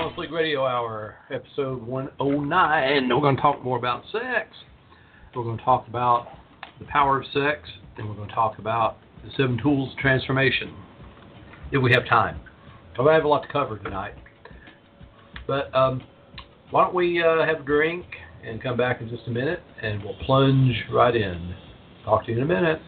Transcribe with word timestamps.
Silence 0.00 0.16
League 0.16 0.32
Radio 0.32 0.64
Hour, 0.64 1.16
episode 1.30 1.82
109. 1.82 3.08
We're 3.10 3.20
going 3.20 3.36
to 3.36 3.42
talk 3.42 3.62
more 3.62 3.76
about 3.76 4.02
sex. 4.10 4.48
We're 5.36 5.42
going 5.42 5.58
to 5.58 5.62
talk 5.62 5.88
about 5.88 6.28
the 6.78 6.86
power 6.86 7.20
of 7.20 7.26
sex, 7.34 7.68
and 7.98 8.08
we're 8.08 8.14
going 8.14 8.30
to 8.30 8.34
talk 8.34 8.58
about 8.58 8.96
the 9.22 9.30
seven 9.32 9.58
tools 9.62 9.92
of 9.92 9.98
transformation, 9.98 10.74
if 11.70 11.82
we 11.82 11.92
have 11.92 12.06
time. 12.08 12.40
I 12.98 13.12
have 13.12 13.24
a 13.24 13.28
lot 13.28 13.42
to 13.42 13.52
cover 13.52 13.76
tonight. 13.76 14.14
But 15.46 15.74
um, 15.74 16.02
why 16.70 16.84
don't 16.84 16.94
we 16.94 17.22
uh, 17.22 17.44
have 17.44 17.60
a 17.60 17.64
drink 17.64 18.06
and 18.42 18.62
come 18.62 18.78
back 18.78 19.02
in 19.02 19.10
just 19.10 19.26
a 19.26 19.30
minute, 19.30 19.60
and 19.82 20.02
we'll 20.02 20.16
plunge 20.24 20.82
right 20.90 21.14
in. 21.14 21.54
Talk 22.06 22.24
to 22.24 22.32
you 22.32 22.38
in 22.38 22.44
a 22.44 22.46
minute. 22.46 22.80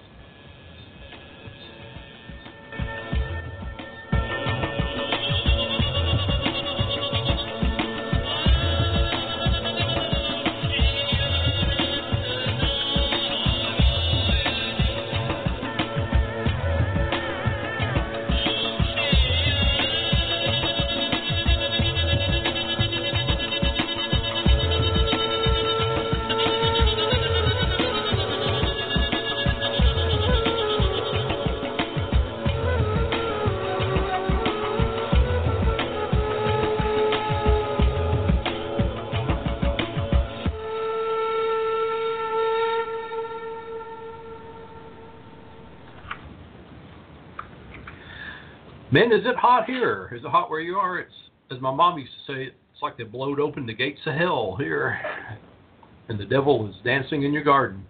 Is 49.12 49.26
it 49.26 49.36
hot 49.36 49.66
here? 49.66 50.10
Is 50.16 50.24
it 50.24 50.30
hot 50.30 50.48
where 50.48 50.60
you 50.60 50.76
are? 50.76 50.98
It's 50.98 51.12
as 51.50 51.60
my 51.60 51.70
mom 51.70 51.98
used 51.98 52.12
to 52.26 52.32
say, 52.32 52.42
it's 52.44 52.82
like 52.82 52.96
they 52.96 53.04
blowed 53.04 53.40
open 53.40 53.66
the 53.66 53.74
gates 53.74 54.00
of 54.06 54.14
hell 54.14 54.56
here, 54.58 54.98
and 56.08 56.18
the 56.18 56.24
devil 56.24 56.66
is 56.66 56.74
dancing 56.82 57.24
in 57.24 57.30
your 57.30 57.44
garden. 57.44 57.84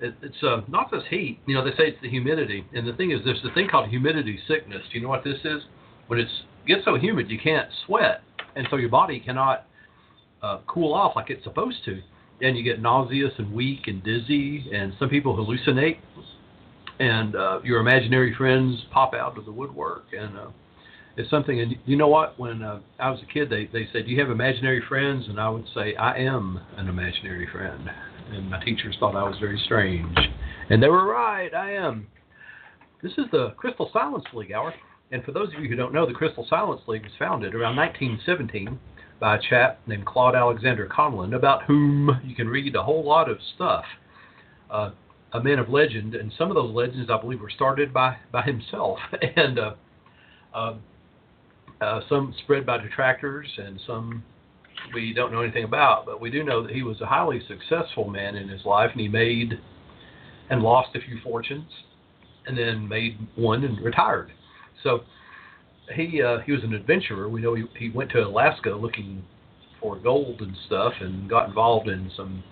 It, 0.00 0.14
it's 0.20 0.42
uh, 0.42 0.62
not 0.66 0.90
this 0.90 1.04
heat. 1.08 1.38
You 1.46 1.54
know, 1.54 1.64
they 1.64 1.70
say 1.70 1.84
it's 1.90 2.02
the 2.02 2.10
humidity, 2.10 2.66
and 2.74 2.84
the 2.84 2.94
thing 2.94 3.12
is, 3.12 3.20
there's 3.24 3.44
a 3.48 3.54
thing 3.54 3.68
called 3.68 3.90
humidity 3.90 4.40
sickness. 4.48 4.82
Do 4.90 4.98
you 4.98 5.04
know 5.04 5.08
what 5.08 5.22
this 5.22 5.38
is? 5.44 5.62
When 6.08 6.18
it 6.18 6.26
gets 6.66 6.84
so 6.84 6.96
humid, 6.96 7.30
you 7.30 7.38
can't 7.38 7.68
sweat, 7.86 8.22
and 8.56 8.66
so 8.70 8.78
your 8.78 8.90
body 8.90 9.20
cannot 9.20 9.68
uh, 10.42 10.58
cool 10.66 10.94
off 10.94 11.14
like 11.14 11.30
it's 11.30 11.44
supposed 11.44 11.84
to, 11.84 12.00
and 12.40 12.58
you 12.58 12.64
get 12.64 12.82
nauseous 12.82 13.34
and 13.38 13.52
weak 13.52 13.86
and 13.86 14.02
dizzy, 14.02 14.68
and 14.74 14.94
some 14.98 15.08
people 15.08 15.36
hallucinate 15.36 15.98
and 16.98 17.34
uh, 17.34 17.60
your 17.64 17.80
imaginary 17.80 18.34
friends 18.34 18.84
pop 18.92 19.14
out 19.14 19.38
of 19.38 19.44
the 19.44 19.52
woodwork, 19.52 20.04
and 20.18 20.36
uh, 20.38 20.46
it's 21.16 21.30
something. 21.30 21.60
And 21.60 21.76
you 21.84 21.96
know 21.96 22.08
what? 22.08 22.38
When 22.38 22.62
uh, 22.62 22.80
I 22.98 23.10
was 23.10 23.20
a 23.22 23.32
kid, 23.32 23.50
they 23.50 23.66
they 23.72 23.88
said, 23.92 24.06
"Do 24.06 24.12
you 24.12 24.20
have 24.20 24.30
imaginary 24.30 24.82
friends?" 24.88 25.26
And 25.28 25.40
I 25.40 25.48
would 25.48 25.66
say, 25.74 25.94
"I 25.96 26.18
am 26.18 26.60
an 26.76 26.88
imaginary 26.88 27.48
friend." 27.50 27.90
And 28.32 28.48
my 28.50 28.64
teachers 28.64 28.96
thought 28.98 29.16
I 29.16 29.24
was 29.24 29.36
very 29.40 29.60
strange, 29.64 30.16
and 30.70 30.82
they 30.82 30.88
were 30.88 31.06
right. 31.06 31.52
I 31.54 31.72
am. 31.72 32.06
This 33.02 33.12
is 33.18 33.26
the 33.32 33.50
Crystal 33.56 33.90
Silence 33.92 34.24
League 34.32 34.52
Hour, 34.52 34.72
and 35.10 35.24
for 35.24 35.32
those 35.32 35.48
of 35.48 35.60
you 35.60 35.68
who 35.68 35.76
don't 35.76 35.92
know, 35.92 36.06
the 36.06 36.12
Crystal 36.12 36.46
Silence 36.48 36.80
League 36.86 37.02
was 37.02 37.12
founded 37.18 37.54
around 37.54 37.76
1917 37.76 38.78
by 39.20 39.36
a 39.36 39.40
chap 39.50 39.80
named 39.86 40.06
Claude 40.06 40.34
Alexander 40.34 40.88
Conlin, 40.90 41.34
about 41.34 41.64
whom 41.64 42.20
you 42.24 42.34
can 42.34 42.48
read 42.48 42.74
a 42.74 42.82
whole 42.82 43.04
lot 43.04 43.28
of 43.28 43.38
stuff. 43.54 43.84
Uh, 44.70 44.90
a 45.32 45.42
man 45.42 45.58
of 45.58 45.68
legend, 45.68 46.14
and 46.14 46.32
some 46.36 46.50
of 46.50 46.54
those 46.54 46.74
legends 46.74 47.10
I 47.10 47.20
believe 47.20 47.40
were 47.40 47.50
started 47.50 47.92
by 47.92 48.16
by 48.30 48.42
himself, 48.42 48.98
and 49.36 49.58
uh, 49.58 49.74
uh, 50.54 50.74
uh, 51.80 52.00
some 52.08 52.34
spread 52.44 52.66
by 52.66 52.78
detractors, 52.78 53.48
and 53.58 53.80
some 53.86 54.22
we 54.94 55.12
don't 55.12 55.32
know 55.32 55.40
anything 55.40 55.64
about. 55.64 56.06
But 56.06 56.20
we 56.20 56.30
do 56.30 56.42
know 56.42 56.62
that 56.62 56.74
he 56.74 56.82
was 56.82 57.00
a 57.00 57.06
highly 57.06 57.40
successful 57.48 58.08
man 58.08 58.36
in 58.36 58.48
his 58.48 58.64
life, 58.64 58.90
and 58.92 59.00
he 59.00 59.08
made 59.08 59.58
and 60.50 60.62
lost 60.62 60.94
a 60.94 61.00
few 61.00 61.18
fortunes, 61.22 61.70
and 62.46 62.56
then 62.56 62.86
made 62.86 63.16
one 63.36 63.64
and 63.64 63.80
retired. 63.82 64.32
So 64.82 65.00
he 65.94 66.22
uh, 66.22 66.38
he 66.40 66.52
was 66.52 66.62
an 66.62 66.74
adventurer. 66.74 67.28
We 67.28 67.40
know 67.40 67.54
he, 67.54 67.64
he 67.78 67.88
went 67.90 68.10
to 68.10 68.26
Alaska 68.26 68.70
looking 68.70 69.24
for 69.80 69.96
gold 69.96 70.42
and 70.42 70.54
stuff, 70.66 70.92
and 71.00 71.28
got 71.28 71.48
involved 71.48 71.88
in 71.88 72.10
some 72.16 72.44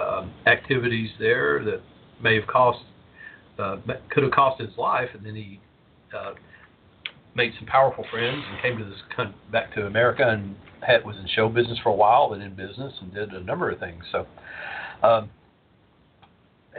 um, 0.00 0.32
activities 0.46 1.10
there 1.18 1.64
that 1.64 1.80
may 2.22 2.34
have 2.36 2.46
cost 2.46 2.80
uh, 3.58 3.76
could 4.10 4.22
have 4.22 4.32
cost 4.32 4.60
his 4.60 4.70
life, 4.78 5.08
and 5.14 5.24
then 5.26 5.34
he 5.34 5.60
uh, 6.16 6.34
made 7.34 7.52
some 7.58 7.66
powerful 7.66 8.04
friends 8.10 8.42
and 8.50 8.62
came 8.62 8.78
to 8.78 8.84
this 8.84 9.28
back 9.50 9.74
to 9.74 9.86
America 9.86 10.24
and 10.26 10.56
had, 10.86 11.04
was 11.04 11.16
in 11.16 11.26
show 11.34 11.48
business 11.48 11.78
for 11.82 11.90
a 11.90 11.94
while, 11.94 12.30
then 12.30 12.40
in 12.40 12.54
business 12.54 12.92
and 13.00 13.12
did 13.12 13.30
a 13.30 13.40
number 13.40 13.70
of 13.70 13.78
things. 13.78 14.02
So 14.12 14.26
um, 15.02 15.30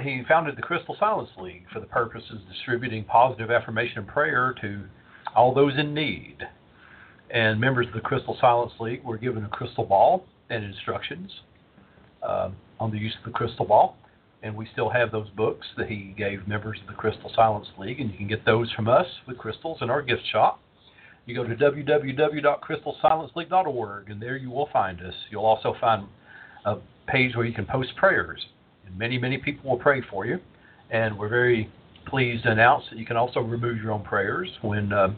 he 0.02 0.24
founded 0.28 0.56
the 0.58 0.62
Crystal 0.62 0.96
Silence 1.00 1.30
League 1.38 1.64
for 1.72 1.80
the 1.80 1.86
purpose 1.86 2.24
of 2.32 2.40
distributing 2.52 3.04
positive 3.04 3.52
affirmation 3.52 4.00
and 4.00 4.08
prayer 4.08 4.56
to 4.62 4.84
all 5.36 5.54
those 5.54 5.74
in 5.78 5.94
need. 5.94 6.38
And 7.30 7.60
members 7.60 7.88
of 7.88 7.94
the 7.94 8.02
Crystal 8.02 8.38
Silence 8.42 8.74
League 8.80 9.04
were 9.04 9.18
given 9.18 9.44
a 9.46 9.50
crystal 9.50 9.86
ball 9.86 10.26
and 10.50 10.64
instructions 10.64 11.32
uh, 12.24 12.50
on 12.80 12.92
the 12.92 12.98
use 12.98 13.14
of 13.20 13.32
the 13.32 13.38
crystal 13.38 13.66
ball 13.66 13.98
and 14.42 14.56
we 14.56 14.68
still 14.72 14.88
have 14.90 15.12
those 15.12 15.28
books 15.30 15.68
that 15.78 15.88
he 15.88 16.16
gave 16.18 16.48
members 16.48 16.80
of 16.82 16.88
the 16.88 16.94
Crystal 16.94 17.32
Silence 17.36 17.68
League, 17.78 18.00
and 18.00 18.10
you 18.12 18.18
can 18.18 18.28
get 18.28 18.46
those 18.46 18.72
from 18.72 18.88
us 18.88 19.06
with 19.28 19.38
crystals 19.38 19.80
in 19.82 19.90
our 19.90 20.02
gift 20.02 20.22
shop. 20.32 20.62
You 21.26 21.36
go 21.36 21.44
to 21.44 21.54
www.crystalsilenceleague.org, 21.56 24.10
and 24.10 24.22
there 24.22 24.38
you 24.38 24.50
will 24.50 24.70
find 24.72 25.02
us. 25.02 25.14
You'll 25.30 25.46
also 25.46 25.76
find 25.80 26.08
a 26.66 26.78
page 27.08 27.36
where 27.36 27.46
you 27.46 27.54
can 27.54 27.66
post 27.66 27.94
prayers, 27.98 28.46
and 28.86 28.98
many, 28.98 29.18
many 29.18 29.38
people 29.38 29.70
will 29.70 29.80
pray 29.80 30.02
for 30.10 30.26
you. 30.26 30.40
And 30.90 31.20
we're 31.20 31.30
very 31.30 31.70
pleased 32.08 32.44
to 32.44 32.52
announce 32.52 32.86
that 32.90 32.98
you 32.98 33.06
can 33.06 33.18
also 33.18 33.42
remove 33.42 33.78
your 33.78 33.92
own 33.92 34.04
prayers 34.04 34.50
when 34.62 34.92
uh, 34.92 35.14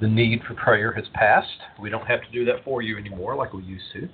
the 0.00 0.08
need 0.08 0.42
for 0.46 0.54
prayer 0.54 0.92
has 0.92 1.04
passed. 1.14 1.48
We 1.80 1.90
don't 1.90 2.06
have 2.06 2.22
to 2.22 2.30
do 2.30 2.44
that 2.44 2.64
for 2.64 2.82
you 2.82 2.98
anymore 2.98 3.36
like 3.36 3.52
we 3.52 3.62
used 3.62 3.86
to. 3.94 4.08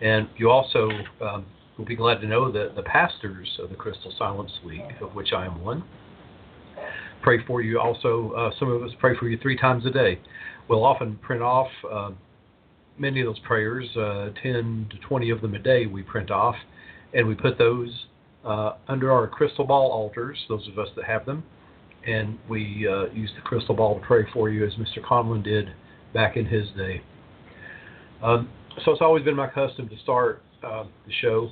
And 0.00 0.28
you 0.36 0.50
also 0.50 0.90
um, 1.20 1.46
We'll 1.76 1.86
be 1.86 1.96
glad 1.96 2.20
to 2.20 2.26
know 2.26 2.52
that 2.52 2.76
the 2.76 2.82
pastors 2.82 3.58
of 3.60 3.70
the 3.70 3.74
Crystal 3.74 4.12
Silence 4.16 4.52
League, 4.64 4.94
of 5.00 5.14
which 5.14 5.32
I 5.32 5.46
am 5.46 5.62
one, 5.64 5.82
pray 7.22 7.44
for 7.46 7.62
you. 7.62 7.80
Also, 7.80 8.32
uh, 8.32 8.50
some 8.58 8.70
of 8.70 8.82
us 8.82 8.90
pray 9.00 9.16
for 9.18 9.28
you 9.28 9.38
three 9.38 9.56
times 9.56 9.84
a 9.84 9.90
day. 9.90 10.20
We'll 10.68 10.84
often 10.84 11.16
print 11.16 11.42
off 11.42 11.68
uh, 11.90 12.10
many 12.96 13.20
of 13.20 13.26
those 13.26 13.40
prayers, 13.40 13.88
uh, 13.96 14.30
10 14.40 14.86
to 14.90 14.98
20 15.08 15.30
of 15.30 15.40
them 15.40 15.54
a 15.54 15.58
day, 15.58 15.86
we 15.86 16.02
print 16.02 16.30
off, 16.30 16.54
and 17.12 17.26
we 17.26 17.34
put 17.34 17.58
those 17.58 18.06
uh, 18.44 18.74
under 18.88 19.10
our 19.10 19.26
crystal 19.26 19.64
ball 19.64 19.90
altars, 19.90 20.38
those 20.48 20.68
of 20.68 20.78
us 20.78 20.88
that 20.96 21.04
have 21.04 21.26
them, 21.26 21.42
and 22.06 22.38
we 22.48 22.86
uh, 22.88 23.06
use 23.12 23.30
the 23.34 23.42
crystal 23.42 23.74
ball 23.74 23.98
to 23.98 24.06
pray 24.06 24.24
for 24.32 24.48
you 24.48 24.64
as 24.64 24.72
Mr. 24.74 25.04
Conlin 25.04 25.42
did 25.42 25.70
back 26.12 26.36
in 26.36 26.46
his 26.46 26.68
day. 26.76 27.02
Um, 28.22 28.48
so 28.84 28.92
it's 28.92 29.00
always 29.00 29.24
been 29.24 29.36
my 29.36 29.48
custom 29.48 29.88
to 29.88 29.98
start 30.02 30.42
uh, 30.62 30.84
the 31.06 31.12
show 31.20 31.50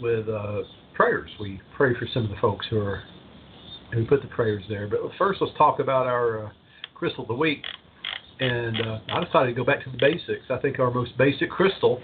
with 0.00 0.28
uh, 0.28 0.62
prayers. 0.94 1.30
We 1.40 1.60
pray 1.76 1.94
for 1.98 2.06
some 2.12 2.24
of 2.24 2.30
the 2.30 2.36
folks 2.40 2.66
who 2.70 2.78
are, 2.78 3.02
we 3.94 4.04
put 4.04 4.22
the 4.22 4.28
prayers 4.28 4.62
there. 4.68 4.88
But 4.88 5.00
first, 5.18 5.40
let's 5.40 5.56
talk 5.56 5.80
about 5.80 6.06
our 6.06 6.46
uh, 6.46 6.50
crystal 6.94 7.22
of 7.24 7.28
the 7.28 7.34
week. 7.34 7.62
And 8.40 8.76
uh, 8.80 8.98
I 9.12 9.24
decided 9.24 9.54
to 9.54 9.54
go 9.54 9.64
back 9.64 9.84
to 9.84 9.90
the 9.90 9.98
basics. 9.98 10.44
I 10.50 10.58
think 10.58 10.78
our 10.78 10.90
most 10.90 11.16
basic 11.16 11.50
crystal, 11.50 12.00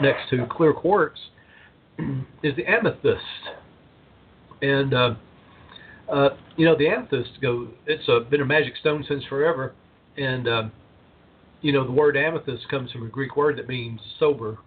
next 0.00 0.28
to 0.30 0.46
clear 0.50 0.72
quartz, 0.72 1.18
is 2.42 2.56
the 2.56 2.66
amethyst. 2.66 3.22
And 4.60 4.92
uh, 4.92 5.14
uh, 6.12 6.30
you 6.56 6.64
know, 6.64 6.76
the 6.76 6.88
amethyst 6.88 7.30
go. 7.40 7.68
It's 7.86 8.08
a, 8.08 8.20
been 8.20 8.40
a 8.40 8.46
magic 8.46 8.74
stone 8.80 9.04
since 9.08 9.22
forever, 9.28 9.74
and 10.16 10.48
uh, 10.48 10.62
you 11.60 11.72
know, 11.72 11.84
the 11.84 11.92
word 11.92 12.16
amethyst 12.16 12.68
comes 12.68 12.90
from 12.90 13.06
a 13.06 13.08
Greek 13.08 13.36
word 13.36 13.58
that 13.58 13.68
means 13.68 14.00
sober. 14.18 14.58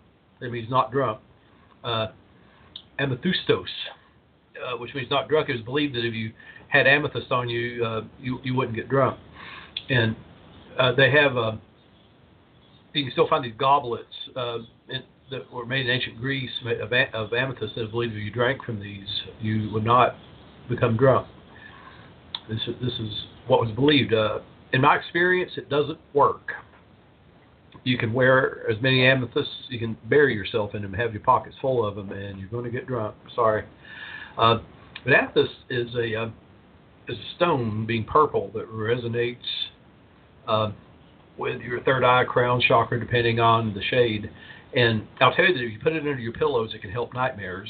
It 0.41 0.51
means 0.51 0.69
not 0.69 0.91
drunk. 0.91 1.19
Uh, 1.83 2.07
amethystos, 3.01 3.65
uh, 4.63 4.77
which 4.77 4.93
means 4.93 5.09
not 5.09 5.27
drunk. 5.27 5.49
It 5.49 5.53
was 5.53 5.61
believed 5.61 5.95
that 5.95 6.05
if 6.05 6.13
you 6.13 6.31
had 6.67 6.87
amethyst 6.87 7.31
on 7.31 7.49
you, 7.49 7.83
uh, 7.83 8.01
you 8.19 8.39
you 8.43 8.55
wouldn't 8.55 8.75
get 8.75 8.89
drunk. 8.89 9.19
And 9.89 10.15
uh, 10.79 10.93
they 10.93 11.11
have 11.11 11.37
uh, 11.37 11.53
you 12.93 13.03
can 13.03 13.11
still 13.11 13.27
find 13.27 13.43
these 13.43 13.53
goblets 13.57 14.05
uh, 14.35 14.59
in, 14.89 15.03
that 15.31 15.51
were 15.51 15.65
made 15.65 15.85
in 15.85 15.91
ancient 15.91 16.19
Greece 16.19 16.51
of, 16.65 16.91
of 17.13 17.33
amethyst 17.33 17.75
that 17.75 17.91
believed 17.91 18.13
if 18.13 18.19
you 18.19 18.31
drank 18.31 18.63
from 18.63 18.79
these, 18.79 19.07
you 19.39 19.69
would 19.73 19.85
not 19.85 20.15
become 20.69 20.97
drunk. 20.97 21.27
This 22.49 22.59
this 22.81 22.93
is 22.93 23.25
what 23.47 23.61
was 23.61 23.71
believed. 23.75 24.13
Uh, 24.13 24.39
in 24.73 24.81
my 24.81 24.95
experience, 24.95 25.51
it 25.57 25.69
doesn't 25.69 25.99
work. 26.13 26.51
You 27.83 27.97
can 27.97 28.13
wear 28.13 28.69
as 28.69 28.81
many 28.81 29.05
amethysts, 29.05 29.53
you 29.69 29.79
can 29.79 29.97
bury 30.09 30.35
yourself 30.35 30.75
in 30.75 30.83
them, 30.83 30.93
have 30.93 31.13
your 31.13 31.23
pockets 31.23 31.55
full 31.61 31.85
of 31.85 31.95
them, 31.95 32.11
and 32.11 32.39
you're 32.39 32.49
going 32.49 32.65
to 32.65 32.69
get 32.69 32.85
drunk. 32.87 33.15
Sorry. 33.35 33.63
Uh, 34.37 34.59
but 35.03 35.13
amethyst 35.13 35.53
is 35.69 35.87
a 35.95 36.15
uh, 36.15 36.29
is 37.07 37.17
a 37.17 37.35
stone, 37.35 37.85
being 37.87 38.03
purple, 38.03 38.51
that 38.53 38.69
resonates 38.69 39.37
uh, 40.47 40.71
with 41.37 41.61
your 41.61 41.81
third 41.83 42.03
eye, 42.03 42.23
crown 42.23 42.61
chakra, 42.67 42.99
depending 42.99 43.39
on 43.39 43.73
the 43.73 43.81
shade. 43.89 44.29
And 44.75 45.07
I'll 45.19 45.33
tell 45.33 45.45
you 45.45 45.53
that 45.53 45.63
if 45.63 45.71
you 45.71 45.79
put 45.79 45.93
it 45.93 45.99
under 45.99 46.19
your 46.19 46.33
pillows, 46.33 46.71
it 46.73 46.81
can 46.81 46.91
help 46.91 47.13
nightmares. 47.13 47.69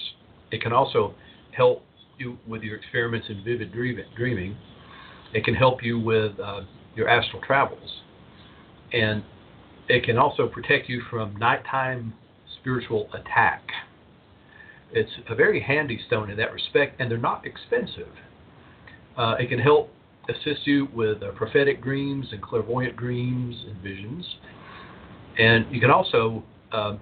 It 0.52 0.62
can 0.62 0.74
also 0.74 1.16
help 1.56 1.84
you 2.18 2.38
with 2.48 2.62
your 2.62 2.76
experiments 2.76 3.28
in 3.30 3.44
vivid 3.44 3.72
dreaming. 3.74 4.56
It 5.34 5.44
can 5.46 5.56
help 5.56 5.82
you 5.82 6.00
with 6.00 6.40
uh, 6.40 6.62
your 6.96 7.08
astral 7.08 7.42
travels. 7.42 8.02
And 8.94 9.24
it 9.92 10.06
can 10.06 10.18
also 10.18 10.48
protect 10.48 10.88
you 10.88 11.02
from 11.10 11.36
nighttime 11.36 12.14
spiritual 12.60 13.10
attack. 13.14 13.62
It's 14.94 15.12
a 15.30 15.36
very 15.36 15.62
handy 15.62 16.00
stone 16.08 16.30
in 16.30 16.38
that 16.38 16.54
respect, 16.54 17.00
and 17.00 17.12
they're 17.12 17.18
not 17.18 17.46
expensive. 17.46 18.08
Uh, 19.18 19.36
it 19.38 19.50
can 19.50 19.60
help 19.60 19.90
assist 20.30 20.66
you 20.66 20.88
with 20.94 21.22
uh, 21.22 21.32
prophetic 21.32 21.84
dreams 21.84 22.28
and 22.32 22.42
clairvoyant 22.42 22.96
dreams 22.96 23.66
and 23.68 23.82
visions. 23.82 24.26
And 25.38 25.66
you 25.70 25.82
can 25.82 25.92
also 25.92 26.42
uh, 26.72 26.96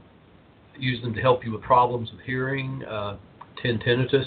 use 0.75 0.99
them 1.03 1.13
to 1.13 1.21
help 1.21 1.45
you 1.45 1.51
with 1.51 1.61
problems 1.61 2.09
with 2.11 2.21
hearing, 2.21 2.83
uh, 2.85 3.17
tinnitus, 3.63 4.25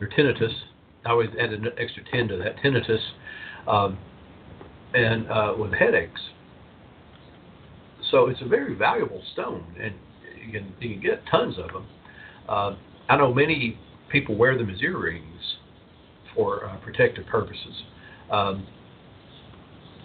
or 0.00 0.08
tinnitus. 0.08 0.52
I 1.04 1.10
always 1.10 1.30
add 1.38 1.52
an 1.52 1.66
extra 1.78 2.02
10 2.10 2.28
to 2.28 2.36
that, 2.38 2.56
tinnitus, 2.64 3.00
um, 3.68 3.98
and 4.94 5.28
uh, 5.30 5.54
with 5.58 5.74
headaches. 5.74 6.20
So 8.10 8.28
it's 8.28 8.40
a 8.42 8.48
very 8.48 8.74
valuable 8.74 9.22
stone, 9.32 9.64
and 9.80 9.94
you 10.44 10.52
can, 10.52 10.72
you 10.80 10.90
can 10.94 11.02
get 11.02 11.22
tons 11.30 11.56
of 11.58 11.72
them. 11.72 11.86
Uh, 12.48 12.76
I 13.08 13.16
know 13.16 13.32
many 13.32 13.78
people 14.10 14.36
wear 14.36 14.56
them 14.56 14.70
as 14.70 14.80
earrings 14.80 15.56
for 16.34 16.66
uh, 16.66 16.76
protective 16.78 17.26
purposes. 17.26 17.82
Um, 18.30 18.66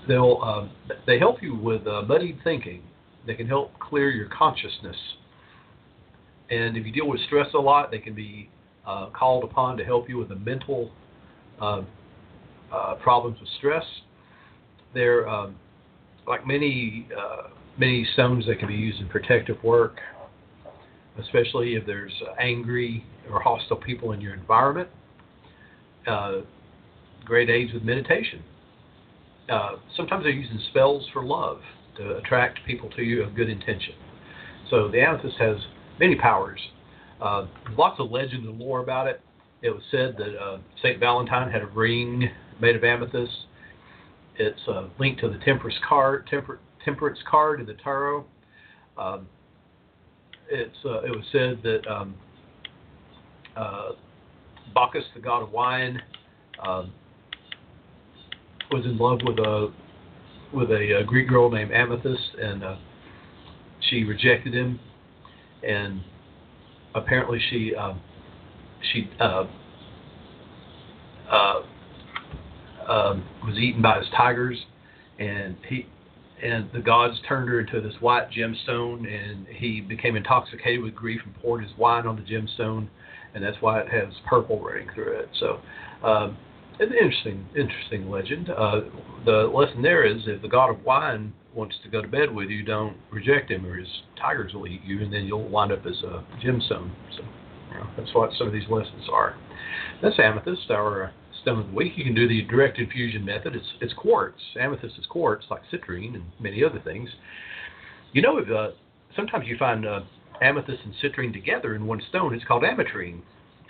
they'll 0.08 0.40
um, 0.42 0.72
they 1.06 1.20
help 1.20 1.42
you 1.42 1.56
with 1.56 1.86
uh, 1.88 2.04
muddied 2.04 2.40
thinking. 2.44 2.84
They 3.28 3.36
can 3.36 3.48
help 3.48 3.78
clear 3.80 4.10
your 4.10 4.30
consciousness. 4.30 4.96
And 6.50 6.76
if 6.76 6.86
you 6.86 6.92
deal 6.92 7.08
with 7.08 7.22
stress 7.28 7.48
a 7.54 7.60
lot, 7.60 7.92
they 7.92 8.00
can 8.00 8.16
be 8.16 8.50
uh, 8.86 9.10
called 9.12 9.44
upon 9.44 9.78
to 9.78 9.86
help 9.86 10.10
you 10.10 10.18
with 10.18 10.30
the 10.30 10.36
mental 10.36 10.92
uh, 11.62 11.84
uh 12.72 12.96
problems 12.96 13.40
with 13.40 13.50
stress. 13.58 13.86
They're 14.94 15.28
um, 15.28 15.56
like 16.28 16.46
many 16.48 17.08
uh, 17.18 17.50
many 17.82 18.08
stones 18.14 18.46
that 18.46 18.60
can 18.60 18.68
be 18.68 18.76
used 18.76 19.02
in 19.02 19.10
protective 19.10 19.62
work, 19.64 19.98
especially 21.20 21.74
if 21.74 21.84
there's 21.88 22.14
angry 22.40 23.04
or 23.32 23.42
hostile 23.42 23.76
people 23.76 24.12
in 24.12 24.22
your 24.22 24.36
environment. 24.36 24.88
Uh, 26.06 26.42
great 27.26 27.50
aids 27.50 27.74
with 27.74 27.82
meditation. 27.82 28.44
Uh, 29.50 29.78
sometimes 29.98 30.24
they're 30.24 30.32
using 30.32 30.60
spells 30.70 31.08
for 31.12 31.24
love 31.24 31.60
to 31.98 32.18
attract 32.18 32.60
people 32.68 32.88
to 32.92 33.02
you 33.02 33.24
of 33.24 33.36
good 33.36 33.50
intention. 33.50 33.96
So 34.70 34.88
the 34.88 35.02
amethyst 35.02 35.38
has 35.40 35.58
many 36.00 36.16
powers. 36.16 36.60
Uh, 37.20 37.48
lots 37.76 38.00
of 38.00 38.12
legend 38.12 38.46
and 38.46 38.60
lore 38.60 38.82
about 38.82 39.08
it. 39.08 39.22
It 39.64 39.72
was 39.72 39.82
said 39.90 40.16
that 40.20 40.40
uh, 40.40 40.60
Saint 40.84 41.00
Valentine 41.00 41.52
had 41.52 41.64
a 41.64 41.68
ring 41.68 42.30
made 42.62 42.76
of 42.76 42.84
amethyst. 42.84 43.34
It's 44.38 44.62
uh, 44.68 44.88
linked 45.00 45.20
to 45.22 45.30
the 45.30 45.40
temperance 45.40 45.78
card, 45.88 46.28
temper, 46.28 46.60
temperance 46.86 47.20
card 47.30 47.60
in 47.60 47.66
the 47.66 47.76
tarot. 47.76 48.26
Um, 48.98 49.28
it's 50.50 50.76
uh, 50.86 51.02
it 51.02 51.12
was 51.12 51.26
said 51.32 51.60
that 51.64 51.88
um, 51.88 52.16
uh, 53.56 53.92
Bacchus, 54.74 55.06
the 55.16 55.22
god 55.22 55.44
of 55.44 55.52
wine, 55.52 56.02
um, 56.64 56.92
was 58.72 58.86
in 58.86 58.98
love 58.98 59.20
with 59.24 59.40
a 59.40 59.72
with 60.54 60.70
a, 60.72 61.00
a 61.00 61.04
Greek 61.04 61.30
girl 61.30 61.50
named 61.50 61.72
Amethyst, 61.72 62.36
and 62.42 62.64
uh, 62.64 62.76
she 63.90 64.04
rejected 64.04 64.54
him, 64.54 64.80
and 65.68 66.02
apparently 66.96 67.40
she 67.50 67.74
um, 67.76 68.02
she 68.92 69.10
uh, 69.20 69.46
uh, 71.30 71.62
um, 72.90 73.24
was 73.46 73.58
eaten 73.58 73.82
by 73.82 74.00
his 74.00 74.08
tigers, 74.16 74.58
and 75.20 75.56
he 75.68 75.86
and 76.44 76.70
the 76.74 76.80
gods 76.80 77.20
turned 77.28 77.50
her 77.50 77.60
into 77.60 77.82
this 77.82 77.94
white 78.00 78.30
gemstone, 78.32 79.06
and 79.08 79.48
he 79.48 79.82
became 79.82 80.16
intoxicated 80.16 80.82
with 80.82 80.96
grief 80.96 81.22
and 81.26 81.36
poured 81.42 81.64
his 81.64 81.72
wine 81.78 82.08
on 82.08 82.16
the 82.16 82.22
gemstone, 82.22 82.88
and 83.34 83.44
that's 83.44 83.58
why 83.62 83.80
it 83.80 83.90
has 83.90 84.14
purple 84.28 84.60
running 84.60 84.90
through 84.94 85.20
it. 85.20 85.30
So. 85.40 85.60
Um, 86.04 86.38
an 86.80 86.94
interesting, 86.94 87.46
interesting 87.56 88.10
legend. 88.10 88.50
Uh, 88.50 88.82
the 89.24 89.52
lesson 89.54 89.84
there 89.84 90.04
is 90.04 90.24
if 90.26 90.42
the 90.42 90.48
god 90.48 90.72
of 90.72 90.84
wine 90.84 91.32
wants 91.54 91.76
to 91.84 91.90
go 91.90 92.02
to 92.02 92.08
bed 92.08 92.34
with 92.34 92.50
you, 92.50 92.64
don't 92.64 92.98
reject 93.12 93.52
him, 93.52 93.66
or 93.66 93.76
his 93.78 93.88
tigers 94.20 94.54
will 94.54 94.68
eat 94.68 94.82
you, 94.84 95.02
and 95.02 95.14
then 95.14 95.26
you'll 95.26 95.48
wind 95.48 95.72
up 95.72 95.86
as 95.86 96.02
a 96.04 96.24
gemstone. 96.44 96.92
So, 97.16 97.24
you 97.70 97.76
know, 97.76 97.88
that's 97.98 98.14
what 98.16 98.32
some 98.38 98.48
of 98.48 98.54
these 98.54 98.68
lessons 98.70 99.04
are. 99.12 99.36
That's 100.02 100.18
amethyst, 100.18 100.72
our 100.72 101.14
stone 101.42 101.60
of 101.60 101.68
the 101.68 101.74
week. 101.74 101.94
You 101.96 102.04
can 102.04 102.16
do 102.16 102.28
the 102.28 102.44
direct 102.44 102.78
infusion 102.80 103.26
method. 103.26 103.56
It's 103.56 103.66
it's 103.82 103.94
quartz. 103.94 104.40
Amethyst 104.60 104.98
is 104.98 105.06
quartz, 105.08 105.46
like 105.50 105.62
citrine 105.72 106.16
and 106.16 106.24
many 106.40 106.64
other 106.64 106.80
things. 106.84 107.10
You 108.14 108.22
know, 108.22 108.40
uh, 108.40 108.72
sometimes 109.16 109.48
you 109.48 109.58
find 109.58 109.86
uh, 109.86 110.02
amethyst 110.42 110.82
and 110.84 110.94
citrine 111.02 111.34
together 111.34 111.76
in 111.76 111.86
one 111.86 112.02
stone. 112.10 112.34
It's 112.34 112.46
called 112.46 112.64
ametrine. 112.64 113.22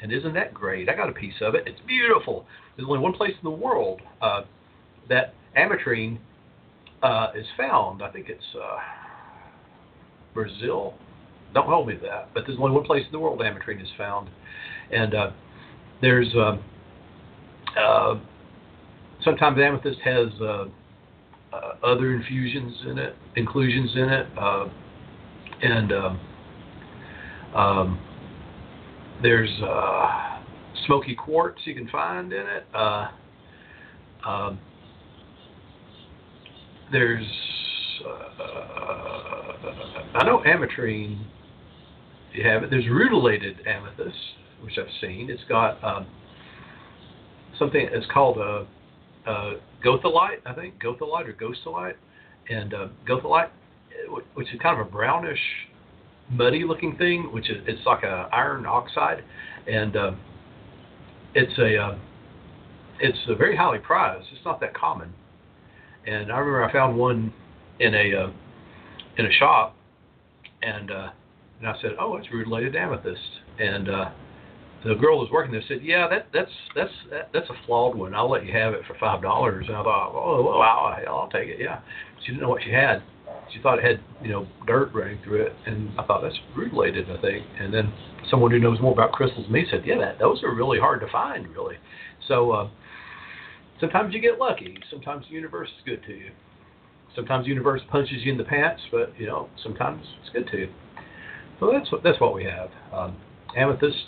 And 0.01 0.11
isn't 0.11 0.33
that 0.33 0.53
great? 0.53 0.89
I 0.89 0.95
got 0.95 1.09
a 1.09 1.13
piece 1.13 1.35
of 1.41 1.53
it. 1.53 1.63
It's 1.67 1.79
beautiful. 1.85 2.45
There's 2.75 2.87
only 2.87 2.99
one 2.99 3.13
place 3.13 3.33
in 3.33 3.43
the 3.43 3.55
world 3.55 4.01
uh, 4.21 4.41
that 5.09 5.35
ametrine 5.55 6.17
uh, 7.03 7.27
is 7.35 7.45
found. 7.55 8.01
I 8.01 8.09
think 8.11 8.27
it's 8.29 8.43
uh, 8.55 8.77
Brazil. 10.33 10.95
Don't 11.53 11.67
hold 11.67 11.87
me 11.87 11.95
to 11.95 11.99
that, 12.01 12.33
but 12.33 12.43
there's 12.47 12.57
only 12.59 12.71
one 12.71 12.85
place 12.85 13.03
in 13.05 13.11
the 13.11 13.19
world 13.19 13.39
ametrine 13.41 13.81
is 13.81 13.89
found, 13.97 14.29
and 14.91 15.13
uh, 15.13 15.31
there's 16.01 16.33
um, 16.35 16.63
uh, 17.77 18.15
sometimes 19.23 19.57
amethyst 19.59 19.99
has 20.03 20.27
uh, 20.41 20.65
other 21.83 22.13
infusions 22.13 22.75
in 22.87 22.97
it, 22.97 23.15
inclusions 23.35 23.91
in 23.95 24.09
it, 24.09 24.27
and 25.61 25.91
um, 25.91 26.19
um 27.55 27.99
there's 29.21 29.61
uh, 29.61 30.39
smoky 30.85 31.15
quartz 31.15 31.59
you 31.65 31.75
can 31.75 31.87
find 31.89 32.33
in 32.33 32.45
it. 32.45 32.65
Uh, 32.73 33.07
um, 34.25 34.59
there's 36.91 37.25
uh, 38.05 38.31
I 40.15 40.23
know 40.25 40.39
ametrine. 40.45 41.23
You 42.33 42.47
have 42.47 42.63
it. 42.63 42.69
There's 42.69 42.87
rutilated 42.87 43.65
amethyst, 43.67 44.17
which 44.61 44.77
I've 44.77 44.91
seen. 45.01 45.29
It's 45.29 45.43
got 45.47 45.83
um, 45.83 46.07
something. 47.61 47.87
It's 47.91 48.07
called 48.11 48.37
a, 48.37 48.65
a 49.29 49.53
gothalite, 49.85 50.39
I 50.45 50.53
think, 50.53 50.81
gothalite 50.81 51.27
or 51.27 51.33
ghostolite, 51.33 51.95
and 52.49 52.73
uh, 52.73 52.87
gothalite, 53.07 53.49
which 54.33 54.47
is 54.53 54.59
kind 54.61 54.79
of 54.79 54.87
a 54.87 54.89
brownish 54.89 55.39
muddy 56.29 56.63
looking 56.63 56.97
thing, 56.97 57.29
which 57.31 57.49
is 57.49 57.57
it's 57.67 57.85
like 57.85 58.03
a 58.03 58.27
iron 58.33 58.65
oxide, 58.65 59.23
and 59.67 59.95
uh, 59.95 60.11
it's 61.35 61.57
a 61.59 61.77
uh, 61.77 61.97
it's 62.99 63.17
a 63.27 63.35
very 63.35 63.55
highly 63.55 63.79
prized. 63.79 64.27
It's 64.33 64.43
not 64.43 64.59
that 64.61 64.73
common, 64.73 65.13
and 66.07 66.31
I 66.31 66.37
remember 66.39 66.65
I 66.65 66.73
found 66.73 66.97
one 66.97 67.31
in 67.79 67.93
a 67.93 68.23
uh, 68.23 68.31
in 69.17 69.25
a 69.27 69.31
shop, 69.33 69.75
and 70.63 70.89
uh, 70.89 71.09
and 71.59 71.67
I 71.67 71.73
said, 71.81 71.91
oh, 71.99 72.17
it's 72.17 72.31
rutilated 72.31 72.75
amethyst, 72.75 73.21
and 73.59 73.87
uh, 73.87 74.09
the 74.83 74.95
girl 74.95 75.17
who 75.17 75.23
was 75.23 75.31
working 75.31 75.51
there 75.51 75.63
said, 75.67 75.79
yeah, 75.83 76.07
that 76.09 76.27
that's 76.33 76.51
that's 76.75 76.91
that, 77.09 77.29
that's 77.33 77.49
a 77.49 77.65
flawed 77.65 77.95
one. 77.95 78.15
I'll 78.15 78.29
let 78.29 78.45
you 78.45 78.53
have 78.53 78.73
it 78.73 78.81
for 78.87 78.95
five 78.99 79.21
dollars. 79.21 79.65
And 79.67 79.77
I 79.77 79.83
thought, 79.83 80.11
oh 80.13 80.43
wow, 80.43 80.97
I'll 81.07 81.29
take 81.29 81.49
it. 81.49 81.57
Yeah, 81.59 81.81
she 82.21 82.31
didn't 82.31 82.41
know 82.41 82.49
what 82.49 82.63
she 82.63 82.71
had 82.71 83.03
she 83.53 83.61
thought 83.61 83.79
it 83.79 83.85
had 83.85 83.99
you 84.21 84.29
know 84.29 84.47
dirt 84.65 84.91
running 84.93 85.19
through 85.23 85.43
it, 85.43 85.53
and 85.65 85.89
I 85.99 86.05
thought 86.05 86.21
that's 86.21 86.39
rutilated, 86.55 87.09
I 87.09 87.19
think. 87.21 87.45
And 87.59 87.73
then 87.73 87.93
someone 88.29 88.51
who 88.51 88.59
knows 88.59 88.79
more 88.79 88.93
about 88.93 89.11
crystals 89.11 89.45
than 89.45 89.53
me 89.53 89.65
said, 89.69 89.83
yeah, 89.85 89.97
that 89.99 90.19
those 90.19 90.43
are 90.43 90.53
really 90.53 90.79
hard 90.79 91.01
to 91.01 91.07
find, 91.11 91.47
really. 91.49 91.75
So 92.27 92.51
uh, 92.51 92.69
sometimes 93.79 94.13
you 94.13 94.21
get 94.21 94.39
lucky. 94.39 94.77
Sometimes 94.89 95.25
the 95.27 95.33
universe 95.33 95.69
is 95.69 95.83
good 95.85 96.03
to 96.05 96.13
you. 96.13 96.31
Sometimes 97.15 97.45
the 97.45 97.49
universe 97.49 97.81
punches 97.89 98.17
you 98.23 98.31
in 98.31 98.37
the 98.37 98.43
pants, 98.43 98.81
but 98.91 99.13
you 99.17 99.27
know 99.27 99.49
sometimes 99.63 100.05
it's 100.21 100.29
good 100.33 100.47
to 100.51 100.57
you. 100.57 100.69
So 101.59 101.71
that's 101.71 101.91
what 101.91 102.03
that's 102.03 102.19
what 102.19 102.33
we 102.33 102.45
have. 102.45 102.69
Um, 102.93 103.17
amethyst 103.55 104.05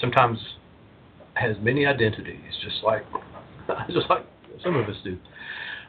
sometimes 0.00 0.38
has 1.34 1.56
many 1.60 1.86
identities, 1.86 2.52
just 2.62 2.82
like 2.84 3.04
just 3.88 4.08
like 4.08 4.26
some 4.62 4.76
of 4.76 4.88
us 4.88 4.96
do. 5.04 5.18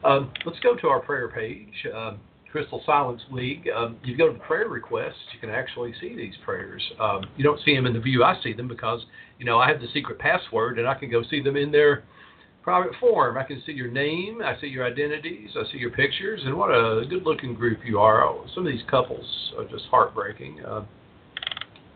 Um, 0.03 0.31
let's 0.45 0.59
go 0.59 0.75
to 0.75 0.87
our 0.87 0.99
prayer 0.99 1.29
page, 1.29 1.73
um, 1.93 2.19
Crystal 2.51 2.81
Silence 2.85 3.21
League. 3.31 3.69
Um, 3.75 3.97
you 4.03 4.17
go 4.17 4.27
to 4.27 4.33
the 4.33 4.39
prayer 4.39 4.67
requests, 4.67 5.15
you 5.33 5.39
can 5.39 5.49
actually 5.49 5.93
see 6.01 6.15
these 6.15 6.33
prayers. 6.43 6.81
Um, 6.99 7.23
you 7.37 7.43
don't 7.43 7.59
see 7.63 7.75
them 7.75 7.85
in 7.85 7.93
the 7.93 7.99
view 7.99 8.23
I 8.23 8.39
see 8.43 8.53
them 8.53 8.67
because, 8.67 9.01
you 9.39 9.45
know, 9.45 9.59
I 9.59 9.69
have 9.69 9.79
the 9.79 9.87
secret 9.93 10.19
password 10.19 10.79
and 10.79 10.87
I 10.87 10.95
can 10.95 11.09
go 11.09 11.23
see 11.29 11.41
them 11.41 11.55
in 11.55 11.71
their 11.71 12.03
private 12.63 12.93
form. 12.99 13.37
I 13.37 13.43
can 13.43 13.61
see 13.65 13.71
your 13.71 13.89
name, 13.89 14.41
I 14.43 14.59
see 14.59 14.67
your 14.67 14.85
identities, 14.85 15.51
I 15.55 15.71
see 15.71 15.77
your 15.77 15.91
pictures, 15.91 16.41
and 16.45 16.55
what 16.55 16.69
a 16.69 17.03
good 17.09 17.23
looking 17.23 17.53
group 17.53 17.79
you 17.85 17.99
are. 17.99 18.23
Oh, 18.23 18.45
some 18.53 18.65
of 18.65 18.71
these 18.71 18.83
couples 18.89 19.53
are 19.57 19.65
just 19.65 19.85
heartbreaking. 19.85 20.63
Uh, 20.65 20.83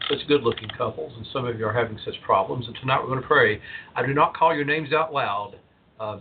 such 0.10 0.28
good 0.28 0.44
looking 0.44 0.70
couples, 0.78 1.14
and 1.18 1.26
some 1.34 1.46
of 1.46 1.58
you 1.58 1.66
are 1.66 1.74
having 1.74 2.00
such 2.06 2.16
problems. 2.24 2.68
And 2.68 2.76
tonight 2.82 3.00
we're 3.02 3.08
going 3.08 3.22
to 3.22 3.28
pray. 3.28 3.62
I 3.96 4.06
do 4.06 4.14
not 4.14 4.36
call 4.36 4.56
your 4.56 4.66
names 4.66 4.94
out 4.94 5.14
loud. 5.14 5.56
Uh, 6.00 6.20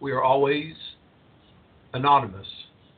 we 0.00 0.12
are 0.12 0.22
always 0.22 0.74
anonymous 1.94 2.46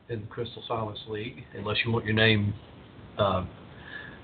in 0.09 0.21
the 0.21 0.27
Crystal 0.27 0.63
Silence 0.67 0.99
League, 1.07 1.43
unless 1.55 1.77
you 1.85 1.91
want 1.91 2.05
your 2.05 2.13
name 2.13 2.53
uh, 3.17 3.45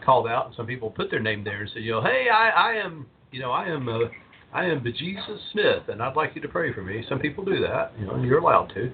called 0.03 0.27
out. 0.27 0.47
And 0.47 0.55
some 0.55 0.65
people 0.65 0.89
put 0.89 1.11
their 1.11 1.19
name 1.19 1.43
there 1.43 1.61
and 1.61 1.69
say, 1.73 1.81
you 1.81 1.91
know, 1.91 2.01
hey, 2.01 2.27
I, 2.33 2.49
I 2.49 2.73
am, 2.73 3.05
you 3.31 3.39
know, 3.39 3.51
I 3.51 3.65
am. 3.65 3.87
Uh, 3.87 3.99
I 4.53 4.65
am 4.65 4.83
Jesus 4.83 5.39
Smith, 5.53 5.83
and 5.87 6.01
I'd 6.03 6.17
like 6.17 6.35
you 6.35 6.41
to 6.41 6.47
pray 6.49 6.73
for 6.73 6.81
me. 6.81 7.05
Some 7.07 7.19
people 7.19 7.45
do 7.45 7.61
that, 7.61 7.93
you 7.97 8.05
know, 8.05 8.15
and 8.15 8.25
you're 8.25 8.39
allowed 8.39 8.73
to. 8.73 8.91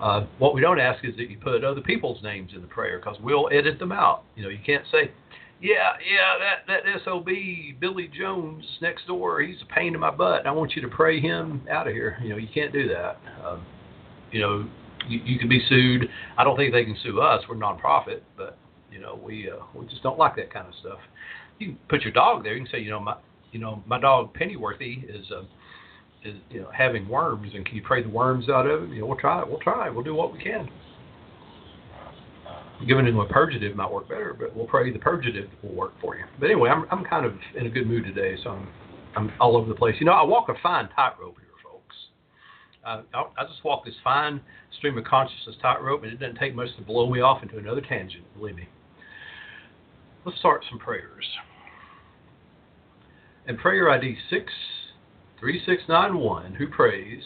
Uh, 0.00 0.26
what 0.38 0.52
we 0.52 0.60
don't 0.60 0.80
ask 0.80 1.04
is 1.04 1.14
that 1.16 1.30
you 1.30 1.38
put 1.38 1.62
other 1.62 1.80
people's 1.80 2.20
names 2.24 2.50
in 2.54 2.60
the 2.60 2.66
prayer 2.66 2.98
because 2.98 3.16
we'll 3.22 3.48
edit 3.52 3.78
them 3.78 3.92
out. 3.92 4.24
You 4.34 4.42
know, 4.42 4.48
you 4.48 4.58
can't 4.66 4.84
say, 4.90 5.12
yeah, 5.60 5.92
yeah, 6.04 6.38
that 6.38 6.84
that 6.84 7.00
SOB 7.04 7.28
Billy 7.80 8.08
Jones 8.08 8.64
next 8.82 9.06
door, 9.06 9.40
he's 9.40 9.56
a 9.62 9.74
pain 9.74 9.94
in 9.94 10.00
my 10.00 10.10
butt. 10.10 10.46
I 10.46 10.50
want 10.50 10.76
you 10.76 10.82
to 10.82 10.88
pray 10.88 11.20
him 11.20 11.62
out 11.70 11.86
of 11.86 11.94
here. 11.94 12.18
You 12.22 12.30
know, 12.30 12.36
you 12.36 12.48
can't 12.52 12.72
do 12.72 12.88
that. 12.88 13.18
Um, 13.44 13.64
you 14.30 14.40
know, 14.40 14.68
you, 15.08 15.20
you 15.24 15.38
can 15.38 15.48
be 15.48 15.62
sued. 15.68 16.08
I 16.36 16.44
don't 16.44 16.56
think 16.56 16.72
they 16.72 16.84
can 16.84 16.96
sue 17.02 17.20
us. 17.20 17.42
We're 17.48 17.56
nonprofit, 17.56 18.20
but 18.36 18.58
you 18.92 19.00
know, 19.00 19.18
we 19.22 19.50
uh, 19.50 19.64
we 19.74 19.86
just 19.86 20.02
don't 20.02 20.18
like 20.18 20.36
that 20.36 20.52
kind 20.52 20.68
of 20.68 20.74
stuff. 20.80 20.98
You 21.58 21.68
can 21.68 21.78
put 21.88 22.02
your 22.02 22.12
dog 22.12 22.44
there. 22.44 22.54
You 22.54 22.64
can 22.64 22.70
say, 22.70 22.80
you 22.80 22.90
know, 22.90 23.00
my 23.00 23.16
you 23.52 23.58
know, 23.58 23.82
my 23.86 23.98
dog 23.98 24.34
Pennyworthy 24.34 25.04
is 25.08 25.24
uh, 25.32 25.42
is 26.22 26.34
you 26.50 26.60
know 26.60 26.70
having 26.76 27.08
worms, 27.08 27.52
and 27.54 27.64
can 27.64 27.76
you 27.76 27.82
pray 27.82 28.02
the 28.02 28.08
worms 28.10 28.48
out 28.50 28.66
of 28.66 28.82
him? 28.82 28.92
You 28.92 29.00
know, 29.00 29.06
we'll 29.06 29.18
try. 29.18 29.42
We'll 29.42 29.60
try. 29.60 29.88
We'll 29.88 30.04
do 30.04 30.14
what 30.14 30.32
we 30.32 30.42
can. 30.42 30.68
Giving 32.86 33.06
him 33.06 33.18
a 33.18 33.26
purgative 33.26 33.74
might 33.74 33.90
work 33.90 34.08
better, 34.08 34.36
but 34.38 34.54
we'll 34.54 34.66
pray 34.66 34.92
the 34.92 34.98
purgative 34.98 35.48
will 35.62 35.74
work 35.74 35.94
for 36.00 36.16
you. 36.16 36.24
But 36.38 36.46
anyway, 36.46 36.68
I'm 36.68 36.84
I'm 36.90 37.04
kind 37.04 37.24
of 37.24 37.34
in 37.56 37.66
a 37.66 37.70
good 37.70 37.86
mood 37.86 38.04
today, 38.04 38.36
so 38.42 38.50
I'm 38.50 38.68
I'm 39.16 39.32
all 39.40 39.56
over 39.56 39.68
the 39.68 39.74
place. 39.74 39.94
You 39.98 40.04
know, 40.04 40.12
I 40.12 40.22
walk 40.22 40.50
a 40.50 40.54
fine 40.62 40.90
tightrope 40.94 41.38
here, 41.38 41.48
folks. 41.64 41.96
Uh, 42.84 43.02
I, 43.14 43.42
I 43.42 43.46
just 43.46 43.64
walk 43.64 43.86
this 43.86 43.94
fine 44.04 44.42
stream 44.76 44.98
of 44.98 45.04
consciousness 45.04 45.56
tightrope, 45.62 46.02
and 46.02 46.12
it 46.12 46.20
doesn't 46.20 46.36
take 46.36 46.54
much 46.54 46.68
to 46.76 46.82
blow 46.82 47.10
me 47.10 47.20
off 47.20 47.42
into 47.42 47.56
another 47.56 47.80
tangent. 47.80 48.24
Believe 48.36 48.56
me. 48.56 48.68
Let's 50.26 50.38
start 50.38 50.66
some 50.68 50.78
prayers. 50.78 51.24
And 53.46 53.56
prayer 53.56 53.90
ID 53.90 54.18
63691, 54.28 56.54
who 56.54 56.66
prays, 56.66 57.22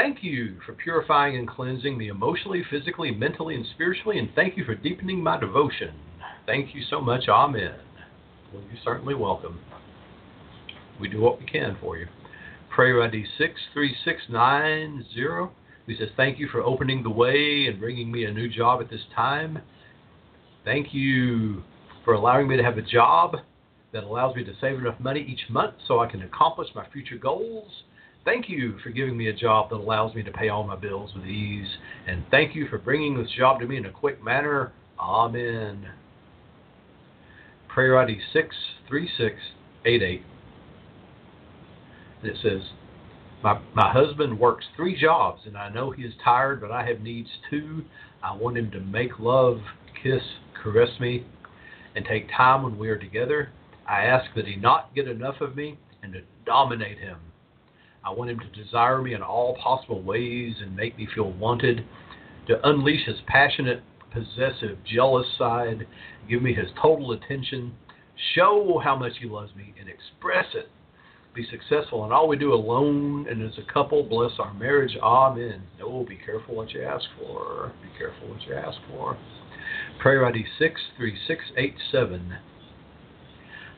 Thank 0.00 0.24
you 0.24 0.56
for 0.64 0.72
purifying 0.72 1.36
and 1.36 1.46
cleansing 1.46 1.98
me 1.98 2.08
emotionally, 2.08 2.64
physically, 2.70 3.10
mentally, 3.10 3.54
and 3.54 3.66
spiritually, 3.74 4.18
and 4.18 4.30
thank 4.34 4.56
you 4.56 4.64
for 4.64 4.74
deepening 4.74 5.22
my 5.22 5.38
devotion. 5.38 5.92
Thank 6.46 6.74
you 6.74 6.80
so 6.88 7.02
much. 7.02 7.28
Amen. 7.28 7.74
Well, 8.50 8.62
you're 8.62 8.80
certainly 8.82 9.14
welcome. 9.14 9.60
We 10.98 11.08
do 11.08 11.20
what 11.20 11.38
we 11.38 11.44
can 11.44 11.76
for 11.82 11.98
you. 11.98 12.06
Prayer 12.74 13.02
ID 13.02 13.26
63690, 13.36 15.52
who 15.86 15.96
says, 15.96 16.08
Thank 16.16 16.38
you 16.38 16.48
for 16.48 16.62
opening 16.62 17.02
the 17.02 17.10
way 17.10 17.66
and 17.68 17.78
bringing 17.78 18.10
me 18.10 18.24
a 18.24 18.32
new 18.32 18.48
job 18.48 18.80
at 18.80 18.88
this 18.88 19.04
time. 19.14 19.58
Thank 20.64 20.94
you 20.94 21.62
for 22.06 22.14
allowing 22.14 22.48
me 22.48 22.56
to 22.56 22.62
have 22.62 22.78
a 22.78 22.82
job 22.82 23.36
that 23.92 24.04
allows 24.04 24.34
me 24.34 24.44
to 24.44 24.54
save 24.62 24.78
enough 24.78 24.98
money 24.98 25.20
each 25.20 25.50
month 25.50 25.74
so 25.86 26.00
I 26.00 26.10
can 26.10 26.22
accomplish 26.22 26.68
my 26.74 26.86
future 26.90 27.18
goals. 27.18 27.70
Thank 28.24 28.48
you 28.50 28.78
for 28.82 28.90
giving 28.90 29.16
me 29.16 29.28
a 29.28 29.32
job 29.32 29.70
that 29.70 29.76
allows 29.76 30.14
me 30.14 30.22
to 30.22 30.30
pay 30.30 30.50
all 30.50 30.62
my 30.62 30.76
bills 30.76 31.12
with 31.14 31.24
ease. 31.24 31.68
And 32.06 32.24
thank 32.30 32.54
you 32.54 32.68
for 32.68 32.78
bringing 32.78 33.16
this 33.16 33.30
job 33.36 33.60
to 33.60 33.66
me 33.66 33.78
in 33.78 33.86
a 33.86 33.90
quick 33.90 34.22
manner. 34.22 34.72
Amen. 34.98 35.88
Prayer 37.68 37.98
ID 37.98 38.20
63688. 38.32 40.22
And 42.22 42.30
it 42.30 42.36
says, 42.42 42.60
my, 43.42 43.58
my 43.74 43.90
husband 43.90 44.38
works 44.38 44.66
three 44.76 45.00
jobs, 45.00 45.42
and 45.46 45.56
I 45.56 45.70
know 45.70 45.90
he 45.90 46.02
is 46.02 46.12
tired, 46.22 46.60
but 46.60 46.70
I 46.70 46.86
have 46.86 47.00
needs 47.00 47.30
too. 47.48 47.84
I 48.22 48.36
want 48.36 48.58
him 48.58 48.70
to 48.72 48.80
make 48.80 49.18
love, 49.18 49.60
kiss, 50.02 50.20
caress 50.62 50.90
me, 51.00 51.24
and 51.96 52.04
take 52.04 52.28
time 52.36 52.62
when 52.62 52.78
we 52.78 52.90
are 52.90 52.98
together. 52.98 53.50
I 53.88 54.02
ask 54.02 54.26
that 54.36 54.46
he 54.46 54.56
not 54.56 54.94
get 54.94 55.08
enough 55.08 55.40
of 55.40 55.56
me 55.56 55.78
and 56.02 56.12
to 56.12 56.20
dominate 56.44 56.98
him. 56.98 57.16
I 58.04 58.10
want 58.10 58.30
him 58.30 58.40
to 58.40 58.62
desire 58.62 59.02
me 59.02 59.14
in 59.14 59.22
all 59.22 59.56
possible 59.62 60.02
ways 60.02 60.54
and 60.60 60.74
make 60.74 60.96
me 60.96 61.06
feel 61.14 61.32
wanted, 61.32 61.84
to 62.48 62.68
unleash 62.68 63.06
his 63.06 63.18
passionate, 63.26 63.82
possessive, 64.12 64.78
jealous 64.84 65.26
side, 65.38 65.86
give 66.28 66.42
me 66.42 66.54
his 66.54 66.68
total 66.80 67.12
attention, 67.12 67.72
show 68.34 68.80
how 68.82 68.96
much 68.96 69.12
he 69.20 69.26
loves 69.26 69.54
me, 69.54 69.74
and 69.78 69.88
express 69.88 70.46
it. 70.54 70.68
Be 71.34 71.46
successful 71.48 72.04
in 72.04 72.10
all 72.10 72.26
we 72.26 72.36
do 72.36 72.52
alone 72.52 73.28
and 73.28 73.42
as 73.42 73.56
a 73.56 73.72
couple. 73.72 74.02
Bless 74.02 74.32
our 74.40 74.52
marriage. 74.54 74.96
Amen. 75.00 75.62
Oh, 75.80 76.04
be 76.04 76.16
careful 76.16 76.56
what 76.56 76.72
you 76.72 76.82
ask 76.82 77.04
for. 77.18 77.72
Be 77.82 77.88
careful 77.96 78.28
what 78.28 78.42
you 78.46 78.54
ask 78.54 78.78
for. 78.90 79.16
Prayer 80.00 80.26
ID 80.26 80.44
63687. 80.58 82.36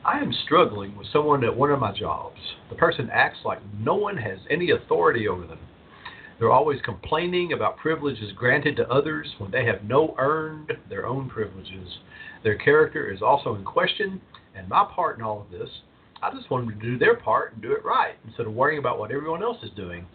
I 0.05 0.19
am 0.19 0.33
struggling 0.43 0.97
with 0.97 1.07
someone 1.13 1.45
at 1.45 1.55
one 1.55 1.71
of 1.71 1.79
my 1.79 1.97
jobs. 1.97 2.39
The 2.69 2.75
person 2.75 3.09
acts 3.09 3.39
like 3.45 3.59
no 3.79 3.95
one 3.95 4.17
has 4.17 4.37
any 4.49 4.71
authority 4.71 5.29
over 5.29 5.47
them. 5.47 5.59
They're 6.37 6.51
always 6.51 6.81
complaining 6.81 7.53
about 7.53 7.77
privileges 7.77 8.33
granted 8.35 8.75
to 8.75 8.89
others 8.89 9.33
when 9.37 9.49
they 9.51 9.65
have 9.65 9.85
no 9.85 10.13
earned 10.17 10.73
their 10.89 11.07
own 11.07 11.29
privileges. 11.29 11.99
Their 12.43 12.57
character 12.57 13.13
is 13.13 13.21
also 13.21 13.55
in 13.55 13.63
question, 13.63 14.19
and 14.53 14.67
my 14.67 14.85
part 14.93 15.17
in 15.17 15.23
all 15.23 15.39
of 15.39 15.51
this, 15.57 15.69
I 16.21 16.33
just 16.35 16.51
want 16.51 16.67
them 16.67 16.77
to 16.77 16.85
do 16.85 16.97
their 16.97 17.15
part 17.15 17.53
and 17.53 17.61
do 17.61 17.71
it 17.71 17.85
right 17.85 18.15
instead 18.27 18.45
of 18.45 18.53
worrying 18.53 18.79
about 18.79 18.99
what 18.99 19.11
everyone 19.11 19.41
else 19.41 19.63
is 19.63 19.71
doing. 19.73 20.05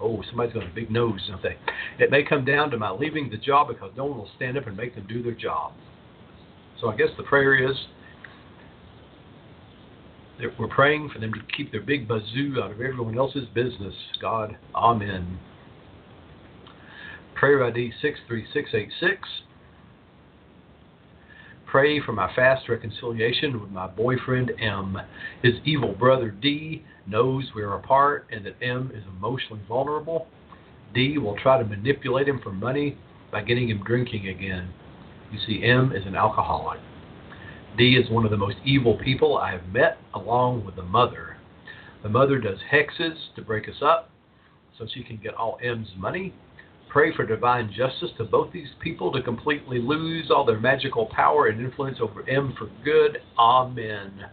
Oh, 0.00 0.22
somebody's 0.28 0.54
got 0.54 0.62
a 0.62 0.74
big 0.74 0.90
nose, 0.90 1.20
don't 1.28 1.42
they? 1.42 1.56
It 2.02 2.10
may 2.10 2.22
come 2.24 2.46
down 2.46 2.70
to 2.70 2.78
my 2.78 2.90
leaving 2.90 3.28
the 3.28 3.36
job 3.36 3.68
because 3.68 3.92
no 3.94 4.06
one 4.06 4.16
will 4.16 4.30
stand 4.36 4.56
up 4.56 4.66
and 4.66 4.76
make 4.76 4.94
them 4.94 5.06
do 5.06 5.22
their 5.22 5.34
job. 5.34 5.74
So 6.80 6.88
I 6.88 6.96
guess 6.96 7.08
the 7.18 7.24
prayer 7.24 7.70
is 7.70 7.76
we're 10.58 10.68
praying 10.68 11.10
for 11.12 11.20
them 11.20 11.32
to 11.32 11.40
keep 11.56 11.70
their 11.70 11.80
big 11.80 12.08
bazoo 12.08 12.56
out 12.62 12.72
of 12.72 12.80
everyone 12.80 13.16
else's 13.18 13.48
business. 13.54 13.94
God, 14.20 14.56
Amen. 14.74 15.38
Prayer 17.34 17.64
ID 17.64 17.92
63686. 18.00 19.28
Pray 21.66 22.00
for 22.00 22.12
my 22.12 22.32
fast 22.34 22.68
reconciliation 22.68 23.60
with 23.60 23.70
my 23.70 23.88
boyfriend 23.88 24.52
M. 24.60 24.96
His 25.42 25.54
evil 25.64 25.92
brother 25.92 26.30
D 26.30 26.84
knows 27.06 27.50
we're 27.54 27.74
apart 27.74 28.26
and 28.30 28.46
that 28.46 28.54
M 28.62 28.92
is 28.94 29.02
emotionally 29.16 29.60
vulnerable. 29.68 30.28
D 30.94 31.18
will 31.18 31.36
try 31.36 31.58
to 31.58 31.64
manipulate 31.64 32.28
him 32.28 32.40
for 32.42 32.52
money 32.52 32.96
by 33.32 33.42
getting 33.42 33.68
him 33.68 33.82
drinking 33.84 34.28
again. 34.28 34.72
You 35.32 35.38
see, 35.46 35.64
M 35.64 35.92
is 35.92 36.06
an 36.06 36.14
alcoholic. 36.14 36.78
D 37.76 37.96
is 37.96 38.10
one 38.10 38.24
of 38.24 38.30
the 38.30 38.36
most 38.36 38.56
evil 38.64 38.96
people 38.98 39.36
I 39.36 39.50
have 39.50 39.66
met, 39.68 39.98
along 40.14 40.64
with 40.64 40.76
the 40.76 40.82
mother. 40.82 41.36
The 42.02 42.08
mother 42.08 42.38
does 42.38 42.58
hexes 42.70 43.16
to 43.34 43.42
break 43.42 43.68
us 43.68 43.82
up 43.82 44.10
so 44.78 44.86
she 44.92 45.02
can 45.02 45.16
get 45.16 45.34
all 45.34 45.58
M's 45.62 45.88
money. 45.96 46.34
Pray 46.88 47.14
for 47.14 47.26
divine 47.26 47.72
justice 47.72 48.10
to 48.18 48.24
both 48.24 48.52
these 48.52 48.68
people 48.80 49.10
to 49.12 49.22
completely 49.22 49.80
lose 49.80 50.30
all 50.30 50.44
their 50.44 50.60
magical 50.60 51.06
power 51.06 51.48
and 51.48 51.60
influence 51.60 51.98
over 52.00 52.28
M 52.28 52.54
for 52.56 52.68
good. 52.84 53.18
Amen. 53.38 54.26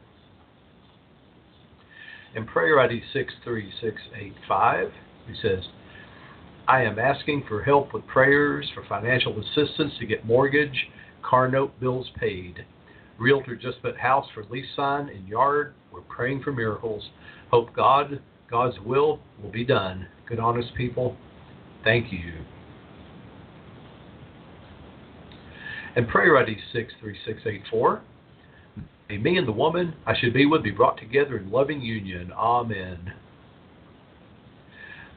In 2.36 2.46
prayer 2.46 2.80
ID 2.80 3.02
63685, 3.12 4.92
he 5.28 5.34
says, 5.42 5.64
I 6.68 6.84
am 6.84 7.00
asking 7.00 7.46
for 7.48 7.64
help 7.64 7.94
with 7.94 8.06
prayers 8.06 8.70
for 8.74 8.86
financial 8.88 9.38
assistance 9.40 9.94
to 10.00 10.06
get 10.06 10.26
mortgage, 10.26 10.88
car 11.24 11.48
note 11.50 11.78
bills 11.80 12.12
paid. 12.20 12.66
Realtor 13.22 13.56
just 13.56 13.82
put 13.84 13.96
house 13.98 14.26
for 14.34 14.44
lease 14.46 14.66
sign 14.76 15.08
and 15.10 15.28
yard. 15.28 15.76
We're 15.94 16.02
praying 16.02 16.42
for 16.42 16.52
miracles. 16.52 17.04
Hope 17.52 17.74
God, 17.76 18.20
God's 18.50 18.80
will 18.80 19.20
will 19.42 19.52
be 19.52 19.64
done. 19.64 20.08
Good, 20.28 20.40
honest 20.40 20.74
people, 20.76 21.16
thank 21.84 22.12
you. 22.12 22.34
And 25.96 26.08
prayer 26.08 26.38
ID 26.38 26.56
63684. 26.74 28.02
May 29.10 29.18
me 29.18 29.38
and 29.38 29.48
the 29.48 29.52
woman 29.52 29.94
I 30.08 30.18
should 30.18 30.34
be 30.34 30.46
with 30.46 30.64
be 30.64 30.72
brought 30.72 30.98
together 30.98 31.38
in 31.38 31.52
loving 31.52 31.82
union. 31.82 32.32
Amen. 32.32 33.14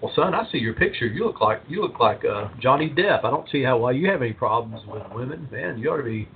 Well, 0.02 0.12
son, 0.14 0.34
I 0.34 0.44
see 0.50 0.58
your 0.58 0.74
picture. 0.74 1.06
You 1.06 1.24
look 1.24 1.40
like 1.40 1.62
you 1.68 1.80
look 1.80 2.00
like 2.00 2.22
uh, 2.24 2.48
Johnny 2.60 2.90
Depp. 2.90 3.24
I 3.24 3.30
don't 3.30 3.48
see 3.50 3.62
how 3.62 3.78
why 3.78 3.92
you 3.92 4.10
have 4.10 4.20
any 4.20 4.32
problems 4.32 4.86
with 4.86 5.02
women, 5.14 5.48
man. 5.50 5.78
You 5.78 5.90
ought 5.92 5.98
to 5.98 6.02
be 6.02 6.28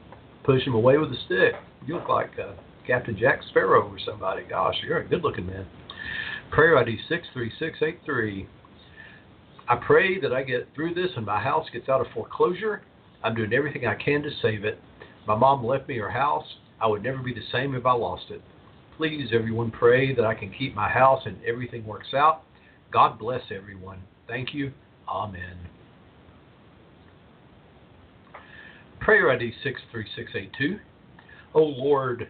pushing 0.49 0.69
him 0.69 0.77
away 0.77 0.97
with 0.97 1.11
a 1.11 1.17
stick. 1.27 1.53
You 1.87 1.97
look 1.97 2.09
like 2.09 2.31
uh, 2.43 2.55
Captain 2.87 3.15
Jack 3.19 3.41
Sparrow 3.51 3.87
or 3.87 3.99
somebody. 4.03 4.45
Gosh, 4.49 4.77
you're 4.83 5.01
a 5.01 5.07
good-looking 5.07 5.45
man. 5.45 5.67
Prayer 6.51 6.79
ID 6.79 6.97
six 7.07 7.27
three 7.35 7.53
six 7.59 7.77
eight 7.83 7.99
three. 8.07 8.49
I 9.69 9.77
pray 9.77 10.19
that 10.19 10.33
I 10.33 10.43
get 10.43 10.67
through 10.75 10.95
this 10.95 11.11
and 11.17 11.27
my 11.27 11.39
house 11.39 11.67
gets 11.71 11.91
out 11.91 12.01
of 12.01 12.07
foreclosure. 12.15 12.81
I'm 13.23 13.35
doing 13.35 13.53
everything 13.53 13.87
I 13.87 13.95
can 13.95 14.23
to 14.23 14.31
save 14.41 14.65
it. 14.65 14.79
My 15.27 15.35
mom 15.35 15.67
left 15.67 15.87
me 15.87 15.99
her 15.99 16.11
house. 16.11 16.47
I 16.81 16.87
would 16.87 17.03
never 17.03 17.19
be 17.19 17.35
the 17.35 17.43
same 17.53 17.75
if 17.75 17.85
I 17.85 17.93
lost 17.93 18.31
it. 18.31 18.41
Please, 18.97 19.29
everyone, 19.35 19.71
pray 19.71 20.15
that 20.15 20.25
I 20.25 20.35
can 20.35 20.51
keep 20.51 20.75
my 20.75 20.89
house 20.89 21.21
and 21.27 21.37
everything 21.47 21.85
works 21.85 22.15
out. 22.15 22.41
God 22.91 23.19
bless 23.19 23.43
everyone. 23.55 23.99
Thank 24.27 24.55
you. 24.55 24.73
Amen. 25.07 25.59
Prayer 29.09 29.31
ID 29.31 29.55
63682. 29.63 30.79
O 31.55 31.63
Lord, 31.63 32.29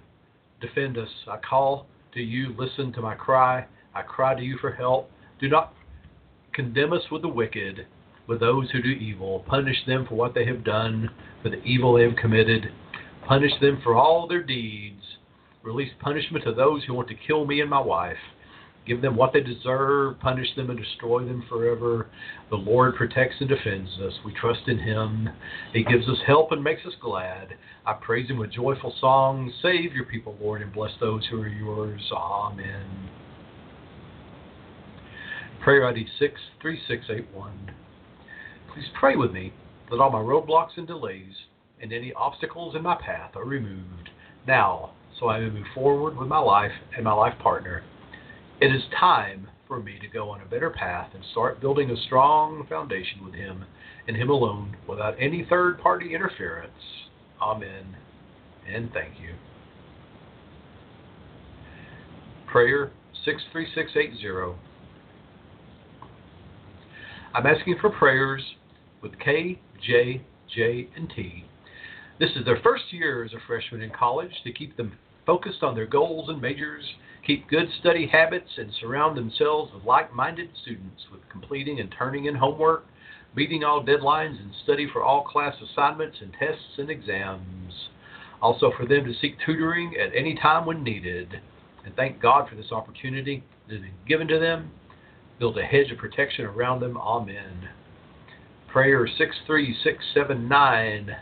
defend 0.61 0.97
us. 0.97 1.09
I 1.27 1.37
call 1.39 1.89
to 2.15 2.21
you. 2.21 2.55
Listen 2.57 2.93
to 2.93 3.01
my 3.01 3.17
cry. 3.17 3.67
I 3.97 4.03
cry 4.03 4.37
to 4.37 4.43
you 4.43 4.57
for 4.59 4.71
help. 4.71 5.11
Do 5.41 5.49
not 5.49 5.75
condemn 6.53 6.93
us 6.93 7.03
with 7.11 7.23
the 7.23 7.29
wicked, 7.29 7.85
with 8.29 8.39
those 8.39 8.71
who 8.71 8.81
do 8.81 8.91
evil. 8.91 9.45
Punish 9.49 9.85
them 9.89 10.07
for 10.09 10.15
what 10.15 10.35
they 10.35 10.47
have 10.47 10.63
done, 10.63 11.11
for 11.43 11.51
the 11.51 11.61
evil 11.65 11.95
they 11.95 12.05
have 12.05 12.15
committed. 12.15 12.71
Punish 13.27 13.59
them 13.61 13.81
for 13.83 13.97
all 13.97 14.29
their 14.29 14.45
deeds. 14.45 15.03
Release 15.65 15.91
punishment 15.99 16.45
to 16.45 16.55
those 16.55 16.85
who 16.85 16.95
want 16.95 17.09
to 17.09 17.17
kill 17.27 17.45
me 17.45 17.61
and 17.61 17.69
my 17.69 17.81
wife. 17.81 18.17
Give 18.87 19.03
them 19.03 19.17
what 19.17 19.33
they 19.33 19.41
deserve, 19.41 20.19
punish 20.21 20.55
them 20.57 20.71
and 20.71 20.79
destroy 20.79 21.25
them 21.25 21.45
forever. 21.49 22.09
The 22.51 22.57
Lord 22.57 22.97
protects 22.97 23.37
and 23.41 23.49
defends 23.49 23.91
us. 24.01 24.15
We 24.25 24.33
trust 24.33 24.67
in 24.67 24.79
Him. 24.79 25.29
He 25.73 25.85
gives 25.85 26.09
us 26.09 26.19
help 26.27 26.53
and 26.53 26.65
makes 26.65 26.87
us 26.87 26.95
glad. 27.01 27.49
I 27.85 27.93
praise 27.95 28.31
Him 28.31 28.39
with 28.39 28.53
joyful 28.53 28.95
songs. 29.01 29.53
Save 29.61 29.93
your 29.93 30.07
people, 30.07 30.37
Lord, 30.41 30.63
and 30.63 30.73
bless 30.73 30.93
those 31.01 31.27
who 31.27 31.41
are 31.43 31.49
yours. 31.49 32.01
Amen. 32.15 33.11
Prayer 35.63 35.87
ID 35.87 36.07
63681. 36.19 37.73
Please 38.73 38.87
pray 38.99 39.17
with 39.17 39.33
me 39.33 39.53
that 39.91 40.01
all 40.01 40.11
my 40.11 40.19
roadblocks 40.19 40.77
and 40.77 40.87
delays 40.87 41.35
and 41.81 41.93
any 41.93 42.13
obstacles 42.15 42.75
in 42.75 42.83
my 42.83 42.95
path 42.95 43.37
are 43.37 43.45
removed 43.45 44.11
now 44.47 44.93
so 45.19 45.29
I 45.29 45.41
may 45.41 45.51
move 45.51 45.67
forward 45.75 46.17
with 46.17 46.29
my 46.29 46.39
life 46.39 46.73
and 46.95 47.05
my 47.05 47.13
life 47.13 47.39
partner. 47.41 47.83
It 48.61 48.75
is 48.75 48.83
time 48.99 49.47
for 49.69 49.81
me 49.81 50.01
to 50.01 50.09
go 50.09 50.31
on 50.31 50.41
a 50.41 50.45
better 50.45 50.71
path 50.71 51.11
and 51.15 51.23
start 51.31 51.61
building 51.61 51.91
a 51.91 51.97
strong 52.07 52.67
foundation 52.69 53.25
with 53.25 53.35
Him 53.35 53.65
and 54.09 54.17
Him 54.17 54.31
alone 54.31 54.77
without 54.89 55.15
any 55.21 55.47
third 55.49 55.79
party 55.79 56.13
interference. 56.13 56.73
Amen. 57.41 57.97
And 58.69 58.91
thank 58.93 59.21
you. 59.21 59.35
Prayer 62.51 62.91
63680. 63.25 64.59
I'm 67.33 67.47
asking 67.47 67.77
for 67.81 67.91
prayers 67.91 68.43
with 69.03 69.13
K, 69.21 69.61
J, 69.87 70.21
J, 70.53 70.89
and 70.97 71.09
T. 71.15 71.45
This 72.19 72.31
is 72.35 72.45
their 72.45 72.59
first 72.65 72.85
year 72.91 73.25
as 73.25 73.33
a 73.35 73.47
freshman 73.47 73.83
in 73.83 73.91
college 73.91 74.33
to 74.43 74.53
keep 74.53 74.77
them 74.77 74.99
focused 75.25 75.63
on 75.63 75.77
their 75.77 75.87
goals 75.87 76.29
and 76.29 76.41
majors 76.41 76.85
keep 77.27 77.49
good 77.49 77.69
study 77.81 78.07
habits, 78.07 78.51
and 78.57 78.71
surround 78.81 79.17
themselves 79.17 79.73
with 79.73 79.85
like 79.85 80.15
minded 80.15 80.51
students 80.63 81.03
with 81.13 81.21
completing 81.31 81.81
and 81.81 81.95
turning 81.97 82.27
in 82.27 82.35
homework, 82.35 82.87
meeting 83.35 83.65
all 83.65 83.85
deadlines, 83.85 84.41
and 84.41 84.53
study 84.65 84.89
for 84.93 85.03
all 85.03 85.23
class 85.23 85.55
assignments 85.63 86.19
and 86.21 86.33
tests 86.39 86.79
and 86.79 86.91
exams. 86.91 87.73
Also, 88.41 88.73
for 88.77 88.87
them 88.87 89.05
to 89.05 89.15
seek 89.21 89.37
tutoring 89.45 89.95
at 89.97 90.15
any 90.15 90.35
time 90.35 90.65
when 90.65 90.83
needed. 90.83 91.41
And 91.85 91.95
thank 91.97 92.21
God 92.21 92.49
for 92.49 92.55
this 92.55 92.71
opportunity 92.71 93.43
that 93.69 93.81
been 93.81 93.91
given 94.07 94.29
to 94.29 94.39
them. 94.39 94.71
Build 95.39 95.59
a 95.59 95.63
hedge 95.63 95.91
of 95.91 95.99
protection 95.99 96.45
around 96.45 96.81
them. 96.81 96.97
Amen. 96.97 97.69
Prayer 98.69 99.07
63679. 99.07 101.17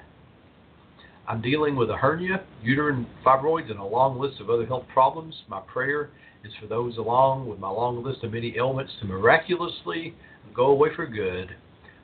I'm 1.29 1.43
dealing 1.43 1.75
with 1.75 1.91
a 1.91 1.97
hernia, 1.97 2.45
uterine 2.63 3.07
fibroids, 3.25 3.71
and 3.71 3.81
a 3.81 3.85
long 3.85 4.19
list 4.19 4.41
of 4.41 4.49
other 4.49 4.65
health 4.65 4.85
problems. 4.93 5.35
My 5.49 5.61
prayer 5.61 6.11
is 6.45 6.53
for 6.61 6.69
those 6.69 6.99
along 6.99 7.49
with 7.49 7.59
my 7.59 7.69
long 7.69 8.05
list 8.05 8.23
of 8.23 8.33
many 8.33 8.57
ailments 8.57 8.93
to 9.01 9.07
miraculously 9.07 10.15
go 10.55 10.67
away 10.67 10.91
for 10.95 11.07
good. 11.07 11.57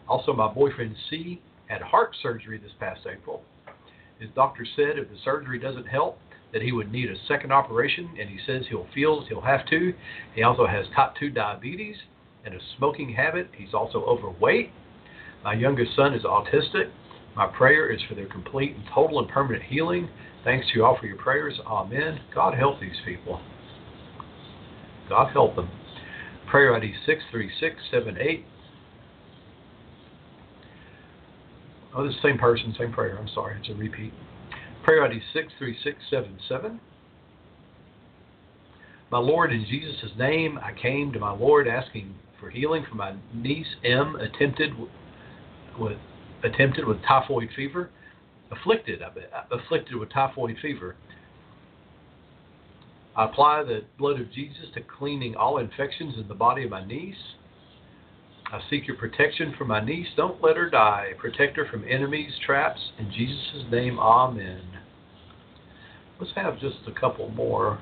Also, 0.08 0.32
my 0.32 0.52
boyfriend 0.52 0.96
C 1.08 1.40
had 1.68 1.80
heart 1.82 2.16
surgery 2.20 2.58
this 2.58 2.72
past 2.80 3.02
April. 3.06 3.42
His 4.18 4.28
doctor 4.35 4.66
said 4.76 4.98
if 4.98 5.08
the 5.08 5.16
surgery 5.24 5.58
doesn't 5.58 5.87
help, 5.87 6.18
that 6.52 6.62
he 6.62 6.72
would 6.72 6.92
need 6.92 7.11
a 7.11 7.14
second 7.28 7.52
operation, 7.52 8.11
and 8.20 8.28
he 8.28 8.38
says 8.46 8.64
he'll 8.68 8.87
feels 8.94 9.26
he'll 9.28 9.40
have 9.40 9.64
to. 9.66 9.94
He 10.35 10.42
also 10.42 10.66
has 10.66 10.85
type 10.94 11.14
2 11.18 11.30
diabetes 11.30 11.96
and 12.44 12.54
a 12.54 12.58
smoking 12.76 13.14
habit. 13.14 13.48
He's 13.56 13.72
also 13.72 14.04
overweight. 14.04 14.70
My 15.44 15.54
youngest 15.54 15.96
son 15.96 16.12
is 16.12 16.24
autistic. 16.24 16.90
My 17.35 17.47
prayer 17.47 17.90
is 17.90 18.01
for 18.09 18.14
their 18.14 18.27
complete 18.27 18.77
and 18.77 18.85
total 18.95 19.18
and 19.18 19.29
permanent 19.29 19.64
healing. 19.64 20.09
Thanks 20.45 20.66
to 20.68 20.75
you 20.75 20.85
all 20.85 20.99
for 20.99 21.07
your 21.07 21.16
prayers. 21.16 21.55
Amen. 21.66 22.21
God 22.35 22.55
help 22.55 22.81
these 22.81 23.01
people. 23.05 23.40
God 25.09 25.33
help 25.33 25.57
them. 25.57 25.71
Prayer 26.51 26.75
ID 26.77 26.92
63678. 27.07 28.45
Oh, 31.95 32.07
this 32.07 32.16
same 32.23 32.38
person, 32.38 32.75
same 32.79 32.92
prayer. 32.92 33.18
I'm 33.18 33.29
sorry, 33.29 33.59
it's 33.59 33.68
a 33.68 33.75
repeat. 33.75 34.12
Prayer 34.85 35.05
ID 35.05 35.21
63677. 35.33 36.81
My 39.11 39.18
Lord, 39.18 39.53
in 39.53 39.64
Jesus' 39.66 40.11
name, 40.18 40.59
I 40.59 40.73
came 40.73 41.12
to 41.12 41.18
my 41.18 41.33
Lord 41.33 41.68
asking 41.68 42.14
for 42.40 42.51
healing 42.51 42.85
for 42.88 42.95
my 42.95 43.14
niece 43.35 43.66
M, 43.85 44.16
attempted 44.16 44.73
with 45.79 45.99
attempted 46.44 46.87
with 46.87 47.02
typhoid 47.02 47.48
fever, 47.55 47.90
afflicted, 48.50 49.00
afflicted 49.50 49.96
with 49.96 50.11
typhoid 50.11 50.57
fever. 50.61 50.96
I 53.16 53.26
apply 53.26 53.64
the 53.64 53.85
blood 53.98 54.20
of 54.20 54.33
Jesus 54.33 54.66
to 54.74 54.81
cleaning 54.81 55.37
all 55.37 55.59
infections 55.59 56.14
in 56.18 56.28
the 56.28 56.35
body 56.35 56.64
of 56.64 56.70
my 56.70 56.85
niece. 56.85 57.14
I 58.46 58.61
seek 58.68 58.87
your 58.87 58.96
protection 58.96 59.55
for 59.57 59.64
my 59.64 59.85
niece. 59.85 60.09
Don't 60.16 60.42
let 60.42 60.57
her 60.57 60.68
die. 60.68 61.11
Protect 61.18 61.57
her 61.57 61.66
from 61.70 61.85
enemies, 61.88 62.33
traps. 62.44 62.81
In 62.98 63.11
Jesus' 63.11 63.64
name, 63.70 63.98
amen. 63.98 64.62
Let's 66.20 66.33
have 66.37 66.61
just 66.61 66.76
a 66.87 66.92
couple 66.92 67.31
more. 67.31 67.81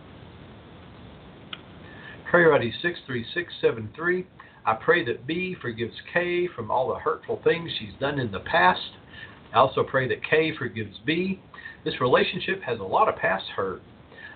Prayer 2.30 2.54
ID 2.54 2.72
63673. 2.80 4.26
I 4.66 4.74
pray 4.74 5.04
that 5.06 5.26
B 5.26 5.56
forgives 5.60 5.94
K 6.12 6.48
from 6.54 6.70
all 6.70 6.88
the 6.88 7.00
hurtful 7.00 7.40
things 7.42 7.70
she's 7.78 7.98
done 7.98 8.18
in 8.18 8.30
the 8.30 8.40
past. 8.40 8.90
I 9.54 9.58
also 9.58 9.82
pray 9.82 10.06
that 10.08 10.24
K 10.28 10.54
forgives 10.56 10.98
B. 11.04 11.40
This 11.84 12.00
relationship 12.00 12.62
has 12.62 12.78
a 12.78 12.84
lot 12.84 13.08
of 13.08 13.16
past 13.16 13.46
hurt. 13.56 13.82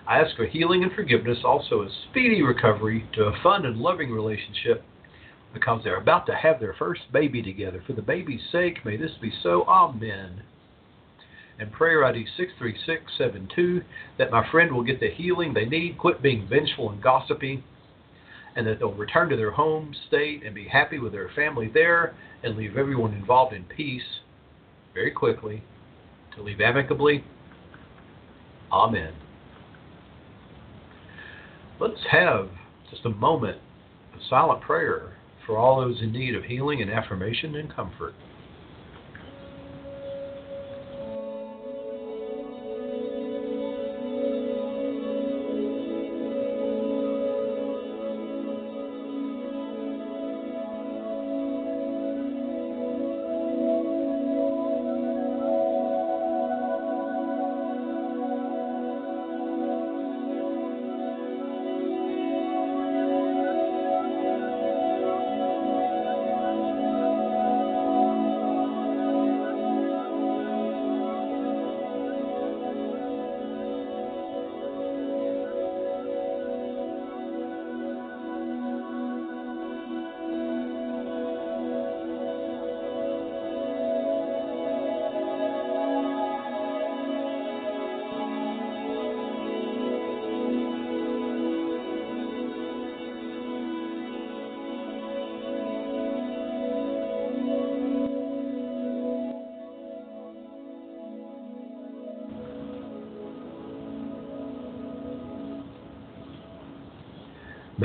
I 0.07 0.19
ask 0.19 0.35
for 0.35 0.45
healing 0.45 0.83
and 0.83 0.91
forgiveness, 0.93 1.39
also 1.43 1.81
a 1.81 1.89
speedy 2.09 2.41
recovery 2.43 3.07
to 3.13 3.25
a 3.25 3.41
fun 3.41 3.65
and 3.65 3.77
loving 3.77 4.11
relationship 4.11 4.83
because 5.53 5.81
they're 5.83 6.01
about 6.01 6.25
to 6.27 6.35
have 6.35 6.59
their 6.59 6.75
first 6.77 7.01
baby 7.11 7.41
together. 7.41 7.81
For 7.87 7.93
the 7.93 8.01
baby's 8.01 8.41
sake, 8.51 8.85
may 8.85 8.97
this 8.97 9.13
be 9.21 9.31
so. 9.41 9.63
Amen. 9.63 10.43
And 11.57 11.71
prayer 11.71 12.03
ID 12.03 12.25
63672 12.35 13.81
that 14.17 14.31
my 14.31 14.49
friend 14.51 14.73
will 14.73 14.83
get 14.83 14.99
the 14.99 15.09
healing 15.09 15.53
they 15.53 15.65
need, 15.65 15.97
quit 15.97 16.21
being 16.21 16.47
vengeful 16.47 16.91
and 16.91 17.01
gossipy, 17.01 17.63
and 18.55 18.65
that 18.65 18.79
they'll 18.79 18.93
return 18.93 19.29
to 19.29 19.35
their 19.35 19.51
home 19.51 19.93
state 20.07 20.43
and 20.45 20.55
be 20.55 20.67
happy 20.67 20.99
with 20.99 21.11
their 21.11 21.29
family 21.35 21.69
there 21.73 22.15
and 22.43 22.55
leave 22.55 22.77
everyone 22.77 23.13
involved 23.13 23.53
in 23.53 23.63
peace 23.65 24.21
very 24.93 25.11
quickly 25.11 25.63
to 26.35 26.41
leave 26.41 26.61
amicably. 26.61 27.23
Amen. 28.71 29.13
Let's 31.79 31.99
have 32.09 32.49
just 32.89 33.05
a 33.05 33.09
moment 33.09 33.57
of 34.13 34.21
silent 34.29 34.61
prayer 34.61 35.17
for 35.45 35.57
all 35.57 35.81
those 35.81 36.01
in 36.01 36.11
need 36.11 36.35
of 36.35 36.43
healing 36.43 36.81
and 36.81 36.89
affirmation 36.89 37.55
and 37.55 37.73
comfort. 37.73 38.13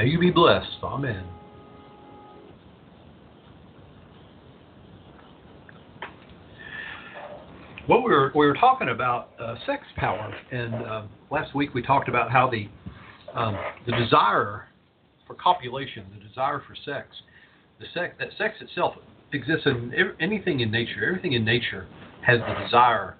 May 0.00 0.06
you 0.06 0.18
be 0.18 0.30
blessed. 0.30 0.66
Amen. 0.82 1.22
Well, 7.86 8.02
we 8.02 8.10
were 8.10 8.32
we 8.34 8.46
were 8.46 8.54
talking 8.54 8.88
about 8.88 9.28
uh, 9.38 9.56
sex 9.66 9.82
power, 9.96 10.34
and 10.50 10.74
uh, 10.74 11.02
last 11.30 11.54
week 11.54 11.74
we 11.74 11.82
talked 11.82 12.08
about 12.08 12.30
how 12.30 12.48
the 12.48 12.66
um, 13.38 13.58
the 13.84 13.92
desire 13.92 14.68
for 15.26 15.34
copulation, 15.34 16.06
the 16.18 16.26
desire 16.26 16.62
for 16.66 16.74
sex, 16.74 17.08
the 17.78 17.84
sex 17.92 18.14
that 18.18 18.28
sex 18.38 18.54
itself 18.62 18.94
exists 19.34 19.66
in 19.66 19.92
anything 20.18 20.60
in 20.60 20.70
nature. 20.70 21.04
Everything 21.06 21.34
in 21.34 21.44
nature 21.44 21.86
has 22.26 22.38
the 22.38 22.64
desire 22.64 23.16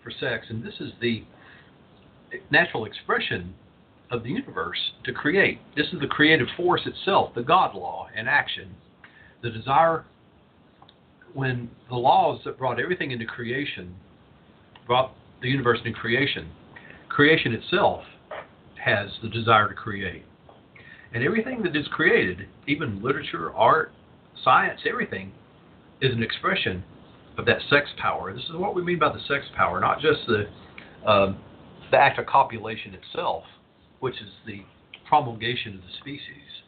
for 0.00 0.12
sex, 0.12 0.46
and 0.48 0.64
this 0.64 0.74
is 0.78 0.92
the 1.00 1.24
natural 2.52 2.84
expression 2.84 3.52
of 4.10 4.22
the 4.22 4.30
universe 4.30 4.78
to 5.04 5.12
create. 5.12 5.60
This 5.76 5.86
is 5.92 6.00
the 6.00 6.06
creative 6.06 6.48
force 6.56 6.82
itself, 6.86 7.34
the 7.34 7.42
God 7.42 7.74
law 7.74 8.08
in 8.16 8.26
action. 8.26 8.74
The 9.42 9.50
desire, 9.50 10.04
when 11.32 11.70
the 11.88 11.96
laws 11.96 12.40
that 12.44 12.58
brought 12.58 12.80
everything 12.80 13.12
into 13.12 13.24
creation, 13.24 13.94
brought 14.86 15.14
the 15.40 15.48
universe 15.48 15.78
into 15.84 15.98
creation, 15.98 16.50
creation 17.08 17.52
itself 17.52 18.02
has 18.84 19.10
the 19.22 19.28
desire 19.28 19.68
to 19.68 19.74
create. 19.74 20.24
And 21.12 21.24
everything 21.24 21.62
that 21.62 21.76
is 21.76 21.86
created, 21.88 22.46
even 22.66 23.02
literature, 23.02 23.52
art, 23.54 23.92
science, 24.44 24.80
everything, 24.88 25.32
is 26.00 26.12
an 26.12 26.22
expression 26.22 26.82
of 27.36 27.46
that 27.46 27.58
sex 27.68 27.88
power. 28.00 28.32
This 28.32 28.44
is 28.44 28.56
what 28.56 28.74
we 28.74 28.82
mean 28.82 28.98
by 28.98 29.12
the 29.12 29.20
sex 29.28 29.44
power, 29.56 29.80
not 29.80 30.00
just 30.00 30.20
the 30.26 30.48
uh, 31.06 31.34
the 31.90 31.96
act 31.96 32.18
of 32.18 32.26
copulation 32.26 32.94
itself, 32.94 33.44
which 34.00 34.16
is 34.16 34.30
the 34.46 34.62
promulgation 35.08 35.74
of 35.74 35.80
the 35.80 35.92
species. 36.00 36.62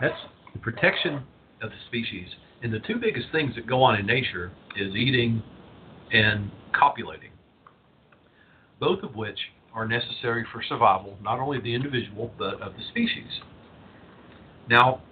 That's 0.00 0.14
the 0.52 0.58
protection 0.58 1.22
of 1.62 1.70
the 1.70 1.76
species. 1.88 2.28
And 2.62 2.72
the 2.72 2.80
two 2.80 2.96
biggest 2.96 3.26
things 3.32 3.54
that 3.56 3.66
go 3.66 3.82
on 3.82 3.98
in 3.98 4.06
nature 4.06 4.50
is 4.76 4.94
eating 4.94 5.42
and 6.12 6.50
copulating, 6.72 7.30
both 8.80 9.02
of 9.02 9.14
which 9.14 9.38
are 9.74 9.86
necessary 9.86 10.46
for 10.52 10.62
survival, 10.62 11.16
not 11.22 11.40
only 11.40 11.58
of 11.58 11.64
the 11.64 11.74
individual, 11.74 12.32
but 12.38 12.60
of 12.62 12.74
the 12.74 12.82
species. 12.90 13.40
Now, 14.68 15.02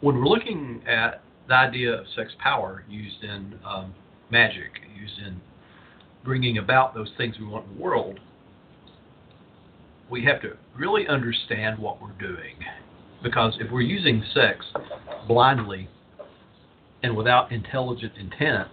when 0.00 0.16
we're 0.16 0.26
looking 0.26 0.82
at 0.86 1.22
the 1.48 1.54
idea 1.54 1.92
of 1.92 2.06
sex 2.16 2.32
power 2.42 2.84
used 2.88 3.22
in 3.22 3.58
um, 3.64 3.94
magic, 4.30 4.70
used 4.98 5.18
in 5.24 5.40
bringing 6.24 6.58
about 6.58 6.94
those 6.94 7.10
things 7.16 7.36
we 7.38 7.46
want 7.46 7.66
in 7.68 7.76
the 7.76 7.82
world, 7.82 8.18
we 10.10 10.24
have 10.24 10.40
to 10.42 10.56
really 10.76 11.06
understand 11.08 11.78
what 11.78 12.00
we're 12.00 12.12
doing. 12.18 12.56
Because 13.22 13.56
if 13.60 13.70
we're 13.70 13.82
using 13.82 14.22
sex 14.34 14.66
blindly 15.28 15.88
and 17.02 17.16
without 17.16 17.52
intelligent 17.52 18.12
intent, 18.18 18.68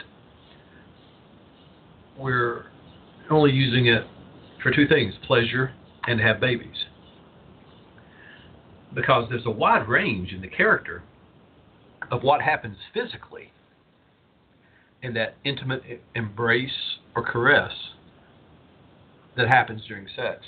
we're 2.17 2.65
only 3.29 3.51
using 3.51 3.87
it 3.87 4.05
for 4.61 4.71
two 4.71 4.87
things 4.87 5.13
pleasure 5.25 5.73
and 6.07 6.19
to 6.19 6.25
have 6.25 6.39
babies. 6.39 6.85
Because 8.93 9.29
there's 9.29 9.45
a 9.45 9.51
wide 9.51 9.87
range 9.87 10.33
in 10.33 10.41
the 10.41 10.47
character 10.47 11.03
of 12.11 12.23
what 12.23 12.41
happens 12.41 12.77
physically 12.93 13.51
in 15.03 15.13
that 15.13 15.35
intimate 15.45 15.83
embrace 16.15 16.97
or 17.15 17.23
caress 17.23 17.71
that 19.37 19.47
happens 19.47 19.81
during 19.87 20.07
sex 20.15 20.43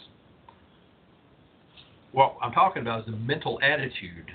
what 2.11 2.35
I'm 2.41 2.51
talking 2.51 2.81
about 2.81 3.01
is 3.01 3.05
the 3.05 3.11
mental 3.11 3.59
attitude 3.61 4.31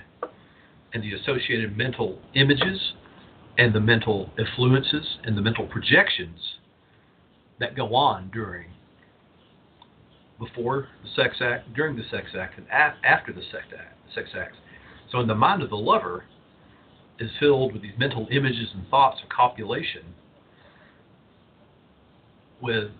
and 0.93 1.03
the 1.03 1.13
associated 1.13 1.77
mental 1.77 2.19
images 2.33 2.93
and 3.57 3.73
the 3.73 3.79
mental 3.79 4.31
influences 4.37 5.17
and 5.23 5.37
the 5.37 5.41
mental 5.41 5.67
projections 5.67 6.39
that 7.59 7.75
go 7.75 7.95
on 7.95 8.29
during 8.31 8.67
before 10.39 10.87
the 11.03 11.09
sex 11.15 11.37
act, 11.41 11.73
during 11.73 11.95
the 11.95 12.03
sex 12.11 12.27
act, 12.37 12.57
and 12.57 12.67
after 13.03 13.33
the 13.33 13.41
sex 13.51 13.65
act, 13.77 13.97
sex 14.13 14.29
act. 14.37 14.55
So, 15.11 15.19
in 15.19 15.27
the 15.27 15.35
mind 15.35 15.63
of 15.63 15.69
the 15.69 15.77
lover 15.77 16.25
is 17.19 17.31
filled 17.39 17.73
with 17.73 17.81
these 17.81 17.97
mental 17.97 18.27
images 18.31 18.69
and 18.75 18.87
thoughts 18.89 19.19
of 19.23 19.29
copulation 19.29 20.03
with 22.61 22.91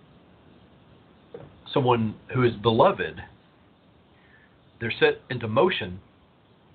someone 1.72 2.16
who 2.34 2.42
is 2.42 2.54
beloved 2.54 3.22
they're 4.80 4.92
set 4.98 5.20
into 5.30 5.48
motion 5.48 6.00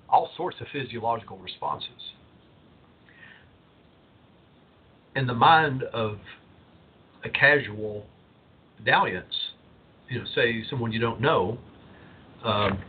all 0.08 0.30
sorts 0.36 0.56
of 0.60 0.66
physiological 0.72 1.38
responses. 1.38 2.12
In 5.16 5.26
the 5.26 5.34
mind 5.34 5.82
of 5.84 6.18
a 7.24 7.28
casual 7.30 8.06
dalliance, 8.84 9.34
you 10.08 10.18
know, 10.18 10.24
say 10.34 10.62
someone 10.68 10.92
you 10.92 11.00
don't 11.00 11.20
know, 11.20 11.58
um, 12.44 12.82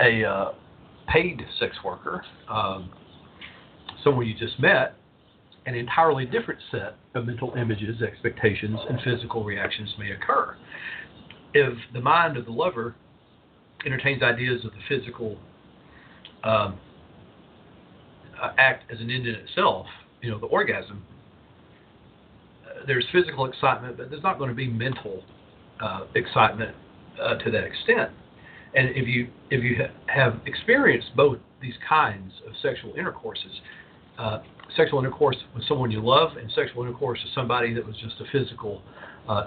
a 0.00 0.24
uh, 0.24 0.52
paid 1.08 1.42
sex 1.58 1.76
worker, 1.84 2.24
um, 2.48 2.90
someone 4.04 4.26
you 4.26 4.34
just 4.34 4.58
met, 4.60 4.96
an 5.66 5.74
entirely 5.74 6.24
different 6.24 6.60
set 6.70 6.96
of 7.14 7.26
mental 7.26 7.54
images, 7.56 8.02
expectations, 8.02 8.78
and 8.88 9.00
physical 9.02 9.44
reactions 9.44 9.94
may 9.98 10.10
occur. 10.10 10.56
If 11.54 11.76
the 11.92 12.00
mind 12.00 12.36
of 12.36 12.46
the 12.46 12.52
lover 12.52 12.94
entertains 13.84 14.22
ideas 14.22 14.64
of 14.64 14.72
the 14.72 14.80
physical 14.88 15.38
um, 16.44 16.78
uh, 18.40 18.52
act 18.58 18.90
as 18.90 19.00
an 19.00 19.10
end 19.10 19.26
in 19.26 19.34
itself, 19.34 19.86
you 20.20 20.30
know, 20.30 20.38
the 20.38 20.46
orgasm, 20.46 21.04
uh, 22.64 22.84
there's 22.86 23.06
physical 23.12 23.46
excitement, 23.46 23.96
but 23.96 24.10
there's 24.10 24.22
not 24.22 24.38
going 24.38 24.50
to 24.50 24.56
be 24.56 24.68
mental 24.68 25.22
uh, 25.80 26.04
excitement 26.14 26.74
uh, 27.22 27.36
to 27.36 27.50
that 27.50 27.64
extent. 27.64 28.10
And 28.74 28.88
if 28.90 29.06
you 29.06 29.28
if 29.50 29.62
you 29.62 29.76
ha- 29.76 29.92
have 30.06 30.40
experienced 30.46 31.08
both 31.14 31.38
these 31.60 31.74
kinds 31.86 32.32
of 32.46 32.54
sexual 32.62 32.94
intercourses, 32.94 33.60
uh, 34.18 34.38
sexual 34.76 34.98
intercourse 34.98 35.36
with 35.54 35.64
someone 35.68 35.90
you 35.90 36.02
love 36.02 36.36
and 36.36 36.50
sexual 36.52 36.82
intercourse 36.82 37.20
with 37.22 37.34
somebody 37.34 37.74
that 37.74 37.86
was 37.86 37.96
just 37.96 38.14
a 38.20 38.24
physical 38.32 38.82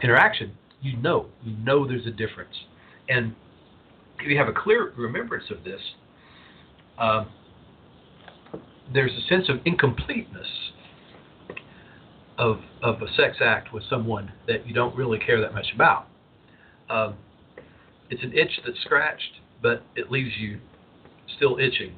interaction, 0.04 0.52
you 0.82 0.96
know 0.98 1.26
you 1.44 1.58
know 1.58 1.88
there's 1.88 2.06
a 2.06 2.12
difference. 2.12 2.56
And 3.10 3.36
if 4.26 4.32
you 4.32 4.38
have 4.40 4.48
a 4.48 4.54
clear 4.54 4.92
remembrance 4.98 5.46
of 5.52 5.64
this, 5.64 5.80
uh, 6.98 7.26
there's 8.92 9.12
a 9.12 9.28
sense 9.28 9.50
of 9.50 9.58
incompleteness 9.66 10.48
of 12.38 12.60
of 12.82 13.02
a 13.02 13.08
sex 13.16 13.38
act 13.40 13.72
with 13.72 13.84
someone 13.90 14.32
that 14.48 14.68
you 14.68 14.74
don't 14.74 14.96
really 14.96 15.20
care 15.20 15.40
that 15.42 15.54
much 15.54 15.68
about. 15.74 16.08
Um, 16.90 17.16
it's 18.10 18.24
an 18.24 18.34
itch 18.34 18.60
that's 18.66 18.80
scratched, 18.82 19.42
but 19.62 19.84
it 19.96 20.12
leaves 20.12 20.32
you 20.40 20.60
still 21.38 21.58
itching. 21.60 21.94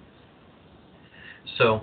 So, 1.57 1.81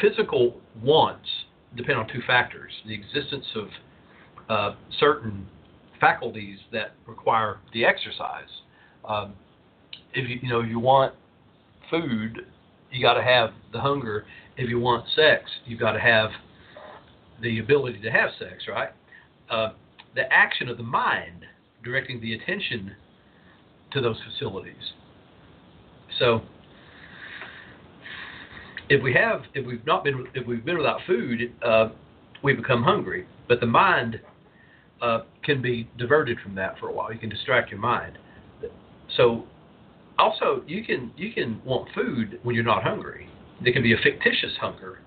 physical 0.00 0.60
wants 0.82 1.28
depend 1.76 1.98
on 1.98 2.08
two 2.08 2.20
factors: 2.26 2.72
the 2.84 2.94
existence 2.94 3.46
of 3.54 3.68
uh, 4.48 4.74
certain 4.98 5.46
faculties 6.04 6.58
that 6.70 6.92
require 7.06 7.58
the 7.72 7.84
exercise. 7.84 8.52
Um, 9.08 9.34
if 10.12 10.28
you 10.28 10.38
you 10.42 10.48
know 10.48 10.60
you 10.60 10.78
want 10.78 11.14
food, 11.90 12.46
you 12.90 13.02
got 13.02 13.14
to 13.14 13.22
have 13.22 13.50
the 13.72 13.80
hunger. 13.80 14.26
If 14.56 14.68
you 14.68 14.78
want 14.78 15.06
sex, 15.16 15.44
you've 15.64 15.80
got 15.80 15.92
to 15.92 16.00
have 16.00 16.30
the 17.42 17.58
ability 17.58 18.00
to 18.02 18.10
have 18.10 18.30
sex, 18.38 18.64
right? 18.68 18.90
Uh, 19.50 19.70
the 20.14 20.30
action 20.32 20.68
of 20.68 20.76
the 20.76 20.82
mind 20.82 21.44
directing 21.82 22.20
the 22.20 22.34
attention 22.34 22.92
to 23.92 24.00
those 24.00 24.16
facilities. 24.30 24.92
So, 26.18 26.42
if 28.88 29.02
we 29.02 29.14
have, 29.14 29.42
if 29.54 29.66
we've 29.66 29.84
not 29.86 30.04
been, 30.04 30.26
if 30.34 30.46
we've 30.46 30.64
been 30.64 30.76
without 30.76 31.00
food, 31.06 31.52
uh, 31.64 31.88
we 32.42 32.52
become 32.52 32.82
hungry. 32.82 33.26
But 33.48 33.60
the 33.60 33.66
mind 33.66 34.20
uh, 35.04 35.24
can 35.42 35.60
be 35.60 35.88
diverted 35.98 36.38
from 36.40 36.54
that 36.54 36.78
for 36.78 36.88
a 36.88 36.92
while. 36.92 37.12
You 37.12 37.18
can 37.18 37.28
distract 37.28 37.70
your 37.70 37.80
mind. 37.80 38.16
So, 39.16 39.44
also 40.18 40.62
you 40.66 40.84
can 40.84 41.12
you 41.16 41.32
can 41.32 41.60
want 41.64 41.88
food 41.94 42.38
when 42.42 42.54
you're 42.54 42.64
not 42.64 42.82
hungry. 42.82 43.28
There 43.62 43.72
can 43.72 43.82
be 43.82 43.92
a 43.92 43.98
fictitious 44.02 44.52
hunger 44.60 45.00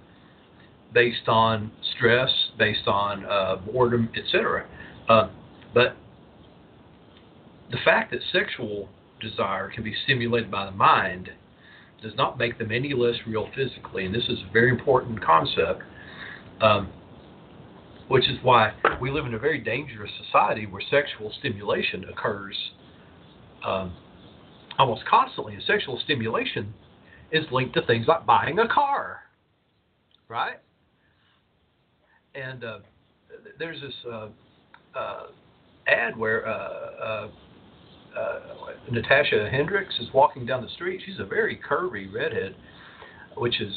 based 0.93 1.27
on 1.27 1.71
stress, 1.95 2.29
based 2.59 2.87
on 2.87 3.25
uh, 3.25 3.55
boredom, 3.55 4.09
etc. 4.15 4.67
Uh, 5.09 5.29
but 5.73 5.95
the 7.71 7.77
fact 7.83 8.11
that 8.11 8.19
sexual 8.31 8.89
desire 9.19 9.69
can 9.69 9.83
be 9.83 9.95
stimulated 10.03 10.51
by 10.51 10.65
the 10.65 10.71
mind 10.71 11.29
does 12.03 12.13
not 12.15 12.37
make 12.37 12.59
them 12.59 12.71
any 12.71 12.93
less 12.93 13.15
real 13.25 13.49
physically, 13.55 14.05
and 14.05 14.13
this 14.13 14.25
is 14.29 14.37
a 14.47 14.53
very 14.53 14.69
important 14.69 15.23
concept. 15.23 15.81
Um, 16.61 16.91
which 18.07 18.27
is 18.29 18.37
why 18.41 18.73
we 19.01 19.11
live 19.11 19.25
in 19.25 19.33
a 19.33 19.39
very 19.39 19.59
dangerous 19.59 20.11
society 20.25 20.65
where 20.65 20.81
sexual 20.89 21.31
stimulation 21.39 22.05
occurs 22.05 22.55
um, 23.65 23.93
almost 24.77 25.03
constantly. 25.05 25.53
And 25.53 25.63
sexual 25.63 25.99
stimulation 26.03 26.73
is 27.31 27.45
linked 27.51 27.73
to 27.75 27.81
things 27.85 28.07
like 28.07 28.25
buying 28.25 28.59
a 28.59 28.67
car, 28.67 29.21
right? 30.29 30.57
And 32.35 32.63
uh, 32.63 32.79
there's 33.59 33.81
this 33.81 33.93
uh, 34.09 34.27
uh, 34.95 35.23
ad 35.87 36.15
where 36.15 36.47
uh, 36.47 36.51
uh, 36.51 37.27
uh, 38.17 38.39
Natasha 38.91 39.49
Hendricks 39.51 39.95
is 39.99 40.07
walking 40.13 40.45
down 40.45 40.63
the 40.63 40.69
street. 40.69 41.01
She's 41.05 41.19
a 41.19 41.25
very 41.25 41.59
curvy 41.69 42.11
redhead, 42.11 42.55
which 43.35 43.59
is 43.59 43.73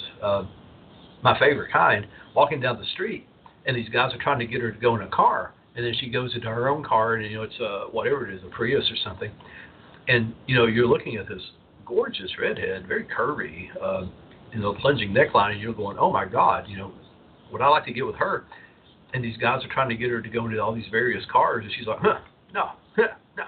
my 1.22 1.38
favorite 1.38 1.72
kind. 1.72 2.06
Walking 2.34 2.60
down 2.60 2.78
the 2.78 2.86
street, 2.94 3.26
and 3.66 3.76
these 3.76 3.88
guys 3.88 4.12
are 4.14 4.22
trying 4.22 4.38
to 4.38 4.46
get 4.46 4.60
her 4.60 4.72
to 4.72 4.78
go 4.78 4.96
in 4.96 5.02
a 5.02 5.08
car, 5.08 5.52
and 5.76 5.84
then 5.84 5.94
she 5.98 6.08
goes 6.08 6.34
into 6.34 6.48
her 6.48 6.68
own 6.68 6.84
car, 6.84 7.14
and 7.14 7.30
you 7.30 7.36
know 7.36 7.42
it's 7.42 7.58
a 7.60 7.86
whatever 7.90 8.28
it 8.28 8.34
is, 8.34 8.42
a 8.44 8.50
Prius 8.50 8.84
or 8.90 8.96
something, 9.04 9.30
and 10.08 10.34
you 10.46 10.56
know 10.56 10.66
you're 10.66 10.88
looking 10.88 11.16
at 11.16 11.28
this 11.28 11.42
gorgeous 11.90 12.30
redhead, 12.40 12.86
very 12.86 13.04
curvy, 13.04 13.68
uh, 13.82 14.06
you 14.52 14.60
know, 14.60 14.74
plunging 14.74 15.12
neckline, 15.12 15.52
and 15.52 15.60
you're 15.60 15.74
going, 15.74 15.98
oh 15.98 16.10
my 16.10 16.24
God, 16.24 16.66
you 16.68 16.76
know, 16.76 16.92
would 17.52 17.60
I 17.60 17.68
like 17.68 17.84
to 17.86 17.92
get 17.92 18.06
with 18.06 18.14
her? 18.16 18.44
And 19.12 19.24
these 19.24 19.36
guys 19.36 19.64
are 19.64 19.72
trying 19.72 19.88
to 19.88 19.96
get 19.96 20.08
her 20.10 20.22
to 20.22 20.28
go 20.28 20.46
into 20.46 20.62
all 20.62 20.72
these 20.72 20.88
various 20.90 21.24
cars, 21.30 21.64
and 21.64 21.74
she's 21.76 21.88
like, 21.88 21.98
huh, 22.00 22.20
no, 22.54 22.70
huh, 22.96 23.08
no. 23.36 23.42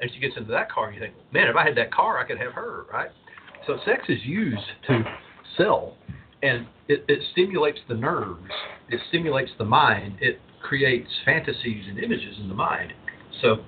And 0.00 0.10
she 0.12 0.20
gets 0.20 0.36
into 0.36 0.50
that 0.52 0.70
car, 0.70 0.88
and 0.88 0.94
you 0.94 1.00
think, 1.00 1.14
man, 1.32 1.48
if 1.48 1.56
I 1.56 1.64
had 1.64 1.76
that 1.76 1.92
car, 1.92 2.18
I 2.18 2.26
could 2.26 2.38
have 2.38 2.52
her, 2.52 2.84
right? 2.92 3.10
So 3.66 3.78
sex 3.86 4.04
is 4.08 4.18
used 4.22 4.62
to 4.88 5.02
sell, 5.56 5.96
and 6.42 6.66
it, 6.88 7.04
it 7.08 7.20
stimulates 7.32 7.78
the 7.88 7.94
nerves, 7.94 8.50
it 8.88 9.00
stimulates 9.08 9.50
the 9.58 9.64
mind, 9.64 10.16
it 10.20 10.40
creates 10.62 11.08
fantasies 11.24 11.84
and 11.88 11.98
images 11.98 12.36
in 12.40 12.48
the 12.48 12.54
mind. 12.54 12.92
So 13.42 13.58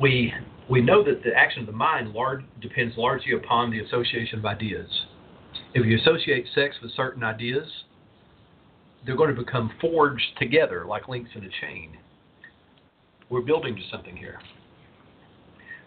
we 0.00 0.32
we 0.70 0.80
know 0.80 1.02
that 1.04 1.22
the 1.22 1.34
action 1.34 1.60
of 1.60 1.66
the 1.66 1.72
mind 1.72 2.12
large, 2.12 2.42
depends 2.60 2.96
largely 2.96 3.32
upon 3.32 3.70
the 3.70 3.80
association 3.80 4.38
of 4.38 4.46
ideas. 4.46 4.88
If 5.74 5.84
you 5.84 5.98
associate 5.98 6.46
sex 6.54 6.76
with 6.82 6.92
certain 6.92 7.24
ideas, 7.24 7.66
they're 9.04 9.16
going 9.16 9.34
to 9.34 9.42
become 9.42 9.72
forged 9.80 10.38
together 10.38 10.84
like 10.86 11.08
links 11.08 11.30
in 11.34 11.44
a 11.44 11.48
chain. 11.60 11.98
We're 13.28 13.42
building 13.42 13.74
to 13.74 13.82
something 13.90 14.16
here. 14.16 14.38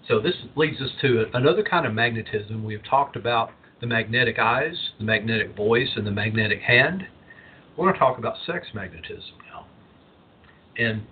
So 0.08 0.20
this 0.20 0.36
leads 0.56 0.80
us 0.82 0.90
to 1.02 1.26
another 1.34 1.64
kind 1.64 1.86
of 1.86 1.94
magnetism. 1.94 2.64
We 2.64 2.74
have 2.74 2.84
talked 2.84 3.16
about 3.16 3.52
the 3.86 3.90
magnetic 3.94 4.40
eyes, 4.40 4.76
the 4.98 5.06
magnetic 5.06 5.56
voice, 5.56 5.90
and 5.96 6.08
the 6.08 6.12
magnetic 6.12 6.60
hand. 6.60 7.04
We're 7.78 7.86
going 7.86 7.94
to 7.94 8.00
talk 8.00 8.18
about 8.18 8.36
sex 8.48 8.66
magnetism 8.74 9.36
now. 9.48 9.68
And 10.78 11.04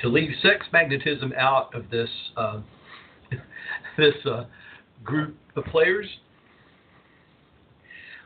to 0.00 0.08
leave 0.08 0.30
sex 0.42 0.66
magnetism 0.72 1.32
out 1.38 1.72
of 1.72 1.90
this 1.90 2.08
uh, 2.36 2.62
this 3.96 4.14
uh, 4.28 4.46
group 5.04 5.36
of 5.54 5.64
players 5.66 6.06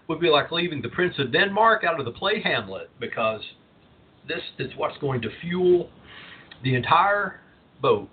would 0.09 0.19
be 0.19 0.31
like 0.31 0.51
leaving 0.51 0.81
the 0.81 0.89
Prince 0.89 1.17
of 1.19 1.31
Denmark 1.31 1.85
out 1.85 2.01
of 2.01 2.07
the 2.07 2.13
play 2.13 2.41
Hamlet 2.43 2.89
because 2.99 3.43
this 4.27 4.41
is 4.59 4.73
what's 4.79 4.97
going 4.97 5.21
to 5.21 5.29
fuel 5.43 5.91
the 6.65 6.75
entire 6.75 7.41
boat. 7.83 8.09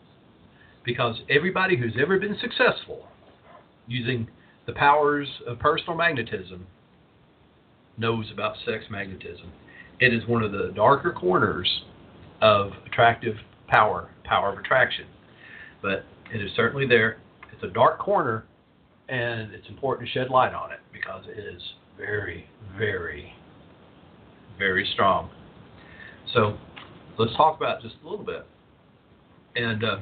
Because 0.84 1.16
everybody 1.30 1.78
who's 1.78 1.96
ever 2.00 2.20
been 2.20 2.38
successful 2.42 3.08
using 3.88 4.28
the 4.66 4.74
powers 4.74 5.28
of 5.48 5.60
personal 5.60 5.96
magnetism 5.96 6.66
knows 7.98 8.30
about 8.34 8.56
sex 8.66 8.86
magnetism. 8.90 9.52
It 10.00 10.14
is 10.14 10.28
one 10.28 10.44
of 10.44 10.52
the 10.52 10.72
darker 10.76 11.12
corners 11.14 11.84
of 12.42 12.72
attractive 12.86 13.36
power, 13.68 14.10
power 14.24 14.52
of 14.52 14.60
attraction. 14.60 15.06
But 15.82 16.06
it 16.34 16.42
is 16.42 16.52
certainly 16.56 16.88
there. 16.88 17.18
It's 17.54 17.64
a 17.64 17.68
dark 17.68 18.00
corner, 18.00 18.46
and 19.08 19.54
it's 19.54 19.68
important 19.70 20.08
to 20.08 20.14
shed 20.14 20.30
light 20.30 20.54
on 20.54 20.72
it 20.72 20.80
because 20.92 21.24
it 21.28 21.40
is 21.40 21.62
very, 21.98 22.48
very, 22.78 23.34
very 24.58 24.88
strong. 24.94 25.30
So 26.34 26.58
let's 27.18 27.36
talk 27.38 27.56
about 27.58 27.82
just 27.82 27.96
a 28.04 28.10
little 28.10 28.26
bit. 28.26 28.46
And 29.56 29.84
uh, 29.84 29.98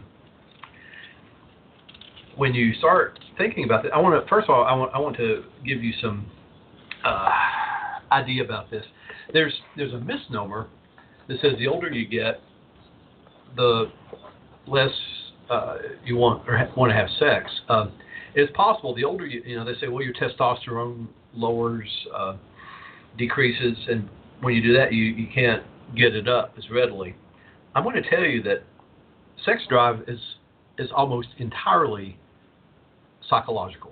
when 2.37 2.53
you 2.53 2.73
start 2.75 3.19
thinking 3.37 3.65
about 3.65 3.85
it, 3.85 3.91
I 3.93 3.99
want 3.99 4.21
to 4.21 4.27
first 4.29 4.45
of 4.49 4.55
all, 4.55 4.63
I 4.63 4.73
want 4.73 4.91
I 4.93 4.99
want 4.99 5.17
to 5.17 5.43
give 5.65 5.83
you 5.83 5.93
some 6.01 6.25
uh, 7.05 7.29
idea 8.11 8.43
about 8.43 8.69
this. 8.71 8.85
There's 9.31 9.53
there's 9.75 9.93
a 9.93 9.99
misnomer 9.99 10.67
that 11.27 11.39
says 11.41 11.53
the 11.57 11.67
older 11.67 11.89
you 11.89 12.07
get, 12.07 12.41
the 13.55 13.91
less 14.67 14.91
uh, 15.49 15.77
you 16.05 16.15
want 16.15 16.47
or 16.47 16.57
ha- 16.57 16.71
want 16.75 16.91
to 16.91 16.95
have 16.95 17.09
sex. 17.19 17.51
Uh, 17.69 17.87
it's 18.35 18.51
possible 18.55 18.95
the 18.95 19.03
older 19.03 19.25
you, 19.25 19.43
you 19.45 19.55
know, 19.55 19.63
they 19.63 19.79
say, 19.79 19.87
well, 19.87 20.03
your 20.03 20.13
testosterone 20.13 21.07
lowers, 21.33 21.89
uh, 22.15 22.35
decreases, 23.17 23.77
and 23.89 24.09
when 24.41 24.55
you 24.55 24.61
do 24.61 24.73
that, 24.73 24.91
you 24.91 25.03
you 25.03 25.27
can't 25.33 25.63
get 25.95 26.15
it 26.15 26.27
up 26.27 26.53
as 26.57 26.69
readily. 26.69 27.15
I'm 27.75 27.83
going 27.83 28.01
to 28.01 28.09
tell 28.09 28.23
you 28.23 28.41
that 28.43 28.63
sex 29.45 29.61
drive 29.69 30.03
is 30.07 30.19
is 30.79 30.89
almost 30.95 31.27
entirely 31.37 32.17
psychological. 33.29 33.91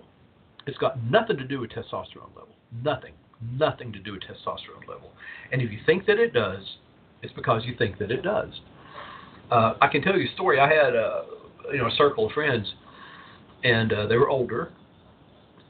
It's 0.67 0.77
got 0.77 1.01
nothing 1.03 1.37
to 1.37 1.45
do 1.45 1.59
with 1.59 1.71
testosterone 1.71 2.35
level. 2.35 2.55
Nothing. 2.83 3.13
Nothing 3.53 3.91
to 3.93 3.99
do 3.99 4.13
with 4.13 4.21
testosterone 4.21 4.87
level. 4.87 5.11
And 5.51 5.61
if 5.61 5.71
you 5.71 5.79
think 5.85 6.05
that 6.05 6.19
it 6.19 6.33
does, 6.33 6.63
it's 7.23 7.33
because 7.33 7.63
you 7.65 7.75
think 7.75 7.97
that 7.99 8.11
it 8.11 8.21
does. 8.21 8.49
Uh, 9.49 9.73
I 9.81 9.87
can 9.87 10.01
tell 10.01 10.17
you 10.17 10.27
a 10.29 10.33
story. 10.33 10.59
I 10.59 10.67
had 10.67 10.95
a 10.95 11.25
you 11.71 11.77
know 11.77 11.87
a 11.87 11.95
circle 11.97 12.27
of 12.27 12.31
friends, 12.31 12.73
and 13.63 13.91
uh, 13.91 14.07
they 14.07 14.15
were 14.15 14.29
older, 14.29 14.71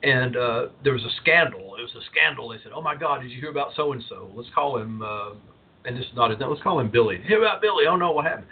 and 0.04 0.36
uh, 0.36 0.67
there 0.84 0.93
was 0.93 1.04
a 1.04 1.10
scandal. 1.21 1.76
It 1.78 1.82
was 1.82 1.95
a 1.95 2.06
scandal. 2.12 2.50
They 2.50 2.58
said, 2.63 2.74
"Oh 2.76 2.82
my 2.82 2.95
God, 2.95 3.21
did 3.21 3.32
you 3.32 3.39
hear 3.39 3.50
about 3.50 3.71
so 3.76 3.91
and 3.93 4.04
so? 4.08 4.30
Let's 4.36 4.50
call 4.54 4.78
him." 4.78 5.02
Uh, 5.02 5.32
and 5.84 5.97
this 5.97 6.06
is 6.06 6.15
not 6.15 6.30
his 6.30 6.39
name. 6.39 6.50
Let's 6.50 6.62
call 6.62 6.80
him 6.80 6.91
Billy. 6.91 7.17
Did 7.17 7.24
you 7.24 7.30
hear 7.30 7.43
about 7.43 7.62
Billy? 7.62 7.86
Oh 7.88 7.95
no, 7.95 8.12
what 8.12 8.26
happened? 8.26 8.47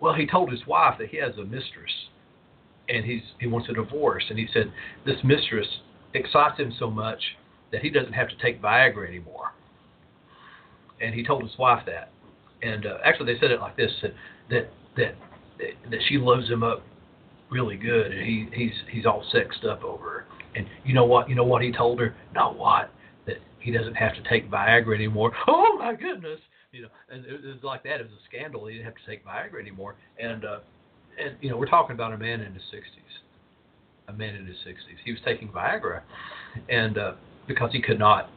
Well, 0.00 0.14
he 0.14 0.26
told 0.26 0.50
his 0.50 0.66
wife 0.66 0.98
that 0.98 1.08
he 1.08 1.16
has 1.18 1.36
a 1.36 1.44
mistress, 1.44 1.92
and 2.90 3.04
he's 3.04 3.22
he 3.38 3.46
wants 3.46 3.68
a 3.68 3.72
divorce. 3.72 4.24
And 4.28 4.38
he 4.38 4.46
said 4.52 4.72
this 5.06 5.16
mistress 5.24 5.66
excites 6.14 6.58
him 6.58 6.72
so 6.78 6.90
much 6.90 7.20
that 7.72 7.82
he 7.82 7.90
doesn't 7.90 8.12
have 8.12 8.28
to 8.28 8.36
take 8.42 8.60
Viagra 8.60 9.08
anymore. 9.08 9.52
And 11.00 11.14
he 11.14 11.24
told 11.24 11.42
his 11.42 11.56
wife 11.58 11.84
that. 11.86 12.10
And 12.62 12.84
uh, 12.84 12.98
actually, 13.04 13.32
they 13.32 13.40
said 13.40 13.50
it 13.50 13.60
like 13.60 13.76
this: 13.76 13.90
that 14.02 14.12
that 14.50 14.68
that 14.96 15.14
that 15.90 16.00
she 16.08 16.18
loves 16.18 16.48
him 16.48 16.62
up 16.62 16.82
really 17.50 17.76
good, 17.76 18.12
and 18.12 18.26
he 18.26 18.48
he's 18.52 18.74
he's 18.90 19.06
all 19.06 19.24
sexed 19.32 19.64
up 19.64 19.82
over 19.82 20.04
her. 20.04 20.24
And 20.54 20.66
you 20.84 20.92
know 20.92 21.06
what? 21.06 21.28
You 21.28 21.36
know 21.36 21.44
what 21.44 21.62
he 21.62 21.72
told 21.72 22.00
her? 22.00 22.14
Not 22.34 22.58
what 22.58 22.90
that 23.26 23.36
he 23.60 23.70
doesn't 23.70 23.94
have 23.94 24.14
to 24.14 24.22
take 24.28 24.50
Viagra 24.50 24.94
anymore. 24.94 25.32
Oh 25.48 25.78
my 25.78 25.94
goodness! 25.94 26.40
You 26.72 26.82
know, 26.82 26.88
and 27.08 27.24
it 27.24 27.42
was 27.42 27.62
like 27.62 27.82
that. 27.84 28.00
It 28.00 28.02
was 28.02 28.12
a 28.12 28.24
scandal. 28.28 28.66
He 28.66 28.74
didn't 28.74 28.84
have 28.84 28.94
to 28.96 29.06
take 29.06 29.24
Viagra 29.24 29.58
anymore. 29.60 29.96
And 30.18 30.44
uh, 30.44 30.58
and 31.18 31.36
you 31.40 31.50
know, 31.50 31.56
we're 31.56 31.66
talking 31.66 31.94
about 31.94 32.12
a 32.12 32.18
man 32.18 32.40
in 32.40 32.52
his 32.54 32.62
60s. 32.72 34.08
A 34.08 34.12
man 34.12 34.34
in 34.34 34.46
his 34.46 34.56
60s. 34.66 34.96
He 35.04 35.12
was 35.12 35.20
taking 35.24 35.48
Viagra, 35.48 36.02
and 36.68 36.98
uh, 36.98 37.12
because 37.46 37.70
he 37.72 37.80
could 37.80 37.98
not 37.98 38.28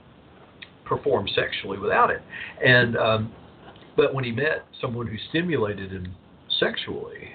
perform 0.85 1.27
sexually 1.35 1.77
without 1.77 2.09
it. 2.09 2.21
And 2.63 2.97
um, 2.97 3.33
but 3.95 4.13
when 4.13 4.23
he 4.23 4.31
met 4.31 4.65
someone 4.81 5.07
who 5.07 5.17
stimulated 5.29 5.91
him 5.91 6.13
sexually, 6.59 7.29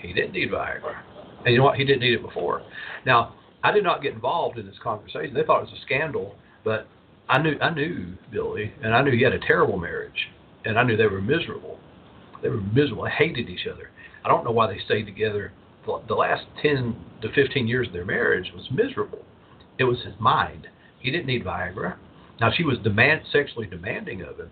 he 0.00 0.12
didn't 0.12 0.32
need 0.32 0.50
Viagra. 0.50 1.02
And 1.44 1.52
you 1.52 1.58
know 1.58 1.64
what? 1.64 1.76
He 1.76 1.84
didn't 1.84 2.00
need 2.00 2.14
it 2.14 2.22
before. 2.22 2.62
Now, 3.06 3.34
I 3.62 3.72
did 3.72 3.84
not 3.84 4.02
get 4.02 4.12
involved 4.14 4.58
in 4.58 4.66
this 4.66 4.76
conversation. 4.82 5.34
They 5.34 5.42
thought 5.42 5.58
it 5.60 5.70
was 5.70 5.78
a 5.78 5.84
scandal, 5.84 6.36
but 6.64 6.86
I 7.28 7.38
knew 7.38 7.58
I 7.60 7.70
knew 7.70 8.14
Billy, 8.32 8.72
and 8.82 8.94
I 8.94 9.02
knew 9.02 9.12
he 9.12 9.22
had 9.22 9.32
a 9.32 9.40
terrible 9.40 9.78
marriage, 9.78 10.28
and 10.64 10.78
I 10.78 10.82
knew 10.82 10.96
they 10.96 11.06
were 11.06 11.20
miserable. 11.20 11.78
They 12.42 12.48
were 12.48 12.60
miserable. 12.60 13.04
They 13.04 13.10
hated 13.10 13.48
each 13.48 13.66
other. 13.66 13.90
I 14.24 14.28
don't 14.28 14.44
know 14.44 14.50
why 14.50 14.66
they 14.66 14.80
stayed 14.84 15.04
together. 15.04 15.52
The 15.86 16.14
last 16.14 16.44
10 16.60 16.96
to 17.22 17.32
15 17.32 17.66
years 17.66 17.86
of 17.86 17.92
their 17.92 18.04
marriage 18.04 18.52
was 18.54 18.68
miserable. 18.70 19.24
It 19.78 19.84
was 19.84 19.98
his 20.04 20.14
mind. 20.18 20.66
He 21.00 21.10
didn't 21.10 21.26
need 21.26 21.44
Viagra. 21.44 21.96
Now 22.40 22.50
she 22.54 22.64
was 22.64 22.78
demand 22.78 23.22
sexually 23.32 23.66
demanding 23.66 24.22
of 24.22 24.38
him, 24.38 24.50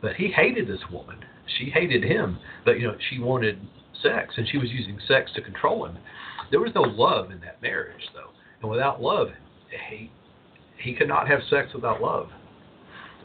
but 0.00 0.14
he 0.16 0.28
hated 0.28 0.68
this 0.68 0.82
woman. 0.92 1.24
She 1.58 1.70
hated 1.70 2.04
him, 2.04 2.38
but 2.64 2.78
you 2.78 2.86
know 2.86 2.96
she 3.10 3.18
wanted 3.18 3.58
sex, 4.02 4.34
and 4.36 4.46
she 4.48 4.58
was 4.58 4.70
using 4.70 4.98
sex 5.08 5.30
to 5.34 5.42
control 5.42 5.86
him. 5.86 5.98
There 6.50 6.60
was 6.60 6.72
no 6.74 6.82
love 6.82 7.30
in 7.30 7.40
that 7.40 7.62
marriage, 7.62 8.10
though, 8.14 8.30
and 8.60 8.70
without 8.70 9.02
love, 9.02 9.28
he 9.90 10.10
he 10.78 10.94
could 10.94 11.08
not 11.08 11.28
have 11.28 11.40
sex 11.48 11.72
without 11.74 12.00
love. 12.00 12.28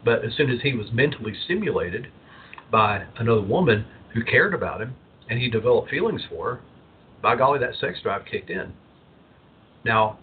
But 0.03 0.23
as 0.25 0.33
soon 0.35 0.49
as 0.49 0.61
he 0.61 0.73
was 0.73 0.87
mentally 0.91 1.33
stimulated 1.45 2.07
by 2.71 3.05
another 3.17 3.41
woman 3.41 3.85
who 4.13 4.23
cared 4.23 4.53
about 4.53 4.81
him, 4.81 4.95
and 5.31 5.39
he 5.39 5.49
developed 5.49 5.89
feelings 5.89 6.21
for 6.29 6.55
her, 6.55 6.61
by 7.21 7.37
golly, 7.37 7.57
that 7.59 7.73
sex 7.79 7.99
drive 8.03 8.23
kicked 8.29 8.49
in. 8.49 8.73
Now, 9.85 10.19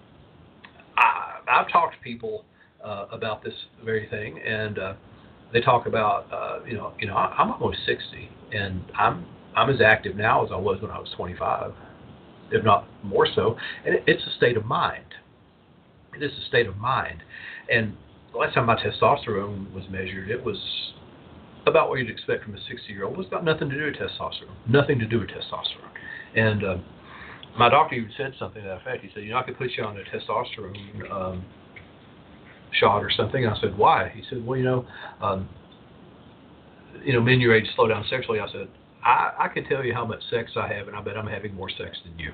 I, 0.99 1.39
I've 1.51 1.73
talked 1.73 1.95
to 1.95 2.01
people 2.01 2.45
uh, 2.85 3.07
about 3.11 3.43
this 3.43 3.55
very 3.83 4.07
thing, 4.11 4.39
and 4.39 4.79
uh, 4.79 4.95
they 5.51 5.63
talk 5.63 5.87
about, 5.87 6.31
uh, 6.31 6.63
you 6.67 6.75
know, 6.75 6.93
you 7.01 7.07
know, 7.07 7.17
I'm 7.17 7.51
almost 7.51 7.79
60, 7.87 8.29
and 8.53 8.85
I'm 8.97 9.27
I'm 9.57 9.71
as 9.71 9.81
active 9.81 10.15
now 10.15 10.45
as 10.45 10.51
I 10.53 10.57
was 10.57 10.81
when 10.83 10.91
I 10.91 10.99
was 10.99 11.09
25, 11.17 11.73
if 12.53 12.63
not 12.63 12.87
more 13.03 13.27
so. 13.35 13.57
And 13.87 13.95
it, 13.95 14.05
it's 14.07 14.23
a 14.23 14.37
state 14.37 14.59
of 14.59 14.67
mind. 14.67 15.07
It 16.15 16.23
is 16.23 16.33
a 16.33 16.47
state 16.49 16.67
of 16.67 16.77
mind. 16.77 17.23
And 17.73 17.97
the 18.33 18.39
last 18.39 18.55
time 18.55 18.67
my 18.67 18.77
testosterone 18.77 19.73
was 19.73 19.85
measured, 19.91 20.31
it 20.31 20.45
was 20.45 20.59
about 21.69 21.89
what 21.89 21.99
you'd 21.99 22.11
expect 22.11 22.45
from 22.45 22.55
a 22.55 22.59
60 22.59 22.93
year 22.93 23.05
old. 23.05 23.19
It's 23.19 23.31
got 23.31 23.45
nothing 23.45 23.69
to 23.69 23.77
do 23.77 23.85
with 23.85 23.95
testosterone. 23.95 24.57
Nothing 24.69 24.99
to 24.99 25.07
do 25.07 25.21
with 25.21 25.29
testosterone. 25.29 25.93
And 26.35 26.65
uh, 26.65 26.77
my 27.59 27.69
doctor 27.69 27.97
even 27.97 28.11
said 28.17 28.33
something 28.39 28.63
to 28.63 28.69
that 28.69 28.81
effect. 28.81 29.05
He 29.05 29.11
said, 29.15 29.25
you 29.25 29.31
know, 29.31 29.39
I 29.39 29.43
could 29.43 29.59
put 29.59 29.71
you 29.77 29.85
on 29.85 29.97
a 29.97 30.03
testosterone 30.03 31.11
um, 31.11 31.45
shot 32.73 32.99
or 33.03 33.11
something. 33.11 33.47
I 33.47 33.59
said, 33.61 33.77
why? 33.77 34.13
He 34.15 34.23
said, 34.29 34.45
well, 34.45 34.59
you 34.59 34.65
know, 34.65 34.87
um, 35.21 35.49
you 37.05 37.13
know, 37.13 37.21
men 37.21 37.41
your 37.41 37.55
age 37.55 37.67
slow 37.77 37.89
down 37.89 38.05
sexually. 38.11 38.41
I 38.41 38.51
said, 38.51 38.69
I, 39.05 39.33
I 39.39 39.49
can 39.49 39.65
tell 39.65 39.85
you 39.85 39.95
how 39.95 40.05
much 40.05 40.21
sex 40.31 40.53
I 40.57 40.73
have, 40.73 40.89
and 40.89 40.97
I 40.97 41.01
bet 41.01 41.17
I'm 41.17 41.27
having 41.27 41.55
more 41.55 41.71
sex 41.71 41.97
than 42.05 42.19
you. 42.19 42.33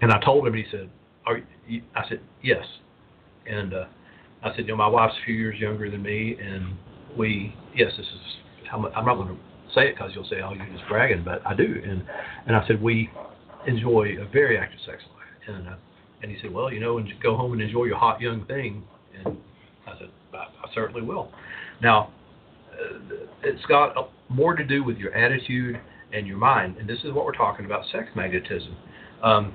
And 0.00 0.12
I 0.12 0.20
told 0.24 0.46
him, 0.46 0.54
and 0.54 0.64
he 0.64 0.70
said, 0.70 0.90
Are 1.26 1.40
you? 1.66 1.82
I 1.94 2.08
said, 2.08 2.20
yes. 2.42 2.64
And 3.46 3.74
uh, 3.74 3.84
I 4.42 4.54
said, 4.54 4.60
you 4.60 4.68
know, 4.68 4.76
my 4.76 4.86
wife's 4.86 5.14
a 5.22 5.24
few 5.24 5.34
years 5.34 5.58
younger 5.58 5.90
than 5.90 6.02
me, 6.02 6.36
and 6.40 6.76
we, 7.18 7.54
yes, 7.74 7.92
this 7.96 8.06
is 8.06 8.20
how 8.70 8.78
much, 8.78 8.92
I'm 8.96 9.04
not 9.04 9.16
going 9.16 9.28
to 9.28 9.40
say 9.74 9.88
it 9.88 9.94
because 9.94 10.12
you'll 10.14 10.28
say, 10.28 10.36
oh, 10.44 10.52
you're 10.52 10.66
just 10.66 10.88
bragging, 10.88 11.24
but 11.24 11.46
I 11.46 11.54
do. 11.54 11.82
And 11.84 12.04
and 12.46 12.56
I 12.56 12.66
said, 12.66 12.80
we 12.80 13.10
enjoy 13.66 14.16
a 14.20 14.26
very 14.32 14.58
active 14.58 14.80
sex 14.86 15.02
life. 15.14 15.56
And 15.56 15.68
uh, 15.68 15.76
and 16.22 16.30
he 16.30 16.38
said, 16.40 16.52
well, 16.52 16.72
you 16.72 16.80
know, 16.80 16.98
and 16.98 17.08
go 17.22 17.36
home 17.36 17.52
and 17.52 17.62
enjoy 17.62 17.84
your 17.84 17.98
hot 17.98 18.20
young 18.20 18.44
thing. 18.46 18.82
And 19.18 19.36
I 19.86 19.98
said, 19.98 20.08
I, 20.32 20.36
I 20.36 20.74
certainly 20.74 21.02
will. 21.02 21.30
Now, 21.82 22.12
uh, 22.72 22.98
it's 23.42 23.64
got 23.66 24.10
more 24.28 24.54
to 24.54 24.64
do 24.64 24.82
with 24.84 24.98
your 24.98 25.14
attitude 25.14 25.80
and 26.12 26.26
your 26.26 26.38
mind, 26.38 26.76
and 26.78 26.88
this 26.88 26.98
is 27.04 27.12
what 27.12 27.24
we're 27.24 27.32
talking 27.32 27.66
about: 27.66 27.84
sex 27.92 28.08
magnetism. 28.16 28.76
Um, 29.22 29.54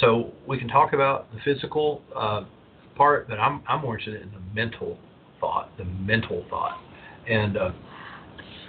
so 0.00 0.32
we 0.46 0.58
can 0.58 0.68
talk 0.68 0.92
about 0.92 1.32
the 1.32 1.40
physical 1.44 2.02
uh, 2.16 2.44
part, 2.96 3.28
but 3.28 3.38
I'm 3.38 3.62
I'm 3.68 3.82
more 3.82 3.98
interested 3.98 4.22
in 4.22 4.30
the 4.32 4.40
mental 4.54 4.98
thought, 5.42 5.76
the 5.76 5.84
mental 5.84 6.46
thought, 6.48 6.80
and 7.28 7.58
uh, 7.58 7.72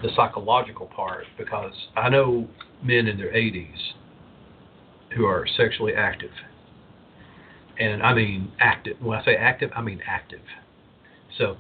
the 0.02 0.10
psychological 0.16 0.88
part 0.88 1.24
because 1.38 1.72
I 1.96 2.10
know 2.10 2.50
men 2.84 3.08
in 3.08 3.18
their 3.18 3.32
80s 3.32 3.94
who 5.16 5.26
are 5.26 5.48
sexually 5.56 5.94
active, 5.94 6.32
and 7.80 8.04
I 8.04 8.14
mean 8.14 8.52
active. 8.60 8.98
When 9.00 9.18
I 9.18 9.24
say 9.24 9.36
active, 9.36 9.70
I 9.74 9.82
mean 9.82 10.02
active. 10.06 10.42
So 11.38 11.56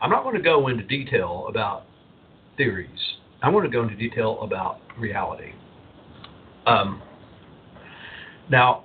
I'm 0.00 0.10
not 0.10 0.22
going 0.22 0.36
to 0.36 0.42
go 0.42 0.68
into 0.68 0.84
detail 0.84 1.46
about 1.48 1.84
theories. 2.56 3.16
I 3.42 3.48
want 3.48 3.64
to 3.64 3.70
go 3.70 3.82
into 3.82 3.96
detail 3.96 4.38
about 4.42 4.80
reality. 4.98 5.52
Um, 6.66 7.02
now, 8.50 8.84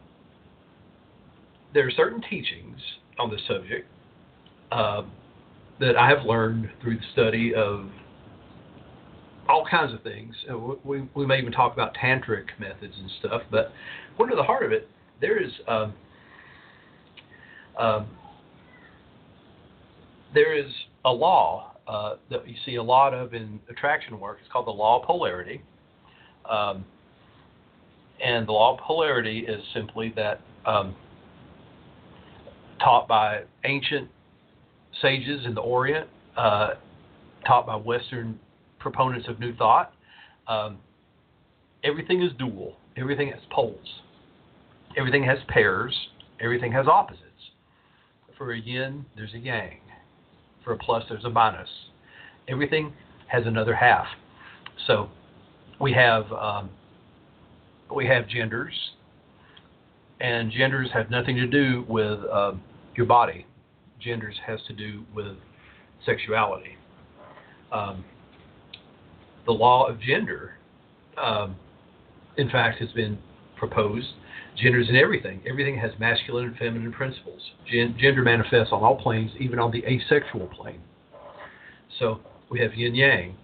there 1.73 1.85
are 1.85 1.91
certain 1.91 2.21
teachings 2.21 2.79
on 3.19 3.29
this 3.29 3.41
subject 3.47 3.87
uh, 4.71 5.03
that 5.79 5.95
I 5.97 6.07
have 6.09 6.25
learned 6.25 6.69
through 6.81 6.97
the 6.97 7.05
study 7.13 7.53
of 7.55 7.89
all 9.49 9.65
kinds 9.69 9.93
of 9.93 10.01
things. 10.03 10.35
We, 10.83 11.03
we 11.13 11.25
may 11.25 11.39
even 11.39 11.51
talk 11.51 11.73
about 11.73 11.95
tantric 11.95 12.45
methods 12.59 12.93
and 12.97 13.11
stuff, 13.19 13.41
but 13.51 13.71
going 14.17 14.29
to 14.29 14.35
the 14.35 14.43
heart 14.43 14.63
of 14.63 14.71
it, 14.71 14.87
there 15.19 15.41
is 15.41 15.51
um, 15.67 15.93
um, 17.77 18.07
there 20.33 20.57
is 20.57 20.71
a 21.05 21.11
law 21.11 21.75
uh, 21.87 22.15
that 22.29 22.47
you 22.47 22.55
see 22.65 22.75
a 22.75 22.83
lot 22.83 23.13
of 23.13 23.33
in 23.33 23.59
attraction 23.69 24.19
work. 24.19 24.37
It's 24.41 24.51
called 24.51 24.67
the 24.67 24.71
law 24.71 25.01
of 25.01 25.05
polarity. 25.05 25.61
Um, 26.49 26.85
and 28.23 28.47
the 28.47 28.51
law 28.51 28.73
of 28.73 28.79
polarity 28.79 29.39
is 29.39 29.61
simply 29.73 30.13
that 30.15 30.41
um, 30.65 30.95
taught 32.79 33.07
by 33.07 33.43
ancient 33.65 34.09
sages 35.01 35.45
in 35.45 35.53
the 35.55 35.61
Orient, 35.61 36.07
uh, 36.37 36.71
taught 37.45 37.65
by 37.65 37.75
Western 37.75 38.39
proponents 38.79 39.27
of 39.27 39.39
New 39.39 39.55
Thought. 39.55 39.93
Um, 40.47 40.77
everything 41.83 42.21
is 42.21 42.31
dual. 42.37 42.77
Everything 42.97 43.29
has 43.29 43.39
poles. 43.51 44.01
Everything 44.97 45.23
has 45.23 45.39
pairs. 45.47 45.95
Everything 46.39 46.71
has 46.71 46.87
opposites. 46.87 47.23
For 48.37 48.53
a 48.53 48.59
yin, 48.59 49.05
there's 49.15 49.33
a 49.33 49.39
yang. 49.39 49.79
For 50.63 50.73
a 50.73 50.77
plus, 50.77 51.03
there's 51.09 51.25
a 51.25 51.29
minus. 51.29 51.69
Everything 52.47 52.93
has 53.27 53.45
another 53.45 53.75
half. 53.75 54.05
So 54.87 55.09
we 55.79 55.93
have 55.93 56.31
um, 56.31 56.69
we 57.93 58.07
have 58.07 58.27
genders, 58.27 58.73
and 60.19 60.51
genders 60.51 60.89
have 60.93 61.09
nothing 61.09 61.35
to 61.35 61.47
do 61.47 61.85
with 61.87 62.19
uh, 62.31 62.53
your 62.95 63.05
body. 63.05 63.45
Genders 64.03 64.35
has 64.45 64.59
to 64.67 64.73
do 64.73 65.03
with 65.15 65.37
sexuality. 66.05 66.77
Um, 67.71 68.03
the 69.45 69.51
law 69.51 69.87
of 69.87 69.99
gender, 69.99 70.55
um, 71.17 71.55
in 72.37 72.49
fact, 72.49 72.79
has 72.79 72.91
been 72.91 73.17
proposed. 73.57 74.07
Genders 74.55 74.87
in 74.89 74.95
everything. 74.95 75.41
Everything 75.49 75.77
has 75.77 75.91
masculine 75.99 76.45
and 76.45 76.57
feminine 76.57 76.91
principles. 76.91 77.41
Gen- 77.69 77.95
gender 77.99 78.21
manifests 78.21 78.71
on 78.71 78.83
all 78.83 78.95
planes, 78.95 79.31
even 79.39 79.57
on 79.57 79.71
the 79.71 79.83
asexual 79.85 80.47
plane. 80.47 80.81
So 81.99 82.19
we 82.49 82.59
have 82.59 82.73
yin 82.73 82.93
yang, 82.93 83.35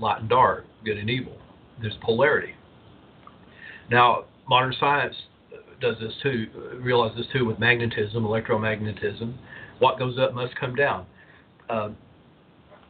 light 0.00 0.20
and 0.20 0.28
dark, 0.28 0.64
good 0.84 0.96
and 0.96 1.10
evil. 1.10 1.36
There's 1.80 1.96
polarity. 2.02 2.54
Now, 3.90 4.24
modern 4.48 4.74
science 4.78 5.14
does 5.80 5.96
this 6.00 6.12
too, 6.22 6.46
realize 6.80 7.16
this 7.16 7.26
too 7.32 7.44
with 7.44 7.58
magnetism, 7.58 8.24
electromagnetism. 8.24 9.34
What 9.78 9.98
goes 9.98 10.18
up 10.18 10.34
must 10.34 10.54
come 10.56 10.74
down. 10.74 11.06
Uh, 11.68 11.90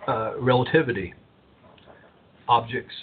uh, 0.07 0.39
relativity. 0.39 1.15
Objects 2.49 2.95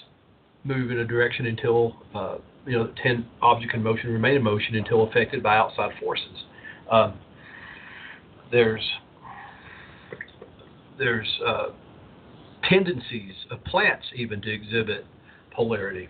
move 0.64 0.90
in 0.90 1.00
a 1.00 1.06
direction 1.06 1.46
until 1.46 1.96
uh, 2.16 2.38
you 2.66 2.74
know, 2.74 2.92
ten 3.02 3.28
object 3.42 3.74
in 3.74 3.84
motion 3.84 4.10
remain 4.12 4.36
in 4.36 4.44
motion 4.44 4.76
until 4.76 5.04
affected 5.04 5.44
by 5.44 5.56
outside 5.58 5.92
forces. 6.00 6.44
Um, 6.92 7.20
there's 8.52 8.84
there's 10.98 11.28
uh, 11.46 11.68
tendencies 12.70 13.34
of 13.52 13.64
plants 13.66 14.06
even 14.16 14.42
to 14.42 14.52
exhibit 14.52 15.06
polarity. 15.52 16.10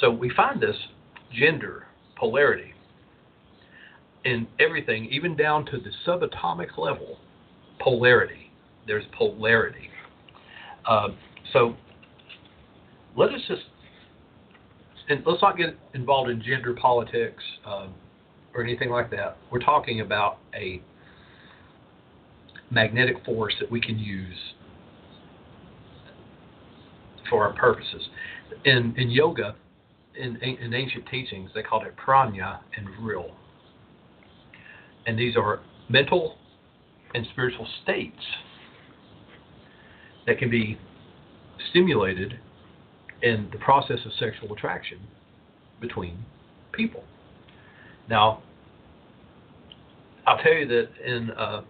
So 0.00 0.10
we 0.10 0.30
find 0.30 0.60
this 0.60 0.76
gender 1.32 1.86
polarity 2.16 2.69
in 4.24 4.46
everything, 4.58 5.06
even 5.06 5.36
down 5.36 5.64
to 5.66 5.78
the 5.78 5.90
subatomic 6.06 6.76
level. 6.76 7.18
Polarity. 7.78 8.50
There's 8.86 9.04
polarity. 9.16 9.88
Uh, 10.86 11.08
so 11.52 11.76
let 13.16 13.30
us 13.30 13.40
just 13.48 13.62
and 15.08 15.22
let's 15.26 15.42
not 15.42 15.56
get 15.56 15.76
involved 15.94 16.30
in 16.30 16.40
gender 16.40 16.72
politics 16.74 17.42
um, 17.66 17.92
or 18.54 18.62
anything 18.62 18.90
like 18.90 19.10
that. 19.10 19.36
We're 19.50 19.60
talking 19.60 20.00
about 20.00 20.38
a 20.54 20.80
magnetic 22.70 23.24
force 23.24 23.54
that 23.60 23.70
we 23.70 23.80
can 23.80 23.98
use 23.98 24.38
for 27.28 27.44
our 27.44 27.52
purposes. 27.54 28.08
In 28.64 28.94
in 28.96 29.10
yoga, 29.10 29.56
in 30.18 30.36
in 30.36 30.74
ancient 30.74 31.06
teachings, 31.10 31.50
they 31.54 31.62
called 31.62 31.84
it 31.84 31.96
prana 31.96 32.60
and 32.76 32.86
vril, 33.00 33.32
and 35.06 35.18
these 35.18 35.36
are 35.36 35.60
mental 35.88 36.36
and 37.14 37.26
spiritual 37.32 37.66
states 37.82 38.22
that 40.26 40.38
can 40.38 40.50
be 40.50 40.78
stimulated 41.70 42.38
in 43.22 43.48
the 43.52 43.58
process 43.58 43.98
of 44.04 44.12
sexual 44.18 44.52
attraction 44.52 44.98
between 45.80 46.18
people. 46.72 47.04
Now, 48.08 48.42
I'll 50.26 50.38
tell 50.38 50.52
you 50.52 50.66
that 50.68 50.88
in 51.04 51.30
uh, 51.30 51.62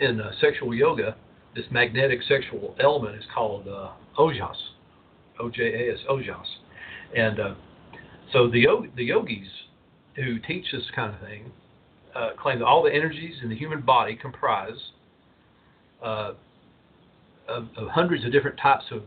in 0.00 0.20
uh, 0.20 0.32
sexual 0.40 0.74
yoga, 0.74 1.16
this 1.54 1.64
magnetic 1.70 2.20
sexual 2.28 2.74
element 2.80 3.16
is 3.16 3.24
called 3.34 3.66
uh, 3.68 3.90
ojas, 4.18 4.56
O 5.40 5.48
J 5.50 5.62
A 5.62 5.94
S, 5.94 6.00
ojas, 6.08 6.46
and 7.16 7.40
uh, 7.40 7.54
so 8.32 8.48
the 8.48 8.66
the 8.96 9.04
yogis 9.04 9.48
who 10.16 10.38
teach 10.38 10.66
this 10.72 10.84
kind 10.94 11.14
of 11.14 11.20
thing 11.20 11.50
uh, 12.14 12.30
claim 12.40 12.58
that 12.60 12.64
all 12.66 12.82
the 12.82 12.92
energies 12.92 13.36
in 13.42 13.48
the 13.48 13.56
human 13.56 13.80
body 13.80 14.14
comprise 14.16 14.92
uh, 16.02 16.32
of, 17.48 17.68
of 17.76 17.88
hundreds 17.88 18.24
of 18.24 18.32
different 18.32 18.58
types 18.58 18.84
of 18.90 19.02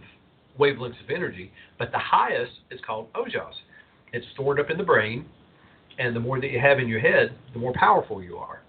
wavelengths 0.60 1.02
of 1.04 1.10
energy, 1.10 1.52
but 1.80 1.92
the 1.92 2.00
highest 2.00 2.52
is 2.72 2.80
called 2.86 3.08
ojas. 3.14 3.54
It's 4.14 4.26
stored 4.34 4.60
up 4.60 4.70
in 4.70 4.78
the 4.78 4.84
brain, 4.84 5.26
and 6.00 6.16
the 6.16 6.20
more 6.20 6.40
that 6.42 6.50
you 6.52 6.60
have 6.60 6.80
in 6.80 6.88
your 6.88 7.00
head, 7.00 7.36
the 7.54 7.60
more 7.60 7.74
powerful 7.74 8.24
you 8.24 8.38
are. 8.38 8.62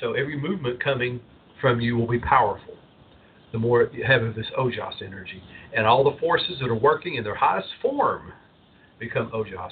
So 0.00 0.12
every 0.14 0.36
movement 0.36 0.82
coming 0.82 1.20
from 1.60 1.80
you 1.80 1.96
will 1.96 2.08
be 2.08 2.18
powerful. 2.18 2.74
the 3.54 3.58
more 3.58 3.88
you 3.92 4.02
have 4.04 4.20
of 4.24 4.34
this 4.34 4.46
ojas 4.58 5.00
energy. 5.00 5.40
And 5.72 5.86
all 5.86 6.02
the 6.02 6.18
forces 6.18 6.56
that 6.60 6.68
are 6.68 6.74
working 6.74 7.14
in 7.14 7.22
their 7.22 7.36
highest 7.36 7.68
form 7.80 8.32
become 8.98 9.30
ojas. 9.30 9.70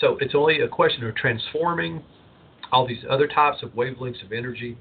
So 0.00 0.16
it's 0.22 0.34
only 0.34 0.62
a 0.62 0.68
question 0.68 1.04
of 1.06 1.14
transforming 1.14 2.02
all 2.72 2.86
these 2.86 3.04
other 3.08 3.26
types 3.26 3.62
of 3.62 3.70
wavelengths 3.70 4.24
of 4.24 4.32
energy 4.32 4.76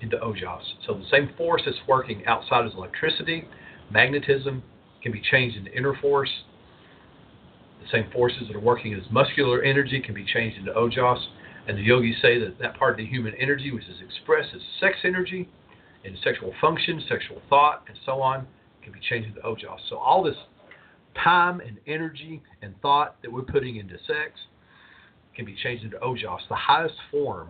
into 0.00 0.16
ojas. 0.18 0.62
So 0.86 0.94
the 0.94 1.06
same 1.10 1.30
force 1.36 1.62
that's 1.64 1.78
working 1.88 2.24
outside 2.26 2.66
as 2.66 2.72
electricity, 2.74 3.48
magnetism, 3.90 4.62
can 5.02 5.12
be 5.12 5.20
changed 5.20 5.56
into 5.56 5.72
inner 5.72 5.94
force. 6.00 6.30
The 7.82 7.88
same 7.90 8.10
forces 8.10 8.44
that 8.48 8.56
are 8.56 8.60
working 8.60 8.94
as 8.94 9.02
muscular 9.10 9.62
energy 9.62 10.00
can 10.00 10.14
be 10.14 10.24
changed 10.24 10.58
into 10.58 10.72
ojas. 10.72 11.18
And 11.66 11.78
the 11.78 11.82
yogis 11.82 12.16
say 12.20 12.38
that 12.40 12.58
that 12.60 12.76
part 12.78 12.92
of 12.92 12.96
the 12.98 13.06
human 13.06 13.34
energy, 13.34 13.70
which 13.70 13.84
is 13.84 13.96
expressed 14.04 14.50
as 14.54 14.60
sex 14.80 14.96
energy, 15.04 15.48
and 16.04 16.16
sexual 16.22 16.52
function, 16.60 17.02
sexual 17.08 17.40
thought, 17.48 17.84
and 17.88 17.96
so 18.04 18.20
on, 18.20 18.46
can 18.82 18.92
be 18.92 19.00
changed 19.00 19.28
into 19.28 19.40
ojas. 19.40 19.78
So 19.88 19.96
all 19.96 20.22
this 20.22 20.36
time 21.22 21.60
and 21.60 21.78
energy 21.86 22.42
and 22.60 22.74
thought 22.82 23.16
that 23.22 23.32
we're 23.32 23.42
putting 23.42 23.76
into 23.76 23.96
sex 24.06 24.40
can 25.34 25.44
be 25.44 25.56
changed 25.62 25.84
into 25.84 25.96
ojas, 25.98 26.40
the 26.48 26.54
highest 26.54 26.94
form 27.10 27.48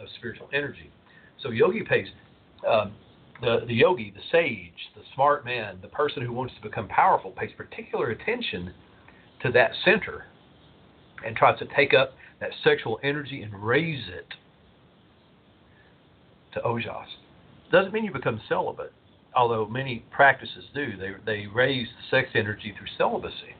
of 0.00 0.06
spiritual 0.16 0.48
energy. 0.52 0.90
So 1.42 1.50
yogi 1.50 1.82
pays 1.82 2.06
um, 2.68 2.92
the 3.40 3.64
the 3.66 3.74
yogi, 3.74 4.12
the 4.14 4.22
sage, 4.32 4.72
the 4.96 5.02
smart 5.14 5.44
man, 5.44 5.78
the 5.82 5.88
person 5.88 6.24
who 6.24 6.32
wants 6.32 6.54
to 6.54 6.62
become 6.62 6.88
powerful 6.88 7.30
pays 7.30 7.50
particular 7.56 8.10
attention 8.10 8.72
to 9.42 9.52
that 9.52 9.70
center 9.84 10.24
and 11.24 11.36
tries 11.36 11.58
to 11.58 11.66
take 11.76 11.94
up 11.94 12.14
that 12.40 12.50
sexual 12.64 12.98
energy 13.02 13.42
and 13.42 13.54
raise 13.54 14.04
it 14.08 14.34
to 16.54 16.60
ojas. 16.60 17.06
Doesn't 17.70 17.92
mean 17.92 18.04
you 18.04 18.12
become 18.12 18.40
celibate, 18.48 18.92
although 19.34 19.66
many 19.66 20.04
practices 20.10 20.64
do. 20.74 20.96
They 20.96 21.12
they 21.24 21.46
raise 21.46 21.86
the 21.86 22.16
sex 22.16 22.30
energy 22.34 22.74
through 22.76 22.88
celibacy, 22.96 23.54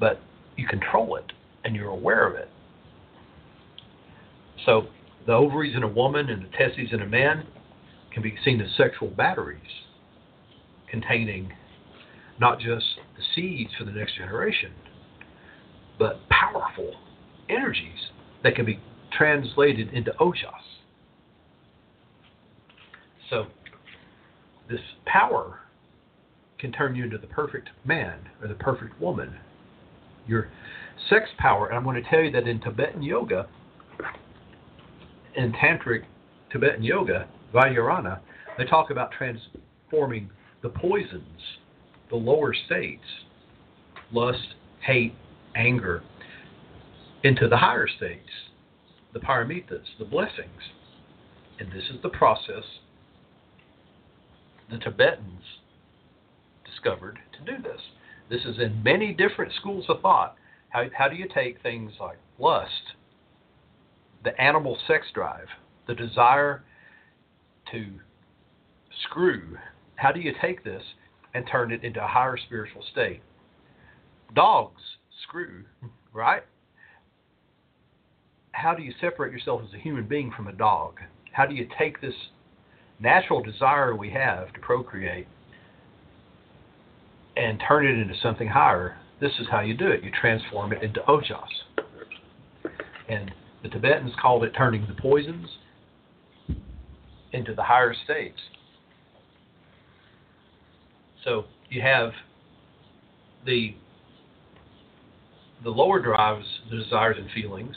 but 0.00 0.20
you 0.56 0.66
control 0.66 1.16
it 1.16 1.32
and 1.66 1.74
you're 1.74 1.90
aware 1.90 2.28
of 2.28 2.36
it. 2.36 2.48
So 4.64 4.86
the 5.26 5.32
ovaries 5.32 5.74
in 5.76 5.82
a 5.82 5.88
woman 5.88 6.30
and 6.30 6.44
the 6.44 6.48
testes 6.56 6.92
in 6.92 7.02
a 7.02 7.06
man 7.06 7.44
can 8.14 8.22
be 8.22 8.36
seen 8.44 8.60
as 8.60 8.70
sexual 8.76 9.08
batteries 9.08 9.60
containing 10.88 11.52
not 12.40 12.60
just 12.60 12.84
the 13.16 13.22
seeds 13.34 13.70
for 13.76 13.84
the 13.84 13.90
next 13.90 14.16
generation, 14.16 14.70
but 15.98 16.20
powerful 16.28 16.94
energies 17.48 18.10
that 18.44 18.54
can 18.54 18.64
be 18.64 18.78
translated 19.12 19.92
into 19.92 20.12
ojas. 20.20 20.52
So, 23.28 23.46
this 24.70 24.80
power 25.04 25.60
can 26.60 26.70
turn 26.70 26.94
you 26.94 27.04
into 27.04 27.18
the 27.18 27.26
perfect 27.26 27.70
man 27.84 28.20
or 28.40 28.46
the 28.46 28.54
perfect 28.54 29.00
woman. 29.00 29.34
Your 30.28 30.48
sex 31.08 31.28
power, 31.38 31.68
and 31.68 31.76
I'm 31.76 31.84
going 31.84 32.02
to 32.02 32.08
tell 32.08 32.20
you 32.20 32.30
that 32.32 32.46
in 32.48 32.60
Tibetan 32.60 33.02
yoga, 33.02 33.48
in 35.36 35.52
Tantric 35.52 36.04
Tibetan 36.50 36.82
yoga, 36.82 37.28
Vajrayana, 37.54 38.20
they 38.58 38.64
talk 38.64 38.90
about 38.90 39.10
transforming 39.12 40.30
the 40.62 40.68
poisons, 40.68 41.40
the 42.10 42.16
lower 42.16 42.54
states, 42.54 43.04
lust, 44.12 44.54
hate, 44.80 45.14
anger, 45.54 46.02
into 47.22 47.48
the 47.48 47.56
higher 47.56 47.88
states, 47.88 48.30
the 49.12 49.20
paramitas, 49.20 49.84
the 49.98 50.04
blessings. 50.04 50.72
And 51.58 51.70
this 51.70 51.84
is 51.90 52.00
the 52.02 52.10
process 52.10 52.64
the 54.70 54.78
Tibetans 54.78 55.42
discovered 56.64 57.18
to 57.32 57.56
do 57.56 57.62
this. 57.62 57.80
This 58.28 58.42
is 58.44 58.58
in 58.58 58.82
many 58.82 59.12
different 59.12 59.52
schools 59.54 59.84
of 59.88 60.00
thought. 60.00 60.36
How, 60.70 60.84
how 60.96 61.08
do 61.08 61.16
you 61.16 61.28
take 61.32 61.62
things 61.62 61.92
like 62.00 62.18
lust, 62.38 62.94
the 64.24 64.38
animal 64.40 64.76
sex 64.86 65.06
drive, 65.14 65.46
the 65.86 65.94
desire 65.94 66.64
to 67.72 67.86
screw, 69.04 69.56
how 69.96 70.12
do 70.12 70.20
you 70.20 70.32
take 70.40 70.62
this 70.62 70.82
and 71.34 71.46
turn 71.50 71.72
it 71.72 71.82
into 71.82 72.02
a 72.02 72.06
higher 72.06 72.36
spiritual 72.36 72.82
state? 72.92 73.22
Dogs 74.34 74.82
screw, 75.22 75.64
right? 76.12 76.42
How 78.52 78.74
do 78.74 78.82
you 78.82 78.92
separate 79.00 79.32
yourself 79.32 79.62
as 79.66 79.74
a 79.74 79.78
human 79.78 80.06
being 80.06 80.32
from 80.34 80.46
a 80.46 80.52
dog? 80.52 80.98
How 81.32 81.46
do 81.46 81.54
you 81.54 81.68
take 81.78 82.00
this 82.00 82.14
natural 82.98 83.42
desire 83.42 83.94
we 83.94 84.10
have 84.10 84.52
to 84.54 84.60
procreate 84.60 85.26
and 87.36 87.62
turn 87.66 87.86
it 87.86 87.98
into 87.98 88.14
something 88.22 88.48
higher? 88.48 88.96
This 89.20 89.32
is 89.40 89.46
how 89.50 89.60
you 89.60 89.74
do 89.74 89.88
it. 89.88 90.04
You 90.04 90.10
transform 90.20 90.72
it 90.72 90.82
into 90.82 91.00
ojas. 91.00 91.48
And 93.08 93.32
the 93.62 93.68
Tibetans 93.68 94.12
called 94.20 94.44
it 94.44 94.52
turning 94.56 94.86
the 94.86 94.94
poisons 94.94 95.48
into 97.32 97.54
the 97.54 97.62
higher 97.62 97.94
states. 98.04 98.38
So 101.24 101.44
you 101.68 101.82
have 101.82 102.12
the 103.44 103.74
the 105.64 105.70
lower 105.70 106.00
drives, 106.00 106.44
the 106.70 106.76
desires 106.76 107.16
and 107.18 107.30
feelings, 107.30 107.74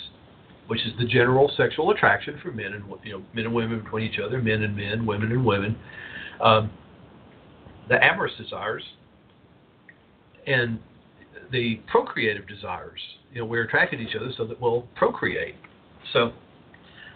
which 0.67 0.81
is 0.85 0.91
the 0.99 1.05
general 1.05 1.49
sexual 1.55 1.91
attraction 1.91 2.37
for 2.43 2.51
men 2.51 2.73
and 2.73 2.83
you 3.03 3.13
know 3.13 3.23
men 3.33 3.45
and 3.45 3.53
women 3.53 3.81
between 3.81 4.11
each 4.11 4.19
other, 4.19 4.41
men 4.41 4.63
and 4.63 4.75
men, 4.75 5.05
women 5.05 5.31
and 5.31 5.45
women. 5.45 5.77
Um, 6.41 6.69
the 7.87 8.03
amorous 8.03 8.33
desires 8.37 8.83
and 10.45 10.79
the 11.51 11.79
procreative 11.87 12.47
desires. 12.47 12.99
You 13.33 13.41
know, 13.41 13.45
we're 13.45 13.63
attracted 13.63 13.97
to 13.97 14.03
each 14.03 14.15
other 14.15 14.31
so 14.37 14.45
that 14.45 14.59
we'll 14.59 14.87
procreate. 14.95 15.55
So, 16.13 16.31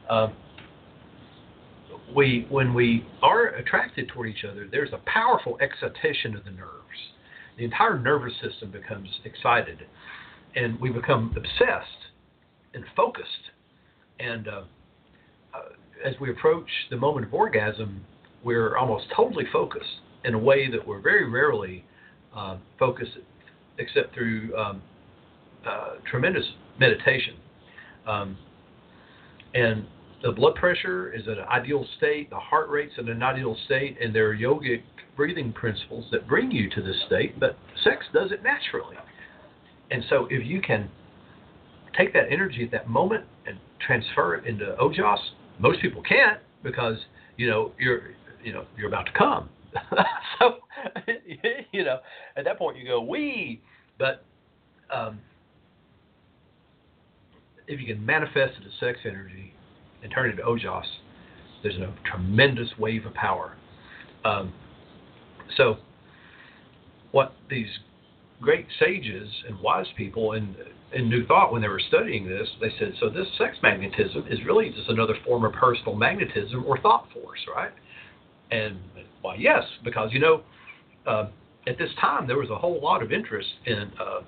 um, 0.09 0.33
we 2.15 2.45
when 2.49 2.73
we 2.73 3.05
are 3.21 3.47
attracted 3.55 4.09
toward 4.09 4.29
each 4.29 4.43
other, 4.49 4.67
there's 4.69 4.91
a 4.93 4.99
powerful 5.05 5.57
excitation 5.61 6.35
of 6.35 6.43
the 6.43 6.51
nerves. 6.51 6.69
The 7.57 7.65
entire 7.65 7.97
nervous 7.97 8.33
system 8.41 8.71
becomes 8.71 9.09
excited, 9.25 9.79
and 10.55 10.79
we 10.79 10.89
become 10.89 11.33
obsessed 11.35 12.11
and 12.73 12.83
focused. 12.95 13.27
And 14.19 14.47
uh, 14.47 14.61
uh, 15.53 16.07
as 16.07 16.15
we 16.19 16.31
approach 16.31 16.69
the 16.89 16.97
moment 16.97 17.27
of 17.27 17.33
orgasm, 17.33 18.03
we're 18.43 18.77
almost 18.77 19.05
totally 19.15 19.45
focused 19.51 20.01
in 20.25 20.33
a 20.33 20.39
way 20.39 20.69
that 20.69 20.85
we're 20.85 21.01
very 21.01 21.29
rarely 21.29 21.85
uh, 22.35 22.57
focused, 22.79 23.11
except 23.77 24.13
through 24.13 24.55
um, 24.55 24.81
uh, 25.65 25.95
tremendous 26.09 26.45
meditation. 26.79 27.35
Um, 28.07 28.37
and 29.53 29.85
the 30.23 30.31
blood 30.31 30.55
pressure 30.55 31.11
is 31.13 31.27
an 31.27 31.39
ideal 31.51 31.85
state, 31.97 32.29
the 32.29 32.39
heart 32.39 32.69
rate's 32.69 32.93
at 32.97 33.05
an 33.05 33.21
ideal 33.21 33.55
state, 33.65 33.97
and 34.01 34.15
there 34.15 34.29
are 34.29 34.35
yogic 34.35 34.81
breathing 35.15 35.53
principles 35.53 36.05
that 36.11 36.27
bring 36.27 36.49
you 36.49 36.69
to 36.69 36.81
this 36.81 36.95
state, 37.05 37.39
but 37.39 37.57
sex 37.83 38.05
does 38.13 38.31
it 38.31 38.41
naturally. 38.43 38.97
And 39.91 40.03
so 40.09 40.27
if 40.29 40.45
you 40.45 40.61
can 40.61 40.89
take 41.97 42.13
that 42.13 42.31
energy 42.31 42.63
at 42.63 42.71
that 42.71 42.89
moment 42.89 43.25
and 43.45 43.57
transfer 43.85 44.35
it 44.35 44.45
into 44.45 44.75
ojas, 44.81 45.19
most 45.59 45.81
people 45.81 46.01
can't 46.01 46.39
because, 46.63 46.97
you 47.37 47.47
know, 47.47 47.71
you're 47.77 48.01
you 48.43 48.51
know, 48.51 48.65
you're 48.77 48.87
about 48.87 49.05
to 49.05 49.11
come. 49.13 49.49
so 50.39 50.57
you 51.71 51.83
know, 51.83 51.99
at 52.35 52.45
that 52.45 52.57
point 52.57 52.77
you 52.77 52.85
go, 52.85 53.01
we 53.01 53.61
but 53.99 54.23
um, 54.93 55.19
if 57.67 57.79
you 57.79 57.87
can 57.87 58.05
manifest 58.05 58.53
it 58.59 58.67
as 58.67 58.79
sex 58.79 58.99
energy 59.05 59.53
and 60.01 60.11
turn 60.11 60.27
it 60.27 60.31
into 60.31 60.43
ojas, 60.43 60.83
there's 61.61 61.77
a 61.77 61.93
tremendous 62.09 62.69
wave 62.77 63.05
of 63.05 63.13
power. 63.13 63.55
Um, 64.25 64.53
so, 65.57 65.77
what 67.11 67.33
these 67.49 67.67
great 68.41 68.65
sages 68.79 69.29
and 69.47 69.59
wise 69.61 69.87
people 69.97 70.33
in 70.33 70.55
in 70.93 71.09
New 71.09 71.25
Thought, 71.25 71.51
when 71.51 71.61
they 71.61 71.67
were 71.67 71.81
studying 71.87 72.27
this, 72.27 72.47
they 72.61 72.69
said, 72.77 72.93
so 72.99 73.09
this 73.09 73.25
sex 73.37 73.57
magnetism 73.63 74.25
is 74.29 74.37
really 74.45 74.69
just 74.69 74.89
another 74.89 75.15
form 75.25 75.43
of 75.43 75.51
personal 75.53 75.95
magnetism 75.95 76.63
or 76.67 76.77
thought 76.79 77.07
force, 77.11 77.39
right? 77.53 77.71
And 78.51 78.77
why, 79.21 79.35
yes, 79.35 79.63
because 79.83 80.09
you 80.13 80.19
know, 80.19 80.43
uh, 81.07 81.27
at 81.67 81.77
this 81.77 81.89
time 81.99 82.27
there 82.27 82.37
was 82.37 82.49
a 82.49 82.57
whole 82.57 82.81
lot 82.81 83.01
of 83.01 83.11
interest 83.11 83.49
in 83.65 83.91
uh, 83.99 84.21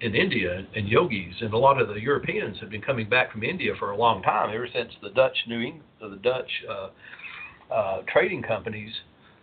in 0.00 0.14
India 0.14 0.66
and 0.74 0.88
yogis, 0.88 1.34
and 1.40 1.54
a 1.54 1.58
lot 1.58 1.80
of 1.80 1.88
the 1.88 1.94
Europeans 1.94 2.58
had 2.60 2.68
been 2.68 2.82
coming 2.82 3.08
back 3.08 3.32
from 3.32 3.42
India 3.42 3.72
for 3.78 3.92
a 3.92 3.96
long 3.96 4.22
time, 4.22 4.54
ever 4.54 4.68
since 4.72 4.92
the 5.02 5.08
Dutch 5.10 5.36
New 5.48 5.60
England, 5.60 5.82
the 6.00 6.16
Dutch 6.16 6.50
uh, 6.68 7.74
uh, 7.74 8.02
trading 8.12 8.42
companies, 8.42 8.92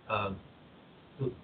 um, 0.09 0.35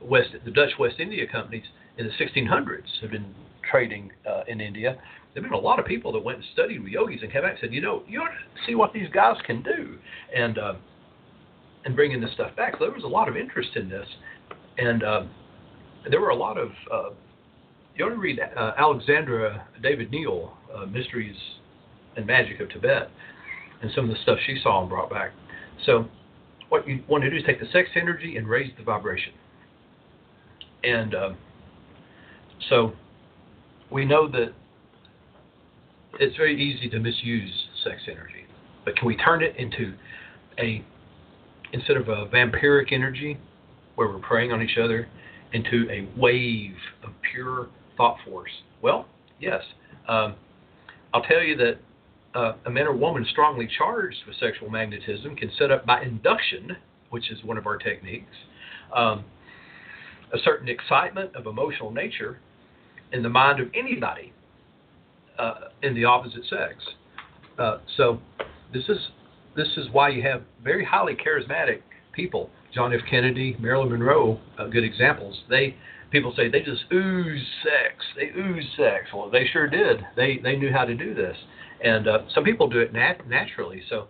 West, 0.01 0.29
the 0.45 0.51
Dutch 0.51 0.71
West 0.79 0.95
India 0.99 1.25
companies 1.31 1.63
in 1.97 2.05
the 2.05 2.13
1600s 2.23 3.01
have 3.01 3.11
been 3.11 3.33
trading 3.69 4.11
uh, 4.29 4.43
in 4.47 4.61
India. 4.61 4.97
There've 5.33 5.43
been 5.43 5.53
a 5.53 5.59
lot 5.59 5.79
of 5.79 5.85
people 5.85 6.11
that 6.13 6.23
went 6.23 6.39
and 6.39 6.47
studied 6.53 6.81
with 6.83 6.91
yogis 6.91 7.21
and 7.21 7.31
came 7.31 7.41
back 7.41 7.51
and 7.51 7.59
said, 7.61 7.73
you 7.73 7.81
know, 7.81 8.03
you 8.07 8.21
ought 8.21 8.29
to 8.29 8.65
see 8.67 8.75
what 8.75 8.93
these 8.93 9.09
guys 9.11 9.37
can 9.45 9.63
do, 9.63 9.97
and 10.35 10.57
uh, 10.57 10.73
and 11.85 11.95
bringing 11.95 12.21
this 12.21 12.31
stuff 12.33 12.55
back. 12.55 12.73
So 12.77 12.85
there 12.85 12.93
was 12.93 13.03
a 13.03 13.07
lot 13.07 13.27
of 13.27 13.37
interest 13.37 13.69
in 13.75 13.89
this, 13.89 14.07
and 14.79 15.03
uh, 15.03 15.23
there 16.09 16.21
were 16.21 16.29
a 16.29 16.35
lot 16.35 16.57
of. 16.57 16.69
Uh, 16.91 17.09
you 17.95 18.05
ought 18.05 18.09
to 18.09 18.15
read 18.15 18.39
uh, 18.39 18.71
Alexandra 18.77 19.67
David 19.83 20.11
Néel, 20.11 20.51
uh, 20.73 20.85
Mysteries 20.85 21.35
and 22.15 22.25
Magic 22.25 22.61
of 22.61 22.69
Tibet, 22.69 23.09
and 23.81 23.91
some 23.93 24.05
of 24.05 24.11
the 24.11 24.21
stuff 24.23 24.37
she 24.45 24.57
saw 24.63 24.79
and 24.81 24.89
brought 24.89 25.09
back. 25.09 25.31
So, 25.85 26.05
what 26.69 26.87
you 26.87 27.03
want 27.09 27.23
to 27.23 27.29
do 27.29 27.35
is 27.35 27.43
take 27.45 27.59
the 27.59 27.67
sex 27.73 27.89
energy 27.95 28.37
and 28.37 28.47
raise 28.47 28.71
the 28.77 28.83
vibration. 28.83 29.33
And 30.83 31.13
um, 31.13 31.37
so, 32.69 32.93
we 33.91 34.05
know 34.05 34.29
that 34.29 34.53
it's 36.19 36.37
very 36.37 36.61
easy 36.61 36.89
to 36.89 36.99
misuse 36.99 37.51
sex 37.83 38.03
energy, 38.07 38.45
but 38.85 38.95
can 38.95 39.07
we 39.07 39.17
turn 39.17 39.43
it 39.43 39.55
into 39.57 39.93
a 40.57 40.83
instead 41.71 41.97
of 41.97 42.07
a 42.07 42.25
vampiric 42.27 42.91
energy 42.91 43.37
where 43.99 44.07
we're 44.07 44.19
preying 44.19 44.53
on 44.53 44.61
each 44.61 44.77
other 44.81 45.09
into 45.51 45.85
a 45.91 46.07
wave 46.17 46.77
of 47.03 47.09
pure 47.33 47.67
thought 47.97 48.15
force? 48.23 48.51
Well, 48.81 49.05
yes. 49.41 49.61
Um, 50.07 50.35
I'll 51.13 51.23
tell 51.23 51.41
you 51.41 51.57
that 51.57 51.79
uh, 52.33 52.53
a 52.65 52.69
man 52.69 52.87
or 52.87 52.95
woman 52.95 53.27
strongly 53.29 53.67
charged 53.77 54.19
with 54.25 54.37
sexual 54.37 54.69
magnetism 54.69 55.35
can 55.35 55.51
set 55.59 55.69
up 55.69 55.85
by 55.85 56.01
induction, 56.01 56.77
which 57.09 57.29
is 57.29 57.43
one 57.43 57.57
of 57.57 57.67
our 57.67 57.77
techniques, 57.77 58.33
um, 58.95 59.25
a 60.33 60.37
certain 60.45 60.69
excitement 60.69 61.35
of 61.35 61.45
emotional 61.45 61.91
nature 61.91 62.39
in 63.11 63.21
the 63.21 63.29
mind 63.29 63.59
of 63.59 63.67
anybody 63.75 64.31
uh, 65.37 65.55
in 65.83 65.93
the 65.93 66.05
opposite 66.05 66.45
sex. 66.49 66.75
Uh, 67.57 67.79
so 67.97 68.21
this 68.73 68.83
is 68.87 69.09
this 69.57 69.67
is 69.75 69.87
why 69.91 70.07
you 70.07 70.21
have 70.21 70.43
very 70.63 70.85
highly 70.85 71.15
charismatic 71.15 71.81
people. 72.13 72.49
John 72.73 72.93
F. 72.93 73.01
Kennedy, 73.09 73.57
Marilyn 73.59 73.89
Monroe, 73.89 74.39
uh, 74.57 74.67
good 74.67 74.83
examples. 74.83 75.41
They 75.49 75.75
people 76.11 76.33
say 76.35 76.49
they 76.49 76.61
just 76.61 76.83
ooze 76.93 77.45
sex. 77.63 78.03
They 78.15 78.29
ooze 78.39 78.65
sex. 78.77 79.05
Well, 79.13 79.29
they 79.29 79.45
sure 79.51 79.67
did. 79.67 80.05
They 80.15 80.39
they 80.41 80.55
knew 80.55 80.71
how 80.71 80.85
to 80.85 80.95
do 80.95 81.13
this, 81.13 81.35
and 81.83 82.07
uh, 82.07 82.19
some 82.33 82.43
people 82.43 82.67
do 82.69 82.79
it 82.79 82.93
nat- 82.93 83.27
naturally. 83.27 83.81
So 83.89 84.07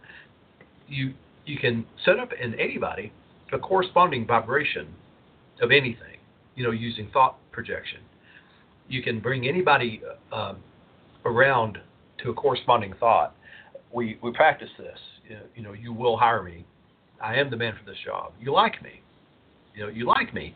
you 0.88 1.14
you 1.46 1.58
can 1.58 1.86
set 2.06 2.20
up 2.20 2.32
in 2.34 2.54
anybody 2.60 3.12
a 3.52 3.60
corresponding 3.60 4.28
vibration 4.28 4.88
of 5.62 5.72
anything. 5.72 6.18
You 6.56 6.66
know, 6.66 6.72
using 6.72 7.10
thought 7.12 7.38
projection. 7.52 8.00
You 8.88 9.02
can 9.02 9.20
bring 9.20 9.48
anybody 9.48 10.02
uh, 10.32 10.56
around 11.26 11.78
to 12.24 12.32
a 12.32 12.34
corresponding 12.34 12.94
thought. 13.00 13.36
We 13.94 14.18
we 14.22 14.32
practice 14.32 14.70
this. 14.78 14.98
You 15.56 15.64
know, 15.64 15.74
you 15.74 15.94
will 15.94 16.18
hire 16.18 16.42
me. 16.42 16.66
I 17.22 17.36
am 17.36 17.50
the 17.50 17.58
man 17.58 17.74
for 17.78 17.90
this 17.90 18.00
job. 18.06 18.34
You 18.40 18.54
like 18.54 18.82
me. 18.82 19.02
You 19.76 19.84
know, 19.84 19.90
you 19.90 20.06
like 20.06 20.34
me. 20.34 20.56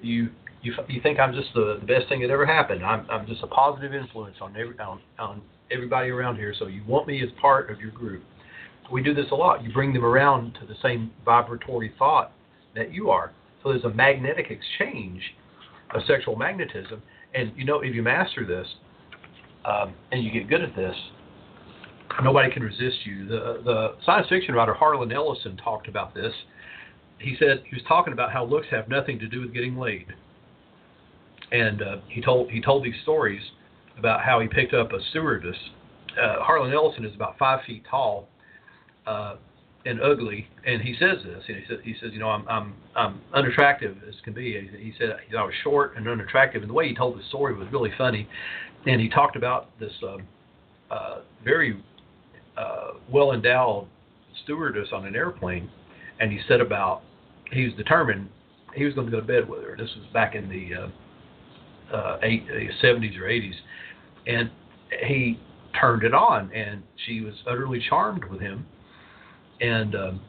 You 0.00 0.30
you 0.62 0.74
you 0.88 1.00
think 1.00 1.18
I'm 1.18 1.34
just 1.34 1.48
the, 1.54 1.78
the 1.80 1.86
best 1.86 2.08
thing 2.08 2.20
that 2.20 2.30
ever 2.30 2.46
happened. 2.46 2.84
I'm 2.84 3.08
I'm 3.10 3.26
just 3.26 3.42
a 3.42 3.46
positive 3.46 3.94
influence 3.94 4.36
on 4.40 4.56
every 4.56 4.78
on, 4.78 5.00
on 5.18 5.42
everybody 5.70 6.10
around 6.10 6.36
here. 6.36 6.54
So 6.58 6.66
you 6.66 6.82
want 6.86 7.06
me 7.06 7.22
as 7.22 7.28
part 7.40 7.70
of 7.70 7.80
your 7.80 7.90
group. 7.90 8.22
We 8.90 9.02
do 9.02 9.14
this 9.14 9.26
a 9.32 9.34
lot. 9.34 9.64
You 9.64 9.72
bring 9.72 9.92
them 9.92 10.04
around 10.04 10.56
to 10.60 10.66
the 10.66 10.76
same 10.82 11.10
vibratory 11.24 11.92
thought 11.98 12.32
that 12.74 12.92
you 12.92 13.10
are. 13.10 13.32
So 13.62 13.70
there's 13.70 13.84
a 13.84 13.90
magnetic 13.90 14.46
exchange 14.50 15.20
of 15.94 16.02
sexual 16.06 16.36
magnetism. 16.36 17.02
And 17.34 17.52
you 17.56 17.64
know, 17.64 17.80
if 17.80 17.94
you 17.94 18.02
master 18.02 18.46
this, 18.46 18.66
um, 19.64 19.94
and 20.12 20.22
you 20.22 20.30
get 20.30 20.48
good 20.48 20.62
at 20.62 20.74
this, 20.76 20.94
nobody 22.22 22.50
can 22.52 22.62
resist 22.62 23.04
you. 23.04 23.26
The 23.26 23.60
the 23.64 23.94
science 24.04 24.28
fiction 24.28 24.54
writer 24.54 24.74
Harlan 24.74 25.12
Ellison 25.12 25.56
talked 25.56 25.88
about 25.88 26.14
this. 26.14 26.32
He 27.18 27.36
said 27.38 27.62
he 27.68 27.74
was 27.74 27.84
talking 27.88 28.12
about 28.12 28.32
how 28.32 28.44
looks 28.44 28.66
have 28.70 28.88
nothing 28.88 29.18
to 29.18 29.28
do 29.28 29.40
with 29.40 29.54
getting 29.54 29.76
laid, 29.76 30.06
and 31.52 31.82
uh, 31.82 31.96
he 32.08 32.20
told 32.20 32.50
he 32.50 32.60
told 32.60 32.84
these 32.84 33.00
stories 33.02 33.42
about 33.98 34.20
how 34.22 34.40
he 34.40 34.48
picked 34.48 34.74
up 34.74 34.92
a 34.92 34.98
stewardess. 35.10 35.56
Uh, 36.20 36.42
Harlan 36.42 36.72
Ellison 36.72 37.04
is 37.04 37.14
about 37.14 37.38
five 37.38 37.60
feet 37.66 37.84
tall 37.90 38.28
uh, 39.06 39.36
and 39.84 40.00
ugly, 40.02 40.48
and 40.66 40.80
he 40.82 40.94
says 40.98 41.18
this. 41.24 41.44
He 41.46 41.54
says, 41.68 41.78
he 41.84 41.94
says, 42.00 42.10
you 42.12 42.18
know, 42.18 42.28
I'm 42.28 42.46
I'm 42.48 42.74
I'm 42.94 43.20
unattractive 43.34 43.96
as 44.08 44.14
can 44.24 44.34
be. 44.34 44.52
He 44.78 44.92
said 44.98 45.10
I 45.36 45.44
was 45.44 45.54
short 45.62 45.96
and 45.96 46.06
unattractive, 46.08 46.62
and 46.62 46.70
the 46.70 46.74
way 46.74 46.88
he 46.88 46.94
told 46.94 47.18
the 47.18 47.24
story 47.24 47.54
was 47.54 47.68
really 47.72 47.92
funny 47.96 48.28
and 48.86 49.00
he 49.00 49.08
talked 49.08 49.36
about 49.36 49.78
this 49.78 49.92
um, 50.02 50.26
uh, 50.90 51.18
very 51.44 51.82
uh, 52.56 52.92
well 53.10 53.32
endowed 53.32 53.86
stewardess 54.44 54.88
on 54.92 55.06
an 55.06 55.14
airplane, 55.14 55.70
and 56.20 56.32
he 56.32 56.40
said 56.48 56.60
about 56.60 57.02
he 57.52 57.64
was 57.64 57.74
determined 57.74 58.28
he 58.74 58.84
was 58.84 58.94
going 58.94 59.06
to 59.06 59.10
go 59.10 59.20
to 59.20 59.26
bed 59.26 59.48
with 59.48 59.62
her. 59.62 59.76
This 59.76 59.90
was 59.96 60.06
back 60.12 60.34
in 60.34 60.48
the 60.48 60.74
uh, 60.74 61.96
uh, 61.96 62.18
eight, 62.22 62.44
uh, 62.50 62.84
70s 62.84 63.18
or 63.18 63.24
80s, 63.24 63.54
and 64.26 64.50
he 65.06 65.40
turned 65.80 66.02
it 66.02 66.12
on, 66.12 66.52
and 66.52 66.82
she 67.06 67.20
was 67.20 67.34
utterly 67.48 67.84
charmed 67.88 68.24
with 68.24 68.40
him, 68.40 68.66
and. 69.60 69.94
Um, 69.94 70.20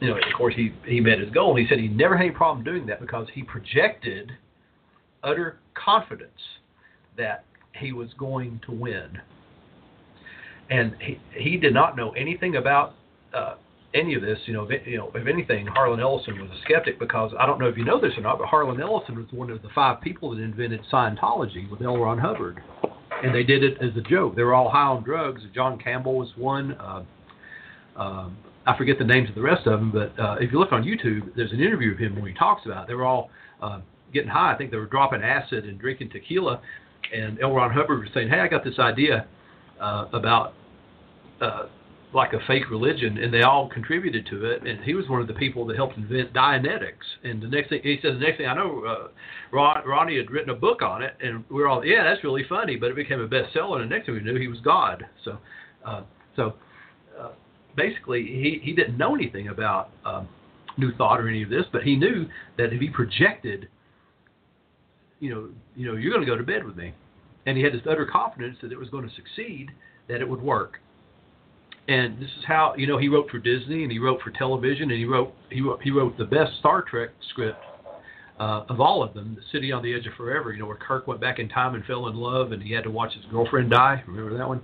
you 0.00 0.10
know, 0.10 0.16
of 0.16 0.22
course, 0.36 0.54
he 0.54 0.74
he 0.86 1.00
met 1.00 1.18
his 1.18 1.30
goal. 1.30 1.56
He 1.56 1.66
said 1.68 1.78
he 1.78 1.88
never 1.88 2.16
had 2.16 2.26
any 2.26 2.34
problem 2.34 2.64
doing 2.64 2.84
that 2.86 3.00
because 3.00 3.26
he 3.32 3.42
projected 3.42 4.32
utter 5.22 5.58
confidence 5.72 6.30
that 7.16 7.44
he 7.78 7.92
was 7.92 8.08
going 8.18 8.60
to 8.66 8.72
win. 8.72 9.18
And 10.70 10.94
he, 11.00 11.20
he 11.32 11.56
did 11.56 11.74
not 11.74 11.96
know 11.96 12.10
anything 12.12 12.56
about 12.56 12.94
uh, 13.34 13.54
any 13.94 14.14
of 14.14 14.22
this. 14.22 14.38
You 14.46 14.52
know, 14.54 14.66
if, 14.68 14.86
you 14.86 14.98
know, 14.98 15.10
if 15.14 15.26
anything, 15.26 15.66
Harlan 15.66 16.00
Ellison 16.00 16.40
was 16.40 16.50
a 16.50 16.60
skeptic 16.64 16.98
because 16.98 17.32
I 17.38 17.46
don't 17.46 17.58
know 17.58 17.68
if 17.68 17.76
you 17.76 17.84
know 17.84 18.00
this 18.00 18.12
or 18.16 18.22
not, 18.22 18.38
but 18.38 18.48
Harlan 18.48 18.80
Ellison 18.80 19.16
was 19.16 19.26
one 19.30 19.50
of 19.50 19.62
the 19.62 19.68
five 19.74 20.00
people 20.00 20.30
that 20.34 20.42
invented 20.42 20.80
Scientology 20.92 21.70
with 21.70 21.80
L. 21.82 21.96
Ron 21.96 22.18
Hubbard, 22.18 22.60
and 23.22 23.34
they 23.34 23.44
did 23.44 23.62
it 23.62 23.78
as 23.80 23.96
a 23.96 24.00
joke. 24.02 24.36
They 24.36 24.42
were 24.42 24.54
all 24.54 24.70
high 24.70 24.86
on 24.86 25.04
drugs. 25.04 25.42
John 25.54 25.78
Campbell 25.78 26.16
was 26.16 26.28
one. 26.36 26.72
Uh, 26.72 27.04
um, 27.96 28.36
I 28.66 28.76
forget 28.76 28.98
the 28.98 29.04
names 29.04 29.28
of 29.28 29.34
the 29.34 29.42
rest 29.42 29.66
of 29.66 29.78
them, 29.78 29.92
but 29.92 30.18
uh, 30.22 30.36
if 30.40 30.50
you 30.50 30.58
look 30.58 30.72
on 30.72 30.82
YouTube, 30.82 31.34
there's 31.36 31.52
an 31.52 31.60
interview 31.60 31.92
of 31.92 31.98
him 31.98 32.16
where 32.16 32.28
he 32.28 32.34
talks 32.34 32.66
about 32.66 32.84
it. 32.84 32.88
they 32.88 32.94
were 32.94 33.04
all 33.04 33.30
uh, 33.62 33.80
getting 34.12 34.30
high. 34.30 34.52
I 34.52 34.56
think 34.56 34.70
they 34.70 34.78
were 34.78 34.86
dropping 34.86 35.22
acid 35.22 35.64
and 35.64 35.78
drinking 35.78 36.10
tequila, 36.10 36.60
and 37.14 37.38
L. 37.40 37.52
Ron 37.52 37.70
Hubbard 37.70 38.00
was 38.00 38.08
saying, 38.14 38.30
"Hey, 38.30 38.40
I 38.40 38.48
got 38.48 38.64
this 38.64 38.78
idea 38.78 39.26
uh, 39.80 40.06
about 40.12 40.54
uh, 41.40 41.64
like 42.12 42.32
a 42.32 42.40
fake 42.46 42.70
religion," 42.70 43.18
and 43.18 43.32
they 43.32 43.42
all 43.42 43.68
contributed 43.68 44.26
to 44.26 44.44
it. 44.46 44.66
And 44.66 44.82
he 44.84 44.94
was 44.94 45.08
one 45.08 45.20
of 45.20 45.26
the 45.26 45.34
people 45.34 45.66
that 45.66 45.76
helped 45.76 45.96
invent 45.96 46.32
Dianetics. 46.32 47.04
And 47.22 47.42
the 47.42 47.48
next 47.48 47.68
thing 47.68 47.80
he 47.82 47.98
said, 48.02 48.14
the 48.14 48.20
next 48.20 48.38
thing 48.38 48.46
I 48.46 48.54
know, 48.54 48.84
uh, 48.84 49.08
Ron, 49.52 49.82
Ronnie 49.86 50.16
had 50.16 50.30
written 50.30 50.50
a 50.50 50.54
book 50.54 50.82
on 50.82 51.02
it, 51.02 51.14
and 51.20 51.44
we 51.48 51.56
were 51.56 51.68
all, 51.68 51.84
"Yeah, 51.84 52.04
that's 52.04 52.22
really 52.24 52.44
funny," 52.48 52.76
but 52.76 52.90
it 52.90 52.96
became 52.96 53.20
a 53.20 53.28
bestseller. 53.28 53.80
And 53.80 53.90
the 53.90 53.94
next 53.94 54.06
thing 54.06 54.14
we 54.14 54.20
knew, 54.20 54.38
he 54.38 54.48
was 54.48 54.60
God. 54.60 55.04
So, 55.24 55.38
uh, 55.84 56.02
so 56.36 56.54
uh, 57.18 57.30
basically, 57.76 58.22
he 58.22 58.60
he 58.62 58.72
didn't 58.72 58.96
know 58.96 59.14
anything 59.14 59.48
about. 59.48 59.90
Um, 60.04 60.28
New 60.76 60.92
Thought 60.96 61.20
or 61.20 61.28
any 61.28 61.44
of 61.44 61.50
this, 61.50 61.66
but 61.70 61.84
he 61.84 61.94
knew 61.94 62.26
that 62.58 62.72
if 62.72 62.80
he 62.80 62.88
projected 62.88 63.68
you 65.24 65.30
know, 65.30 65.48
you 65.74 65.86
know, 65.86 65.96
you're 65.96 66.12
going 66.12 66.24
to 66.24 66.30
go 66.30 66.36
to 66.36 66.44
bed 66.44 66.64
with 66.64 66.76
me. 66.76 66.92
And 67.46 67.56
he 67.56 67.62
had 67.62 67.72
this 67.72 67.82
utter 67.88 68.06
confidence 68.06 68.56
that 68.62 68.72
it 68.72 68.78
was 68.78 68.88
going 68.88 69.08
to 69.08 69.14
succeed, 69.14 69.70
that 70.08 70.20
it 70.20 70.28
would 70.28 70.42
work. 70.42 70.78
And 71.86 72.18
this 72.18 72.30
is 72.38 72.44
how, 72.46 72.74
you 72.76 72.86
know, 72.86 72.96
he 72.96 73.08
wrote 73.08 73.28
for 73.30 73.38
Disney 73.38 73.82
and 73.82 73.92
he 73.92 73.98
wrote 73.98 74.22
for 74.22 74.30
television 74.30 74.90
and 74.90 74.98
he 74.98 75.04
wrote 75.04 75.34
he 75.50 75.60
wrote, 75.60 75.82
he 75.82 75.90
wrote 75.90 76.16
the 76.16 76.24
best 76.24 76.52
Star 76.58 76.82
Trek 76.82 77.10
script 77.30 77.58
uh, 78.40 78.64
of 78.68 78.80
all 78.80 79.02
of 79.02 79.14
them, 79.14 79.36
The 79.36 79.42
City 79.52 79.70
on 79.70 79.82
the 79.82 79.94
Edge 79.94 80.06
of 80.06 80.14
Forever. 80.14 80.52
You 80.52 80.60
know, 80.60 80.66
where 80.66 80.76
Kirk 80.76 81.06
went 81.06 81.20
back 81.20 81.38
in 81.38 81.48
time 81.48 81.74
and 81.74 81.84
fell 81.84 82.08
in 82.08 82.16
love, 82.16 82.52
and 82.52 82.62
he 82.62 82.72
had 82.72 82.84
to 82.84 82.90
watch 82.90 83.12
his 83.14 83.24
girlfriend 83.30 83.70
die. 83.70 84.02
Remember 84.06 84.36
that 84.36 84.48
one? 84.48 84.60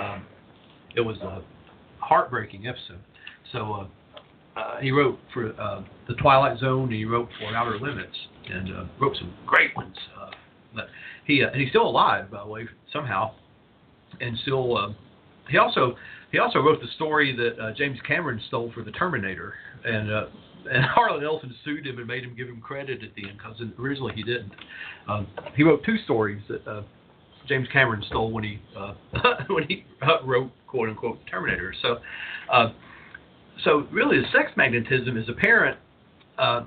Um, 0.00 0.26
it 0.96 1.00
was 1.00 1.16
a 1.18 1.42
heartbreaking 2.00 2.66
episode. 2.66 3.00
So 3.52 3.72
uh, 3.74 4.58
uh, 4.58 4.80
he 4.80 4.90
wrote 4.90 5.18
for 5.32 5.58
uh, 5.60 5.82
the 6.08 6.14
Twilight 6.14 6.58
Zone, 6.58 6.84
and 6.84 6.92
he 6.92 7.04
wrote 7.04 7.28
for 7.38 7.54
Outer 7.54 7.78
Limits, 7.78 8.16
and 8.50 8.74
uh, 8.74 8.84
wrote 9.00 9.16
some 9.16 9.32
great 9.46 9.76
ones. 9.76 9.94
Uh, 10.20 10.30
but 10.76 10.88
he 11.26 11.42
uh, 11.42 11.48
he's 11.54 11.70
still 11.70 11.88
alive, 11.88 12.30
by 12.30 12.44
the 12.44 12.48
way, 12.48 12.66
somehow, 12.92 13.32
and 14.20 14.38
still. 14.42 14.76
Uh, 14.76 14.92
he 15.48 15.58
also 15.58 15.96
he 16.32 16.38
also 16.38 16.58
wrote 16.58 16.80
the 16.80 16.88
story 16.96 17.34
that 17.36 17.58
uh, 17.62 17.72
James 17.72 17.98
Cameron 18.06 18.40
stole 18.48 18.70
for 18.74 18.82
the 18.82 18.90
Terminator, 18.92 19.54
and 19.84 20.10
uh, 20.10 20.26
and 20.70 20.84
Harlan 20.94 21.24
Ellison 21.24 21.54
sued 21.64 21.86
him 21.86 21.98
and 21.98 22.06
made 22.06 22.24
him 22.24 22.34
give 22.36 22.48
him 22.48 22.60
credit 22.60 23.02
at 23.02 23.14
the 23.14 23.28
end 23.28 23.38
because 23.38 23.56
originally 23.78 24.12
he 24.14 24.22
didn't. 24.22 24.52
Um, 25.08 25.26
he 25.56 25.62
wrote 25.62 25.84
two 25.84 25.96
stories 26.04 26.42
that 26.48 26.66
uh, 26.66 26.82
James 27.48 27.68
Cameron 27.72 28.02
stole 28.08 28.30
when 28.30 28.44
he 28.44 28.60
uh, 28.76 28.94
when 29.48 29.64
he 29.68 29.84
wrote 30.24 30.50
quote 30.66 30.88
unquote 30.88 31.18
Terminator. 31.30 31.74
So. 31.82 31.96
Uh, 32.52 32.72
so 33.64 33.86
really, 33.90 34.18
the 34.18 34.26
sex 34.32 34.52
magnetism 34.56 35.16
is 35.16 35.28
apparent 35.30 35.78
uh, 36.38 36.64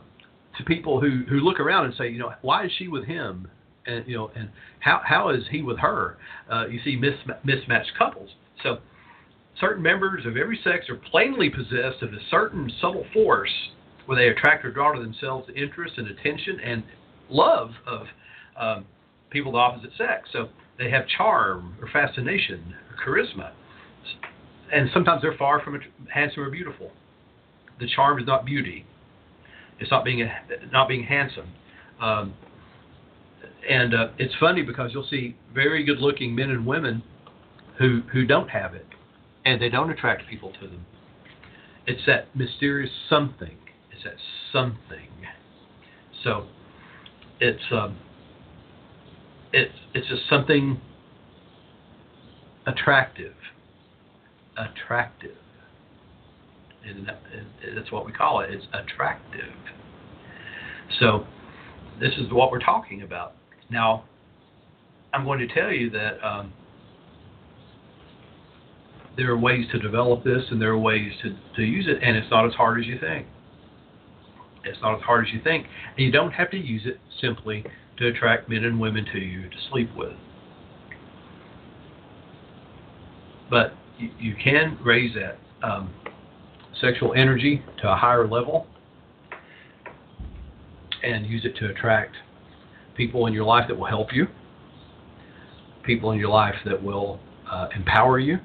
to 0.57 0.63
people 0.65 0.99
who 0.99 1.23
who 1.29 1.37
look 1.37 1.59
around 1.59 1.85
and 1.85 1.93
say, 1.95 2.09
you 2.09 2.19
know, 2.19 2.31
why 2.41 2.65
is 2.65 2.71
she 2.77 2.87
with 2.87 3.05
him? 3.05 3.47
And 3.89 4.07
you 4.07 4.15
know, 4.15 4.31
and 4.35 4.49
how 4.79 5.01
how 5.03 5.29
is 5.29 5.43
he 5.49 5.61
with 5.61 5.79
her? 5.79 6.17
Uh, 6.51 6.67
you 6.67 6.79
see 6.83 6.95
mis- 6.95 7.35
mismatched 7.43 7.91
couples. 7.97 8.29
So 8.63 8.79
certain 9.59 9.81
members 9.81 10.25
of 10.25 10.37
every 10.37 10.59
sex 10.63 10.89
are 10.89 10.95
plainly 10.95 11.49
possessed 11.49 12.01
of 12.01 12.13
a 12.13 12.19
certain 12.29 12.71
subtle 12.81 13.05
force 13.13 13.53
where 14.05 14.17
they 14.17 14.29
attract 14.29 14.65
or 14.65 14.71
draw 14.71 14.91
to 14.93 15.01
themselves 15.01 15.47
the 15.47 15.53
interest 15.53 15.95
and 15.97 16.07
attention 16.07 16.59
and 16.59 16.83
love 17.29 17.71
of 17.85 18.07
um, 18.57 18.85
people 19.29 19.49
of 19.49 19.53
the 19.53 19.59
opposite 19.59 19.91
sex. 19.97 20.29
So 20.33 20.49
they 20.77 20.89
have 20.89 21.05
charm 21.07 21.75
or 21.81 21.87
fascination 21.89 22.75
or 22.89 23.05
charisma. 23.05 23.51
And 24.71 24.89
sometimes 24.93 25.21
they're 25.21 25.37
far 25.37 25.61
from 25.61 25.79
handsome 26.13 26.43
or 26.43 26.49
beautiful. 26.49 26.91
The 27.79 27.87
charm 27.95 28.19
is 28.19 28.27
not 28.27 28.45
beauty. 28.45 28.85
It's 29.79 29.91
not 29.91 30.03
being 30.03 30.27
not 30.71 30.87
being 30.87 31.03
handsome. 31.03 31.49
Um, 32.01 32.33
and 33.67 33.93
uh, 33.93 34.07
it's 34.17 34.33
funny 34.39 34.61
because 34.61 34.91
you'll 34.93 35.07
see 35.09 35.35
very 35.53 35.83
good-looking 35.83 36.35
men 36.35 36.49
and 36.49 36.65
women 36.65 37.03
who 37.77 38.01
who 38.11 38.25
don't 38.25 38.49
have 38.49 38.73
it, 38.73 38.85
and 39.45 39.61
they 39.61 39.69
don't 39.69 39.89
attract 39.89 40.27
people 40.29 40.51
to 40.61 40.67
them. 40.67 40.85
It's 41.87 42.01
that 42.05 42.35
mysterious 42.35 42.91
something. 43.09 43.57
It's 43.91 44.03
that 44.03 44.15
something. 44.51 45.09
So, 46.23 46.45
it's 47.39 47.63
um, 47.71 47.97
it's 49.53 49.73
it's 49.93 50.07
just 50.07 50.23
something 50.29 50.79
attractive, 52.67 53.33
attractive, 54.57 55.37
and, 56.85 57.09
and 57.09 57.77
that's 57.77 57.91
what 57.91 58.05
we 58.05 58.11
call 58.11 58.41
it. 58.41 58.51
It's 58.51 58.65
attractive. 58.73 59.53
So, 60.99 61.25
this 61.99 62.13
is 62.17 62.31
what 62.31 62.51
we're 62.51 62.59
talking 62.59 63.01
about. 63.01 63.33
Now, 63.69 64.05
I'm 65.13 65.25
going 65.25 65.39
to 65.39 65.47
tell 65.47 65.71
you 65.71 65.89
that 65.91 66.25
um, 66.25 66.53
there 69.17 69.31
are 69.31 69.37
ways 69.37 69.65
to 69.71 69.79
develop 69.79 70.23
this 70.23 70.43
and 70.49 70.61
there 70.61 70.71
are 70.71 70.77
ways 70.77 71.11
to, 71.23 71.35
to 71.55 71.63
use 71.63 71.85
it, 71.87 72.01
and 72.01 72.15
it's 72.15 72.29
not 72.31 72.45
as 72.45 72.53
hard 72.53 72.79
as 72.79 72.87
you 72.87 72.99
think. 72.99 73.27
It's 74.63 74.79
not 74.81 74.95
as 74.95 75.01
hard 75.01 75.27
as 75.27 75.33
you 75.33 75.41
think. 75.41 75.65
And 75.97 76.05
you 76.05 76.11
don't 76.11 76.31
have 76.31 76.51
to 76.51 76.57
use 76.57 76.83
it 76.85 76.99
simply 77.21 77.63
to 77.97 78.07
attract 78.07 78.49
men 78.49 78.63
and 78.63 78.79
women 78.79 79.05
to 79.11 79.19
you 79.19 79.49
to 79.49 79.55
sleep 79.69 79.89
with. 79.95 80.13
But 83.49 83.73
you, 83.97 84.35
can 84.41 84.77
raise 84.85 85.15
that 85.15 85.39
um, 85.67 85.93
sexual 86.79 87.13
energy 87.13 87.63
to 87.81 87.91
a 87.91 87.95
higher 87.95 88.27
level 88.27 88.67
and 91.03 91.25
use 91.25 91.45
it 91.45 91.55
to 91.57 91.69
attract 91.69 92.15
people 92.99 93.27
in 93.27 93.33
your 93.33 93.45
life 93.45 93.63
that 93.69 93.77
will 93.77 93.87
help 93.87 94.13
you, 94.13 94.27
people 95.83 96.11
in 96.11 96.19
your 96.19 96.29
life 96.29 96.55
that 96.65 96.83
will 96.83 97.17
uh, 97.49 97.69
empower 97.73 98.19
you, 98.19 98.37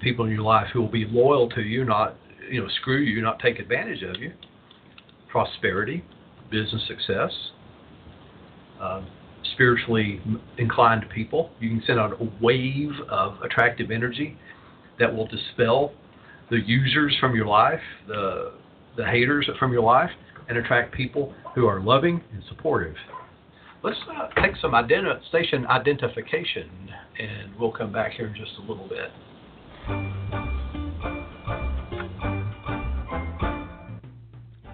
people 0.00 0.24
in 0.24 0.30
your 0.30 0.40
life 0.40 0.68
who 0.72 0.80
will 0.80 0.90
be 0.90 1.04
loyal 1.04 1.46
to 1.50 1.60
you, 1.60 1.84
not 1.84 2.16
you 2.50 2.62
know 2.62 2.68
screw 2.80 2.98
you, 2.98 3.20
not 3.20 3.38
take 3.38 3.58
advantage 3.58 4.02
of 4.02 4.16
you. 4.22 4.32
Prosperity, 5.28 6.02
business 6.50 6.82
success, 6.88 7.30
uh, 8.80 9.02
spiritually 9.52 10.22
inclined 10.56 11.04
people. 11.14 11.50
You 11.60 11.68
can 11.68 11.82
send 11.86 12.00
out 12.00 12.18
a 12.20 12.28
wave 12.42 12.92
of 13.10 13.40
attractive 13.42 13.90
energy 13.90 14.38
that 14.98 15.14
will 15.14 15.26
dispel 15.26 15.92
the 16.50 16.56
users 16.56 17.14
from 17.20 17.36
your 17.36 17.46
life, 17.46 17.82
the 18.08 18.54
the 18.96 19.04
haters 19.04 19.48
from 19.58 19.74
your 19.74 19.82
life, 19.82 20.10
and 20.50 20.58
attract 20.58 20.92
people 20.92 21.32
who 21.54 21.66
are 21.66 21.80
loving 21.80 22.20
and 22.32 22.42
supportive. 22.48 22.96
Let's 23.82 23.98
uh, 24.10 24.28
take 24.42 24.56
some 24.60 24.72
identi- 24.72 25.26
station 25.28 25.64
identification, 25.66 26.68
and 27.18 27.54
we'll 27.58 27.72
come 27.72 27.92
back 27.92 28.12
here 28.12 28.26
in 28.26 28.34
just 28.34 28.50
a 28.58 28.60
little 28.60 28.88
bit. 28.88 29.10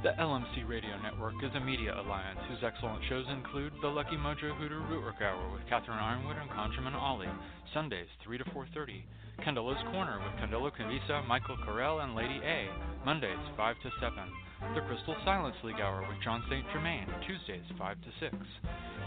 The 0.02 0.12
LMC 0.22 0.66
Radio 0.66 1.00
Network 1.02 1.34
is 1.44 1.50
a 1.54 1.60
media 1.60 1.94
alliance 1.94 2.40
whose 2.48 2.58
excellent 2.64 3.02
shows 3.08 3.26
include 3.30 3.72
The 3.82 3.88
Lucky 3.88 4.16
Mojo 4.16 4.56
Hoodoo 4.56 4.80
Rootwork 4.82 5.20
Hour 5.20 5.52
with 5.52 5.62
Catherine 5.68 5.98
Yronwode 5.98 6.40
and 6.40 6.50
ConjureMan 6.50 6.94
Ali, 6.94 7.26
Sundays 7.74 8.06
3 8.24 8.38
to 8.38 8.44
4.30. 8.44 9.02
Candelo's 9.44 9.82
Corner 9.92 10.18
with 10.18 10.40
Candelo 10.40 10.70
Cavisa, 10.72 11.26
Michael 11.26 11.56
Carell, 11.58 12.02
and 12.02 12.14
Lady 12.14 12.40
A, 12.44 12.68
Mondays 13.04 13.36
5 13.56 13.76
to 13.82 13.90
7. 14.00 14.14
The 14.60 14.80
Crystal 14.88 15.16
Silence 15.24 15.56
League 15.64 15.80
Hour 15.80 16.00
with 16.08 16.16
Jon 16.24 16.42
St. 16.48 16.64
Germain, 16.72 17.04
Tuesdays 17.26 17.64
5 17.76 17.96
to 18.00 18.10
6. 18.20 18.36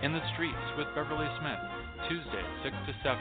In 0.04 0.14
the 0.14 0.22
Streets 0.34 0.62
with 0.78 0.86
Beverly 0.94 1.26
Smith, 1.42 1.64
Tuesdays 2.06 2.54
6 2.62 2.76
to 2.86 2.94
7. 3.02 3.18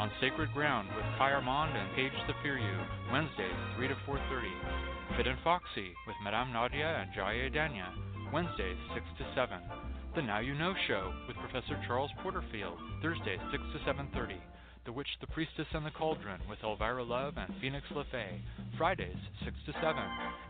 On 0.00 0.10
Sacred 0.20 0.48
Ground 0.56 0.88
with 0.96 1.04
Kai 1.20 1.32
Armand 1.36 1.76
and 1.76 1.92
Paige 1.92 2.16
Zafiriou, 2.24 3.12
Wednesdays 3.12 3.60
3 3.76 3.88
to 3.88 3.96
4.30. 4.08 5.16
Fit 5.16 5.26
and 5.26 5.38
Foxy 5.44 5.92
with 6.06 6.16
Madame 6.24 6.52
Nadia 6.52 7.04
and 7.04 7.12
Jaya 7.14 7.50
Danya, 7.50 7.92
Wednesdays 8.32 8.80
6 8.94 9.04
to 9.18 9.24
7. 9.34 9.60
The 10.16 10.22
Now 10.22 10.40
You 10.40 10.54
Know 10.54 10.72
Show 10.88 11.12
with 11.28 11.36
Professor 11.36 11.76
Charles 11.86 12.10
Porterfield, 12.22 12.78
Thursdays 13.02 13.40
6 13.52 13.62
to 13.76 13.78
7.30. 13.84 14.40
The 14.86 14.92
Witch, 14.92 15.08
the 15.20 15.26
Priestess, 15.28 15.66
and 15.74 15.84
the 15.84 15.90
Cauldron 15.90 16.40
with 16.48 16.58
Elvira 16.64 17.04
Love 17.04 17.34
and 17.36 17.52
Phoenix 17.60 17.86
LeFae, 17.92 18.40
Fridays 18.78 19.16
6 19.44 19.56
to 19.66 19.72
7, 19.74 19.94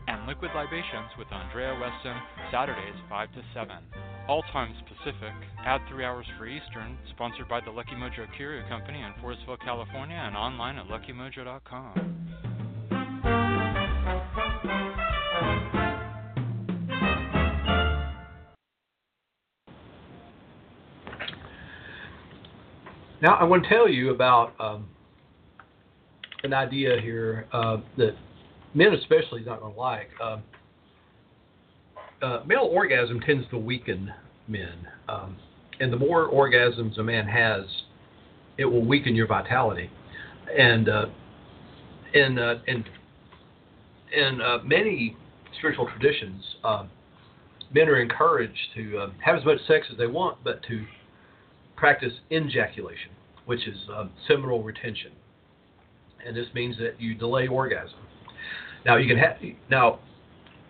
and 0.07 0.25
Liquid 0.25 0.51
Libations 0.55 1.11
with 1.19 1.27
Andrea 1.31 1.77
Weston, 1.79 2.15
Saturdays 2.49 2.95
5 3.09 3.33
to 3.33 3.43
7. 3.53 3.75
All 4.27 4.41
times 4.53 4.77
Pacific, 4.87 5.33
add 5.65 5.81
3 5.89 6.05
hours 6.05 6.25
for 6.37 6.47
Eastern, 6.47 6.97
sponsored 7.13 7.49
by 7.49 7.59
the 7.59 7.71
Lucky 7.71 7.91
Mojo 7.91 8.25
Curio 8.35 8.67
Company 8.69 9.01
in 9.01 9.13
Forestville, 9.21 9.59
California, 9.59 10.17
and 10.17 10.35
online 10.35 10.77
at 10.77 10.87
luckymojo.com. 10.87 12.21
Now, 23.21 23.35
I 23.35 23.43
want 23.43 23.63
to 23.63 23.69
tell 23.69 23.87
you 23.87 24.09
about 24.09 24.53
um, 24.59 24.89
an 26.43 26.53
idea 26.53 26.99
here 26.99 27.45
uh, 27.53 27.77
that 27.97 28.15
men, 28.73 28.93
especially, 28.95 29.41
is 29.41 29.47
not 29.47 29.59
going 29.59 29.73
to 29.73 29.79
like. 29.79 30.09
Um, 30.19 30.43
uh, 32.23 32.39
male 32.47 32.67
orgasm 32.71 33.19
tends 33.19 33.47
to 33.51 33.59
weaken 33.59 34.11
men, 34.47 34.87
um, 35.07 35.37
and 35.79 35.93
the 35.93 35.97
more 35.97 36.29
orgasms 36.29 36.97
a 36.99 37.03
man 37.03 37.27
has, 37.27 37.65
it 38.57 38.65
will 38.65 38.83
weaken 38.83 39.15
your 39.15 39.27
vitality. 39.27 39.89
And 40.57 40.89
uh, 40.89 41.05
in 42.15 42.39
uh, 42.39 42.59
in 42.67 42.83
in 44.11 44.41
uh, 44.41 44.57
many 44.63 45.15
spiritual 45.57 45.87
traditions, 45.87 46.43
um, 46.63 46.89
men 47.73 47.87
are 47.87 48.01
encouraged 48.01 48.57
to 48.75 48.97
uh, 48.97 49.09
have 49.23 49.35
as 49.37 49.45
much 49.45 49.59
sex 49.67 49.87
as 49.91 49.97
they 49.97 50.07
want, 50.07 50.43
but 50.43 50.61
to 50.63 50.85
practice 51.81 52.13
injaculation, 52.29 53.09
which 53.47 53.67
is 53.67 53.75
um, 53.97 54.11
seminal 54.27 54.61
retention, 54.61 55.11
and 56.25 56.37
this 56.37 56.45
means 56.53 56.77
that 56.77 57.01
you 57.01 57.15
delay 57.15 57.47
orgasm. 57.47 57.97
Now 58.85 58.97
you 58.97 59.07
can 59.07 59.17
have 59.17 59.37
now, 59.67 59.97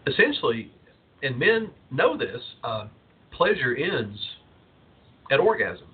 essentially, 0.07 0.71
and 1.21 1.37
men 1.37 1.69
know 1.91 2.17
this. 2.17 2.41
Uh, 2.63 2.87
pleasure 3.33 3.75
ends 3.75 4.17
at 5.31 5.41
orgasm. 5.41 5.87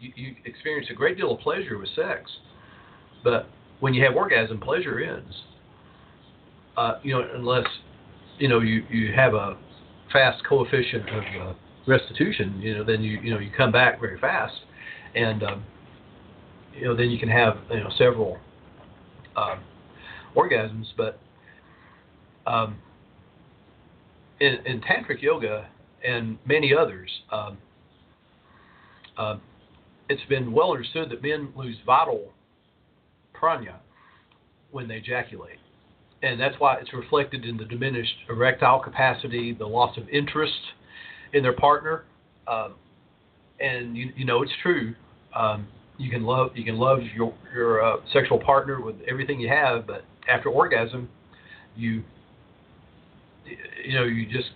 You, 0.00 0.12
you 0.16 0.34
experience 0.44 0.88
a 0.90 0.94
great 0.94 1.16
deal 1.16 1.30
of 1.32 1.38
pleasure 1.38 1.78
with 1.78 1.88
sex, 1.94 2.28
but 3.22 3.48
when 3.78 3.94
you 3.94 4.04
have 4.04 4.16
orgasm, 4.16 4.58
pleasure 4.58 4.98
ends. 4.98 5.32
Uh, 6.76 6.94
you 7.04 7.12
know, 7.12 7.24
unless 7.36 7.66
you 8.38 8.48
know 8.48 8.58
you, 8.58 8.82
you 8.90 9.12
have 9.14 9.34
a 9.34 9.56
fast 10.12 10.42
coefficient 10.44 11.08
of 11.08 11.22
uh, 11.40 11.52
restitution, 11.86 12.60
you 12.60 12.74
know, 12.76 12.84
then 12.84 13.02
you 13.02 13.20
you 13.20 13.30
know 13.32 13.38
you 13.38 13.50
come 13.56 13.72
back 13.72 14.00
very 14.00 14.18
fast, 14.18 14.54
and 15.14 15.42
um, 15.42 15.64
you 16.74 16.84
know 16.84 16.96
then 16.96 17.10
you 17.10 17.18
can 17.18 17.28
have 17.28 17.58
you 17.70 17.80
know 17.80 17.90
several 17.96 18.38
um, 19.36 19.60
orgasms. 20.36 20.86
But 20.96 21.18
um, 22.46 22.76
in, 24.40 24.58
in 24.66 24.80
tantric 24.80 25.22
yoga 25.22 25.68
and 26.04 26.38
many 26.46 26.74
others, 26.74 27.10
um, 27.30 27.58
uh, 29.16 29.36
it's 30.08 30.22
been 30.28 30.52
well 30.52 30.72
understood 30.72 31.10
that 31.10 31.22
men 31.22 31.52
lose 31.54 31.76
vital 31.86 32.32
prana 33.34 33.80
when 34.70 34.88
they 34.88 34.96
ejaculate. 34.96 35.58
And 36.22 36.38
that's 36.38 36.54
why 36.58 36.76
it's 36.76 36.92
reflected 36.92 37.44
in 37.46 37.56
the 37.56 37.64
diminished 37.64 38.14
erectile 38.28 38.80
capacity, 38.80 39.54
the 39.54 39.66
loss 39.66 39.96
of 39.96 40.08
interest, 40.10 40.52
in 41.32 41.42
their 41.42 41.54
partner. 41.54 42.04
Um, 42.46 42.74
and 43.60 43.96
you, 43.96 44.12
you 44.16 44.24
know 44.24 44.42
it's 44.42 44.52
true. 44.62 44.94
Um, 45.34 45.68
you 45.98 46.10
can 46.10 46.24
love 46.24 46.50
you 46.54 46.64
can 46.64 46.78
love 46.78 47.00
your 47.14 47.34
your 47.54 47.84
uh, 47.84 47.96
sexual 48.12 48.38
partner 48.38 48.80
with 48.80 48.96
everything 49.08 49.40
you 49.40 49.48
have, 49.48 49.86
but 49.86 50.04
after 50.28 50.48
orgasm, 50.48 51.08
you 51.76 52.02
you 53.84 53.94
know 53.94 54.04
you 54.04 54.26
just 54.26 54.50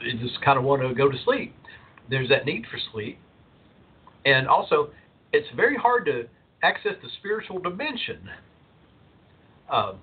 you 0.00 0.18
just 0.18 0.40
kind 0.42 0.58
of 0.58 0.64
want 0.64 0.82
to 0.82 0.94
go 0.94 1.10
to 1.10 1.16
sleep. 1.24 1.54
There's 2.10 2.28
that 2.28 2.44
need 2.44 2.66
for 2.70 2.78
sleep, 2.92 3.18
and 4.26 4.46
also 4.46 4.90
it's 5.32 5.48
very 5.56 5.76
hard 5.76 6.04
to 6.06 6.28
access 6.62 6.92
the 7.02 7.08
spiritual 7.18 7.58
dimension 7.58 8.28
uh, 9.70 9.94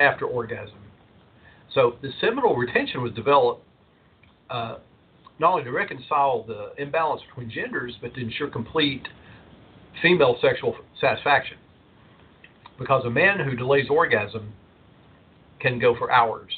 after 0.00 0.24
orgasm. 0.24 0.78
So 1.74 1.96
the 2.02 2.10
seminal 2.20 2.54
retention 2.54 3.02
was 3.02 3.12
developed 3.12 3.66
uh, 4.52 4.78
not 5.38 5.52
only 5.52 5.64
to 5.64 5.72
reconcile 5.72 6.44
the 6.44 6.72
imbalance 6.80 7.22
between 7.28 7.50
genders, 7.50 7.96
but 8.00 8.14
to 8.14 8.20
ensure 8.20 8.48
complete 8.48 9.02
female 10.02 10.36
sexual 10.40 10.76
satisfaction. 11.00 11.56
Because 12.78 13.04
a 13.06 13.10
man 13.10 13.40
who 13.40 13.56
delays 13.56 13.86
orgasm 13.90 14.52
can 15.60 15.78
go 15.78 15.96
for 15.96 16.12
hours. 16.12 16.52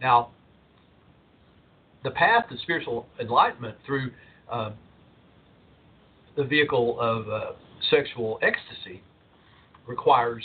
Now, 0.00 0.30
the 2.04 2.10
path 2.10 2.48
to 2.48 2.56
spiritual 2.58 3.06
enlightenment 3.20 3.76
through 3.84 4.12
uh, 4.50 4.70
the 6.36 6.44
vehicle 6.44 6.98
of 6.98 7.28
uh, 7.28 7.52
sexual 7.90 8.38
ecstasy 8.42 9.02
requires 9.86 10.44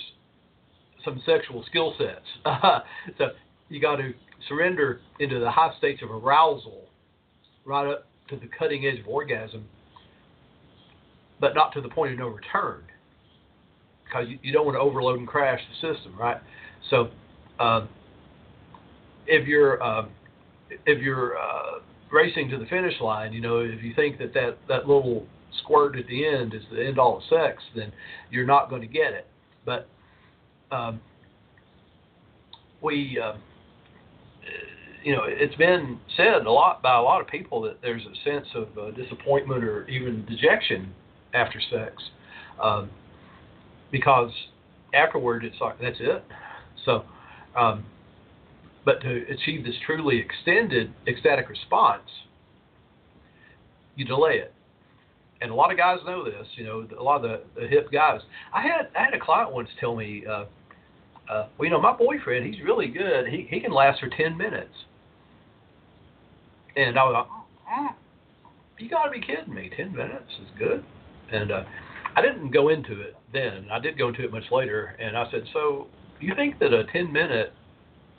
some 1.05 1.21
sexual 1.25 1.63
skill 1.67 1.93
sets. 1.97 2.25
so 3.17 3.29
you 3.69 3.81
got 3.81 3.97
to 3.97 4.13
surrender 4.47 5.01
into 5.19 5.39
the 5.39 5.49
high 5.49 5.75
states 5.77 6.01
of 6.03 6.11
arousal 6.11 6.83
right 7.65 7.91
up 7.91 8.07
to 8.29 8.35
the 8.35 8.47
cutting 8.57 8.85
edge 8.85 8.99
of 8.99 9.07
orgasm, 9.07 9.65
but 11.39 11.55
not 11.55 11.73
to 11.73 11.81
the 11.81 11.89
point 11.89 12.13
of 12.13 12.19
no 12.19 12.27
return 12.27 12.81
because 14.05 14.29
you, 14.29 14.39
you 14.41 14.53
don't 14.53 14.65
want 14.65 14.75
to 14.75 14.79
overload 14.79 15.19
and 15.19 15.27
crash 15.27 15.59
the 15.69 15.93
system, 15.93 16.15
right? 16.17 16.37
So 16.89 17.09
um, 17.59 17.89
if 19.27 19.47
you're 19.47 19.81
um, 19.81 20.09
if 20.85 21.01
you're 21.01 21.37
uh, 21.37 21.79
racing 22.11 22.49
to 22.49 22.57
the 22.57 22.65
finish 22.65 22.99
line, 23.01 23.33
you 23.33 23.41
know, 23.41 23.59
if 23.59 23.83
you 23.83 23.93
think 23.95 24.17
that, 24.19 24.33
that 24.33 24.57
that 24.67 24.87
little 24.87 25.25
squirt 25.63 25.97
at 25.97 26.07
the 26.07 26.25
end 26.25 26.53
is 26.53 26.61
the 26.71 26.85
end 26.85 26.99
all 26.99 27.17
of 27.17 27.23
sex, 27.29 27.63
then 27.75 27.91
you're 28.29 28.45
not 28.45 28.69
going 28.69 28.81
to 28.81 28.87
get 28.87 29.13
it. 29.13 29.27
But 29.65 29.87
um, 30.71 30.99
we, 32.81 33.19
uh, 33.23 33.33
you 35.03 35.15
know, 35.15 35.23
it's 35.25 35.55
been 35.55 35.99
said 36.17 36.45
a 36.45 36.51
lot 36.51 36.81
by 36.81 36.95
a 36.97 37.01
lot 37.01 37.21
of 37.21 37.27
people 37.27 37.61
that 37.61 37.81
there's 37.81 38.03
a 38.03 38.29
sense 38.29 38.47
of 38.55 38.67
uh, 38.77 38.91
disappointment 38.91 39.63
or 39.63 39.87
even 39.87 40.25
dejection 40.25 40.93
after 41.33 41.59
sex, 41.71 41.93
um, 42.61 42.89
because 43.91 44.31
afterward 44.93 45.45
it's 45.45 45.59
like 45.61 45.79
that's 45.79 45.97
it. 45.99 46.23
So, 46.85 47.05
um, 47.55 47.85
but 48.83 49.01
to 49.01 49.25
achieve 49.29 49.63
this 49.63 49.75
truly 49.85 50.19
extended 50.19 50.93
ecstatic 51.07 51.49
response, 51.49 52.09
you 53.95 54.05
delay 54.05 54.35
it 54.35 54.55
and 55.41 55.51
a 55.51 55.55
lot 55.55 55.71
of 55.71 55.77
guys 55.77 55.99
know 56.05 56.23
this. 56.23 56.47
You 56.55 56.63
know, 56.65 56.87
a 56.99 57.03
lot 57.03 57.23
of 57.23 57.23
the, 57.23 57.61
the 57.61 57.67
hip 57.67 57.91
guys. 57.91 58.21
I 58.53 58.61
had 58.61 58.89
I 58.97 59.03
had 59.05 59.13
a 59.13 59.19
client 59.19 59.51
once 59.51 59.69
tell 59.79 59.95
me, 59.95 60.23
uh, 60.29 60.45
uh, 61.29 61.47
well, 61.57 61.65
you 61.65 61.71
know, 61.71 61.81
my 61.81 61.95
boyfriend, 61.95 62.45
he's 62.45 62.63
really 62.63 62.87
good. 62.87 63.27
He 63.27 63.47
he 63.49 63.59
can 63.59 63.71
last 63.71 63.99
for 63.99 64.09
ten 64.09 64.37
minutes. 64.37 64.73
And 66.75 66.99
I 66.99 67.03
was 67.03 67.27
like, 67.27 67.91
you 68.77 68.89
got 68.89 69.05
to 69.05 69.11
be 69.11 69.21
kidding 69.21 69.53
me. 69.53 69.71
Ten 69.75 69.95
minutes 69.95 70.31
is 70.41 70.49
good. 70.59 70.83
And 71.31 71.51
uh, 71.51 71.63
I 72.15 72.21
didn't 72.21 72.51
go 72.51 72.69
into 72.69 73.01
it 73.01 73.15
then. 73.31 73.67
I 73.71 73.79
did 73.79 73.97
go 73.97 74.09
into 74.09 74.23
it 74.23 74.31
much 74.31 74.51
later. 74.51 74.95
And 74.99 75.17
I 75.17 75.29
said, 75.31 75.43
so 75.53 75.87
you 76.19 76.33
think 76.35 76.59
that 76.59 76.73
a 76.73 76.83
ten 76.91 77.11
minute 77.11 77.53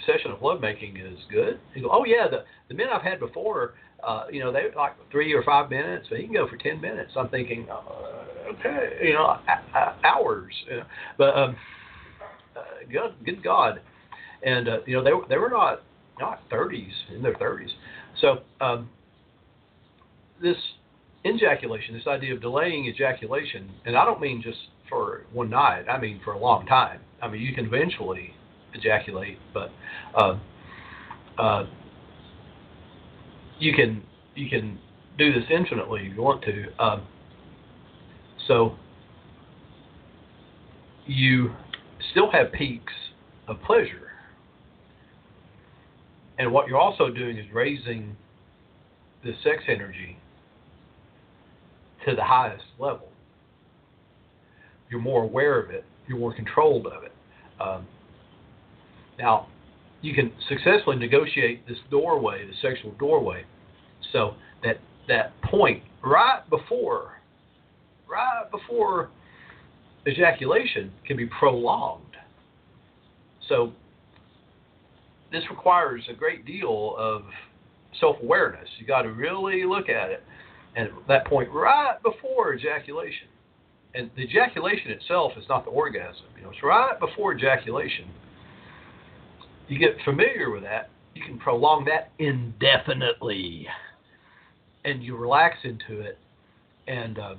session 0.07 0.31
of 0.31 0.43
lovemaking 0.43 0.97
is 0.97 1.19
good? 1.31 1.61
He 1.75 1.83
goes, 1.83 1.91
oh 1.93 2.05
yeah, 2.05 2.29
the 2.29 2.45
the 2.69 2.75
men 2.75 2.89
I've 2.93 3.03
had 3.03 3.21
before 3.21 3.75
uh, 4.07 4.25
you 4.31 4.41
know, 4.41 4.53
they 4.53 4.67
like 4.77 4.93
three 5.11 5.33
or 5.33 5.43
five 5.43 5.71
minutes, 5.71 6.07
but 6.09 6.19
he 6.19 6.25
can 6.25 6.35
go 6.35 6.49
for 6.49 6.57
ten 6.57 6.81
minutes. 6.81 7.13
I'm 7.17 7.29
thinking, 7.29 7.67
uh, 7.71 8.51
okay, 8.53 8.99
you 9.03 9.15
know, 9.15 9.25
a, 9.25 9.79
a, 9.79 9.97
hours. 10.05 10.53
You 10.71 10.77
know? 10.79 10.85
But 11.19 11.37
um, 11.37 11.57
uh, 12.57 12.91
good, 12.91 13.13
good 13.25 13.43
God, 13.43 13.81
and 14.43 14.69
uh, 14.69 14.79
you 14.87 14.97
know, 14.97 15.05
they 15.05 15.35
they 15.35 15.39
were 15.39 15.51
not 15.51 15.83
not 16.19 16.49
30s 16.51 16.93
in 17.15 17.23
their 17.23 17.35
30s. 17.35 17.69
So 18.21 18.39
um, 18.61 18.89
this 20.41 20.57
ejaculation, 21.27 21.95
this 21.95 22.07
idea 22.07 22.35
of 22.35 22.41
delaying 22.41 22.87
ejaculation, 22.87 23.71
and 23.85 23.97
I 23.97 24.05
don't 24.05 24.21
mean 24.21 24.43
just 24.43 24.59
for 24.89 25.27
one 25.33 25.51
night. 25.51 25.85
I 25.89 25.99
mean 25.99 26.21
for 26.25 26.33
a 26.33 26.39
long 26.39 26.67
time. 26.67 27.01
I 27.21 27.29
mean 27.29 27.43
you 27.43 27.55
can 27.55 27.67
eventually 27.67 28.33
ejaculate, 28.75 29.39
but 29.53 29.71
uh, 30.15 30.39
uh, 31.39 31.67
you 33.59 33.73
can 33.75 34.03
you 34.35 34.49
can 34.49 34.79
do 35.19 35.33
this 35.33 35.45
infinitely 35.51 36.07
if 36.07 36.15
you 36.15 36.23
want 36.23 36.43
to. 36.45 36.83
Um, 36.83 37.07
so 38.47 38.77
you 41.07 41.53
still 42.11 42.31
have 42.31 42.53
peaks 42.53 42.93
of 43.49 43.61
pleasure, 43.63 44.11
and 46.39 46.53
what 46.53 46.69
you're 46.69 46.79
also 46.79 47.11
doing 47.11 47.39
is 47.39 47.47
raising 47.53 48.17
the 49.25 49.33
sex 49.43 49.65
energy 49.69 50.19
to 52.07 52.15
the 52.15 52.25
highest 52.25 52.65
level. 52.79 53.09
You're 54.91 55.01
more 55.01 55.25
aware 55.25 55.59
of 55.59 55.71
it. 55.71 55.85
You're 56.07 56.19
more 56.19 56.35
controlled 56.35 56.87
of 56.87 57.03
it. 57.03 57.13
Um, 57.61 57.87
now, 59.19 59.49
you 60.03 60.15
can 60.15 60.31
successfully 60.49 60.97
negotiate 60.97 61.67
this 61.67 61.79
doorway, 61.91 62.47
the 62.47 62.53
sexual 62.63 62.93
doorway, 62.93 63.45
so 64.13 64.35
that 64.63 64.79
that 65.09 65.41
point 65.43 65.83
right 66.05 66.43
before 66.51 67.21
right 68.09 68.45
before 68.51 69.11
ejaculation 70.07 70.93
can 71.07 71.17
be 71.17 71.27
prolonged. 71.27 72.03
So 73.49 73.73
this 75.33 75.43
requires 75.51 76.03
a 76.11 76.15
great 76.15 76.45
deal 76.47 76.95
of 76.99 77.23
self-awareness. 78.01 78.69
You 78.79 78.87
got 78.87 79.03
to 79.03 79.11
really 79.11 79.65
look 79.65 79.89
at 79.89 80.11
it, 80.11 80.23
and 80.77 80.91
that 81.09 81.27
point 81.27 81.51
right 81.51 81.97
before 82.03 82.55
ejaculation. 82.55 83.29
And 83.95 84.11
the 84.15 84.23
ejaculation 84.23 84.91
itself 84.91 85.33
is 85.39 85.45
not 85.49 85.65
the 85.65 85.71
orgasm. 85.71 86.27
You 86.37 86.45
know, 86.45 86.51
it's 86.51 86.63
right 86.63 86.99
before 87.01 87.35
ejaculation 87.35 88.11
you 89.69 89.79
get 89.79 89.97
familiar 90.05 90.51
with 90.51 90.63
that, 90.63 90.91
you 91.15 91.25
can 91.25 91.39
prolong 91.39 91.85
that 91.87 92.11
indefinitely, 92.19 93.67
and 94.85 95.03
you 95.03 95.17
relax 95.17 95.57
into 95.65 96.01
it. 96.01 96.19
And 96.87 97.19
uh, 97.19 97.35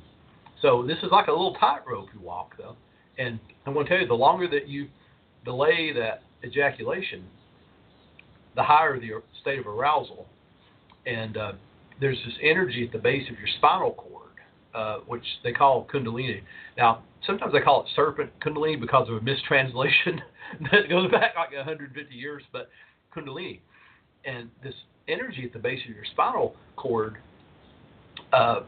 so 0.62 0.84
this 0.86 0.98
is 1.04 1.12
like 1.12 1.28
a 1.28 1.32
little 1.32 1.56
tightrope 1.56 2.08
you 2.14 2.22
walk, 2.22 2.56
though. 2.58 2.76
And 3.18 3.40
I'm 3.66 3.74
going 3.74 3.86
to 3.86 3.90
tell 3.90 4.02
you, 4.02 4.08
the 4.08 4.14
longer 4.14 4.48
that 4.50 4.68
you 4.68 4.88
delay 5.46 5.92
that 5.94 6.24
ejaculation, 6.44 7.24
the 8.56 8.64
higher 8.64 9.00
the 9.00 9.22
state 9.42 9.60
of 9.60 9.68
arousal. 9.68 10.28
And 11.06 11.38
uh, 11.38 11.52
there's 12.00 12.18
this 12.26 12.36
energy 12.44 12.86
at 12.86 12.92
the 12.92 13.00
base 13.00 13.30
of 13.30 13.38
your 13.38 13.48
spinal 13.58 13.94
cord, 13.94 14.32
uh, 14.74 14.98
which 15.08 15.24
they 15.44 15.52
call 15.52 15.88
kundalini. 15.92 16.42
Now, 16.78 17.04
sometimes 17.26 17.54
they 17.54 17.62
call 17.62 17.84
it 17.84 17.88
serpent 17.96 18.32
kundalini 18.44 18.80
because 18.80 19.10
of 19.10 19.16
a 19.16 19.22
mistranslation. 19.22 20.22
that 20.72 20.90
goes 20.90 21.10
back 21.12 21.36
like 21.36 21.54
150 21.54 22.14
years, 22.14 22.44
but 22.52 22.70
Kundalini. 23.16 23.60
And 24.26 24.50
this 24.64 24.74
energy 25.08 25.44
at 25.46 25.54
the 25.54 25.60
base 25.60 25.80
of 25.90 25.96
your 25.96 26.06
spinal 26.12 26.56
cord, 26.76 27.18
uh, 28.34 28.62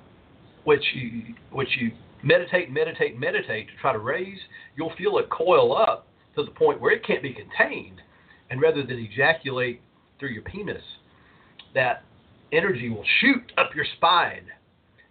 which 0.69 0.83
you 0.93 1.33
which 1.51 1.69
you 1.79 1.89
meditate, 2.21 2.69
meditate, 2.69 3.19
meditate 3.19 3.65
to 3.69 3.73
try 3.81 3.91
to 3.91 3.97
raise, 3.97 4.37
you'll 4.75 4.93
feel 4.99 5.17
it 5.17 5.27
coil 5.31 5.75
up 5.75 6.05
to 6.35 6.43
the 6.43 6.51
point 6.51 6.79
where 6.79 6.91
it 6.91 7.03
can't 7.03 7.23
be 7.23 7.33
contained, 7.33 7.99
and 8.51 8.61
rather 8.61 8.83
than 8.83 8.99
ejaculate 8.99 9.81
through 10.19 10.29
your 10.29 10.43
penis, 10.43 10.83
that 11.73 12.03
energy 12.51 12.87
will 12.87 13.05
shoot 13.19 13.51
up 13.57 13.73
your 13.75 13.85
spine. 13.97 14.45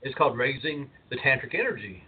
It's 0.02 0.14
called 0.14 0.38
raising 0.38 0.88
the 1.10 1.16
tantric 1.16 1.58
energy. 1.58 2.04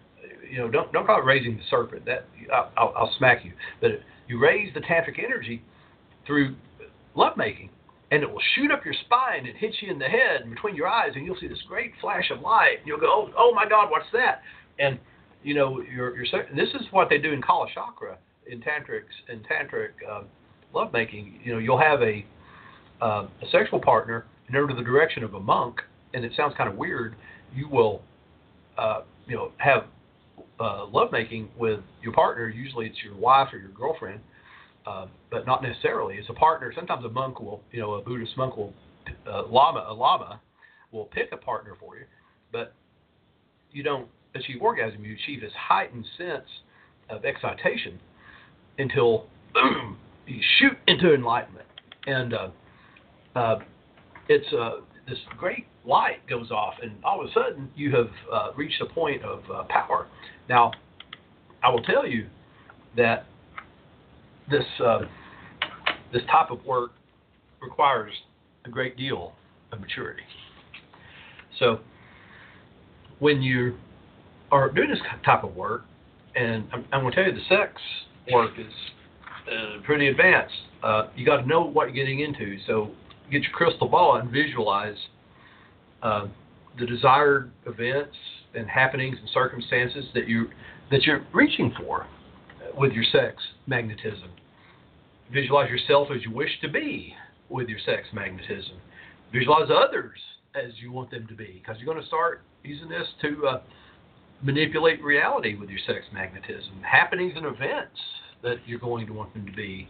You 0.49 0.59
know, 0.59 0.71
don't 0.71 0.93
don't 0.93 1.05
call 1.05 1.19
it 1.19 1.25
raising 1.25 1.57
the 1.57 1.65
serpent. 1.69 2.05
That 2.07 2.27
I'll, 2.55 2.71
I'll, 2.77 2.95
I'll 2.97 3.15
smack 3.19 3.45
you. 3.45 3.51
But 3.81 3.91
you 4.29 4.39
raise 4.41 4.73
the 4.75 4.81
tantric 4.81 5.19
energy 5.19 5.61
through 6.25 6.55
lovemaking, 7.17 7.71
and 8.11 8.23
it 8.23 8.31
will 8.31 8.43
shoot 8.55 8.71
up 8.71 8.85
your 8.85 8.95
spine 9.05 9.47
and 9.47 9.57
hit 9.57 9.75
you 9.81 9.91
in 9.91 9.99
the 9.99 10.07
head 10.07 10.43
and 10.43 10.51
between 10.51 10.75
your 10.75 10.89
eyes, 10.89 11.13
and 11.15 11.25
you'll 11.25 11.39
see 11.41 11.49
this 11.49 11.63
great 11.69 11.93
flash 12.01 12.31
of 12.31 12.41
light. 12.41 12.79
And 12.79 12.87
you'll 12.87 13.01
go, 13.01 13.07
oh, 13.07 13.31
oh 13.37 13.55
my 13.55 13.69
God, 13.69 13.91
what's 13.91 14.07
that? 14.13 14.43
And 14.79 14.99
you 15.43 15.55
know, 15.55 15.81
you're, 15.83 16.17
you're 16.17 16.45
this 16.55 16.69
is 16.75 16.87
what 16.91 17.09
they 17.09 17.19
do 17.19 17.33
in 17.33 17.41
Kala 17.41 17.67
Chakra 17.75 18.19
in 18.47 18.61
tantrics 18.61 19.15
in 19.29 19.41
tantric 19.41 19.91
um, 20.11 20.27
lovemaking. 20.75 21.41
You 21.45 21.55
know, 21.55 21.59
you'll 21.59 21.81
have 21.81 22.03
a 22.03 22.25
uh, 23.01 23.27
a 23.43 23.51
sexual 23.51 23.81
partner, 23.81 24.27
and 24.49 24.57
under 24.57 24.75
the 24.75 24.83
direction 24.83 25.25
of 25.25 25.35
a 25.35 25.41
monk, 25.41 25.81
and 26.13 26.25
it 26.25 26.33
sounds 26.37 26.55
kind 26.57 26.69
of 26.69 26.77
weird. 26.77 27.15
You 27.55 27.69
will, 27.69 28.03
uh, 28.77 29.03
you 29.27 29.37
know, 29.37 29.53
have 29.57 29.85
uh, 30.61 30.87
lovemaking 30.87 31.49
with 31.59 31.81
your 32.03 32.13
partner, 32.13 32.49
usually 32.49 32.87
it's 32.87 33.03
your 33.03 33.15
wife 33.15 33.49
or 33.53 33.59
your 33.59 33.71
girlfriend, 33.71 34.21
uh, 34.91 35.07
but 35.31 35.47
not 35.47 35.63
necessarily. 35.63 36.17
It's 36.17 36.29
a 36.29 36.35
partner. 36.35 36.73
Sometimes 36.75 37.05
a 37.05 37.09
monk 37.09 37.41
will, 37.41 37.63
you 37.71 37.81
know, 37.81 37.95
a 37.95 38.03
Buddhist 38.03 38.37
monk 38.37 38.57
will, 38.57 38.73
uh, 39.27 39.47
lama, 39.47 39.87
a 39.89 39.95
lama 39.95 40.41
will 40.91 41.05
pick 41.07 41.29
a 41.33 41.37
partner 41.37 41.75
for 41.79 41.97
you, 41.97 42.05
but 42.51 42.75
you 43.71 43.83
don't 43.83 44.09
achieve 44.35 44.61
orgasm, 44.61 45.05
you 45.05 45.15
achieve 45.15 45.41
this 45.43 45.53
heightened 45.57 46.05
sense 46.19 46.49
of 47.09 47.25
excitation 47.25 48.01
until 48.79 49.27
you 50.27 50.41
shoot 50.59 50.77
into 50.89 51.15
enlightenment, 51.15 51.67
and 52.07 52.35
uh, 52.35 52.49
uh, 53.37 53.59
it's 54.29 54.53
uh, 54.53 54.81
this 55.09 55.19
great 55.39 55.67
light 55.85 56.27
goes 56.29 56.51
off, 56.51 56.75
and 56.83 56.93
all 57.05 57.21
of 57.21 57.29
a 57.29 57.33
sudden 57.33 57.71
you 57.77 57.95
have 57.95 58.11
uh, 58.33 58.49
reached 58.57 58.81
a 58.81 58.87
point 58.87 59.23
of 59.23 59.43
uh, 59.53 59.63
power. 59.69 60.09
Now, 60.49 60.73
I 61.63 61.71
will 61.71 61.83
tell 61.83 62.07
you 62.07 62.27
that 62.97 63.27
this 64.51 64.65
uh, 64.85 65.01
this 66.13 66.23
type 66.31 66.51
of 66.51 66.65
work 66.65 66.93
requires 67.61 68.13
a 68.65 68.69
great 68.69 68.97
deal 68.97 69.33
of 69.73 69.81
maturity. 69.81 70.23
So, 71.59 71.81
when 73.19 73.43
you 73.43 73.77
are 74.51 74.71
doing 74.71 74.91
this 74.91 74.99
type 75.25 75.45
of 75.45 75.55
work, 75.55 75.85
and 76.35 76.67
I'm, 76.73 76.85
I'm 76.93 77.03
going 77.03 77.13
to 77.13 77.25
tell 77.25 77.33
you 77.33 77.39
the 77.39 77.49
sex 77.49 77.81
work 78.33 78.53
is 78.59 78.73
uh, 79.51 79.83
pretty 79.85 80.09
advanced. 80.09 80.55
Uh, 80.83 81.09
you 81.17 81.27
got 81.27 81.39
to 81.39 81.47
know 81.47 81.63
what 81.63 81.87
you're 81.87 82.05
getting 82.05 82.21
into. 82.21 82.57
So 82.67 82.91
get 83.31 83.43
your 83.43 83.53
crystal 83.53 83.89
ball 83.89 84.17
and 84.17 84.31
visualize 84.31 84.97
uh, 86.03 86.27
the 86.79 86.87
desired 86.87 87.51
events 87.67 88.17
and 88.55 88.69
happenings 88.69 89.17
and 89.21 89.29
circumstances 89.33 90.05
that 90.15 90.29
you 90.29 90.49
that 90.91 91.03
you're 91.05 91.25
reaching 91.33 91.73
for 91.79 92.07
with 92.77 92.93
your 92.93 93.05
sex 93.05 93.37
magnetism. 93.67 94.29
Visualize 95.33 95.71
yourself 95.71 96.09
as 96.15 96.23
you 96.25 96.33
wish 96.33 96.51
to 96.63 96.69
be 96.69 97.15
with 97.49 97.69
your 97.69 97.79
sex 97.85 98.09
magnetism. 98.13 98.77
Visualize 99.33 99.71
others 99.71 100.19
as 100.55 100.73
you 100.83 100.91
want 100.91 101.11
them 101.11 101.27
to 101.29 101.35
be, 101.35 101.63
because 101.63 101.77
you're 101.79 101.93
going 101.93 102.03
to 102.03 102.09
start 102.09 102.43
using 102.65 102.89
this 102.89 103.07
to 103.23 103.47
uh, 103.47 103.61
manipulate 104.43 105.03
reality 105.03 105.55
with 105.55 105.69
your 105.69 105.79
sex 105.87 106.05
magnetism. 106.13 106.83
Happenings 106.83 107.35
and 107.37 107.47
events 107.47 107.99
that 108.43 108.57
you're 108.67 108.81
going 108.81 109.07
to 109.07 109.13
want 109.13 109.33
them 109.35 109.47
to 109.47 109.53
be 109.53 109.89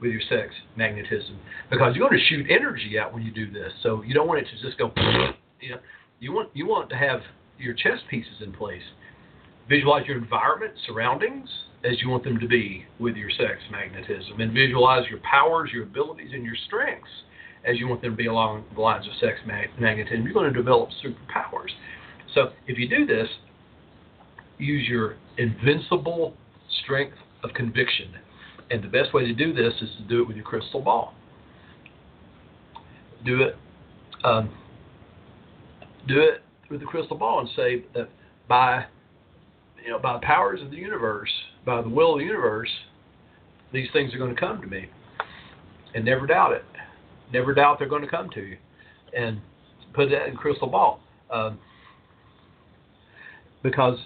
with 0.00 0.12
your 0.12 0.20
sex 0.28 0.54
magnetism 0.76 1.36
because 1.70 1.94
you're 1.96 2.08
going 2.08 2.18
to 2.18 2.26
shoot 2.28 2.46
energy 2.48 2.98
out 2.98 3.12
when 3.12 3.22
you 3.22 3.32
do 3.32 3.50
this. 3.50 3.72
So 3.82 4.02
you 4.02 4.14
don't 4.14 4.28
want 4.28 4.40
it 4.40 4.46
to 4.56 4.66
just 4.66 4.78
go. 4.78 4.92
You 5.60 5.70
know, 5.70 5.80
you 6.20 6.32
want 6.32 6.50
you 6.54 6.68
want 6.68 6.88
to 6.90 6.96
have 6.96 7.18
your 7.58 7.74
chess 7.74 7.98
pieces 8.08 8.34
in 8.44 8.52
place. 8.52 8.82
Visualize 9.68 10.06
your 10.06 10.16
environment, 10.16 10.72
surroundings 10.86 11.48
as 11.84 12.00
you 12.02 12.08
want 12.08 12.24
them 12.24 12.38
to 12.40 12.48
be 12.48 12.84
with 12.98 13.16
your 13.16 13.30
sex 13.30 13.60
magnetism, 13.70 14.40
and 14.40 14.52
visualize 14.52 15.08
your 15.08 15.20
powers, 15.20 15.70
your 15.72 15.84
abilities, 15.84 16.30
and 16.32 16.44
your 16.44 16.56
strengths 16.66 17.08
as 17.64 17.78
you 17.78 17.88
want 17.88 18.02
them 18.02 18.12
to 18.12 18.16
be 18.16 18.26
along 18.26 18.64
the 18.74 18.80
lines 18.80 19.06
of 19.06 19.12
sex 19.20 19.38
mag- 19.46 19.70
magnetism. 19.78 20.24
You're 20.24 20.34
going 20.34 20.52
to 20.52 20.56
develop 20.56 20.90
superpowers. 21.04 21.70
So 22.34 22.50
if 22.66 22.78
you 22.78 22.88
do 22.88 23.06
this, 23.06 23.28
use 24.58 24.88
your 24.88 25.16
invincible 25.36 26.34
strength 26.82 27.16
of 27.44 27.52
conviction 27.54 28.14
and 28.70 28.82
the 28.82 28.88
best 28.88 29.14
way 29.14 29.24
to 29.24 29.34
do 29.34 29.52
this 29.52 29.72
is 29.80 29.88
to 29.96 30.02
do 30.04 30.22
it 30.22 30.28
with 30.28 30.36
your 30.36 30.44
crystal 30.44 30.80
ball. 30.80 31.14
Do 33.24 33.42
it, 33.42 33.56
um, 34.24 34.50
do 36.06 36.20
it 36.20 36.42
with 36.70 36.80
the 36.80 36.86
crystal 36.86 37.16
ball 37.16 37.40
and 37.40 37.48
say 37.56 37.84
that 37.94 38.08
by, 38.48 38.84
you 39.82 39.90
know, 39.90 39.98
by 39.98 40.14
the 40.14 40.20
powers 40.20 40.60
of 40.62 40.70
the 40.70 40.76
universe, 40.76 41.30
by 41.68 41.82
the 41.82 41.88
will 41.88 42.14
of 42.14 42.20
the 42.20 42.24
universe, 42.24 42.70
these 43.74 43.88
things 43.92 44.14
are 44.14 44.18
going 44.18 44.34
to 44.34 44.40
come 44.40 44.58
to 44.62 44.66
me, 44.66 44.86
and 45.94 46.02
never 46.02 46.26
doubt 46.26 46.52
it. 46.52 46.64
Never 47.30 47.52
doubt 47.52 47.78
they're 47.78 47.86
going 47.86 48.00
to 48.00 48.08
come 48.08 48.30
to 48.30 48.40
you, 48.40 48.56
and 49.14 49.38
put 49.92 50.08
that 50.08 50.28
in 50.28 50.34
crystal 50.34 50.66
ball, 50.66 51.00
um, 51.30 51.58
because 53.62 53.98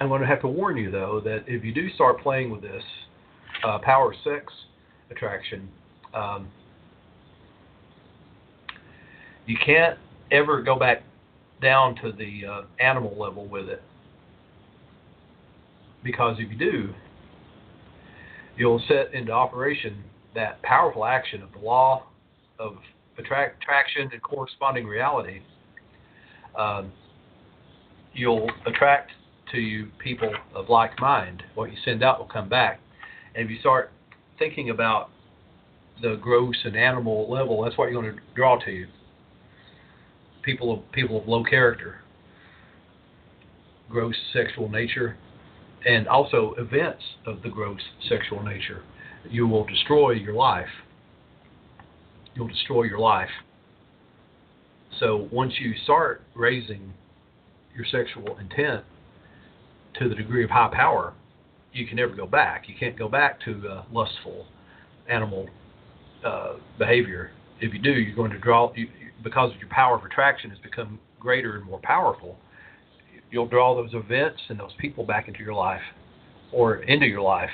I'm 0.00 0.08
going 0.08 0.22
to 0.22 0.26
have 0.26 0.40
to 0.40 0.48
warn 0.48 0.78
you, 0.78 0.90
though, 0.90 1.20
that 1.22 1.44
if 1.46 1.62
you 1.62 1.74
do 1.74 1.90
start 1.90 2.22
playing 2.22 2.50
with 2.50 2.62
this 2.62 2.82
uh, 3.66 3.80
power 3.80 4.14
6 4.24 4.52
attraction, 5.10 5.68
um, 6.14 6.48
you 9.44 9.58
can't 9.62 9.98
ever 10.30 10.62
go 10.62 10.78
back 10.78 11.02
down 11.60 11.94
to 11.96 12.10
the 12.10 12.46
uh, 12.46 12.62
animal 12.80 13.14
level 13.18 13.46
with 13.46 13.68
it. 13.68 13.82
Because 16.02 16.36
if 16.38 16.50
you 16.50 16.58
do, 16.58 16.94
you'll 18.56 18.82
set 18.88 19.14
into 19.14 19.32
operation 19.32 20.04
that 20.34 20.62
powerful 20.62 21.04
action 21.04 21.42
of 21.42 21.52
the 21.52 21.58
law 21.58 22.04
of 22.58 22.76
attract, 23.18 23.62
attraction 23.62 24.08
and 24.12 24.22
corresponding 24.22 24.86
reality. 24.86 25.40
Um, 26.56 26.92
you'll 28.12 28.50
attract 28.66 29.12
to 29.52 29.58
you 29.58 29.88
people 29.98 30.30
of 30.54 30.68
like 30.68 30.98
mind. 31.00 31.42
What 31.54 31.70
you 31.70 31.78
send 31.84 32.02
out 32.02 32.18
will 32.18 32.26
come 32.26 32.48
back. 32.48 32.80
And 33.34 33.44
if 33.44 33.50
you 33.50 33.58
start 33.60 33.92
thinking 34.38 34.70
about 34.70 35.10
the 36.02 36.16
gross 36.20 36.56
and 36.64 36.76
animal 36.76 37.30
level, 37.30 37.62
that's 37.62 37.76
what 37.76 37.90
you're 37.90 38.02
going 38.02 38.14
to 38.14 38.20
draw 38.34 38.58
to 38.64 38.70
you. 38.70 38.86
People 40.42 40.72
of 40.72 40.92
people 40.92 41.20
of 41.20 41.28
low 41.28 41.44
character, 41.44 41.96
gross 43.90 44.14
sexual 44.32 44.68
nature, 44.68 45.16
and 45.86 46.08
also 46.08 46.54
events 46.58 47.02
of 47.26 47.42
the 47.42 47.48
gross 47.48 47.80
sexual 48.08 48.42
nature. 48.42 48.82
You 49.28 49.46
will 49.46 49.64
destroy 49.64 50.12
your 50.12 50.34
life. 50.34 50.68
You'll 52.34 52.48
destroy 52.48 52.84
your 52.84 52.98
life. 52.98 53.30
So 55.00 55.28
once 55.30 55.54
you 55.60 55.74
start 55.84 56.22
raising 56.34 56.92
your 57.74 57.84
sexual 57.84 58.36
intent 58.38 58.84
to 59.98 60.08
the 60.08 60.14
degree 60.14 60.44
of 60.44 60.50
high 60.50 60.70
power, 60.72 61.14
you 61.72 61.86
can 61.86 61.96
never 61.96 62.14
go 62.14 62.26
back. 62.26 62.68
You 62.68 62.74
can't 62.78 62.98
go 62.98 63.08
back 63.08 63.40
to 63.42 63.68
uh, 63.68 63.84
lustful 63.92 64.46
animal 65.08 65.48
uh, 66.24 66.54
behavior. 66.78 67.30
If 67.60 67.72
you 67.72 67.80
do, 67.80 67.90
you're 67.90 68.16
going 68.16 68.30
to 68.30 68.38
draw 68.38 68.72
you, 68.74 68.88
because 69.22 69.52
your 69.58 69.68
power 69.68 69.96
of 69.96 70.04
attraction 70.04 70.50
has 70.50 70.58
become 70.60 70.98
greater 71.20 71.56
and 71.56 71.64
more 71.64 71.80
powerful. 71.82 72.36
You'll 73.30 73.48
draw 73.48 73.74
those 73.74 73.94
events 73.94 74.40
and 74.48 74.58
those 74.58 74.72
people 74.78 75.04
back 75.04 75.28
into 75.28 75.40
your 75.40 75.54
life, 75.54 75.82
or 76.52 76.76
into 76.76 77.06
your 77.06 77.20
life, 77.20 77.50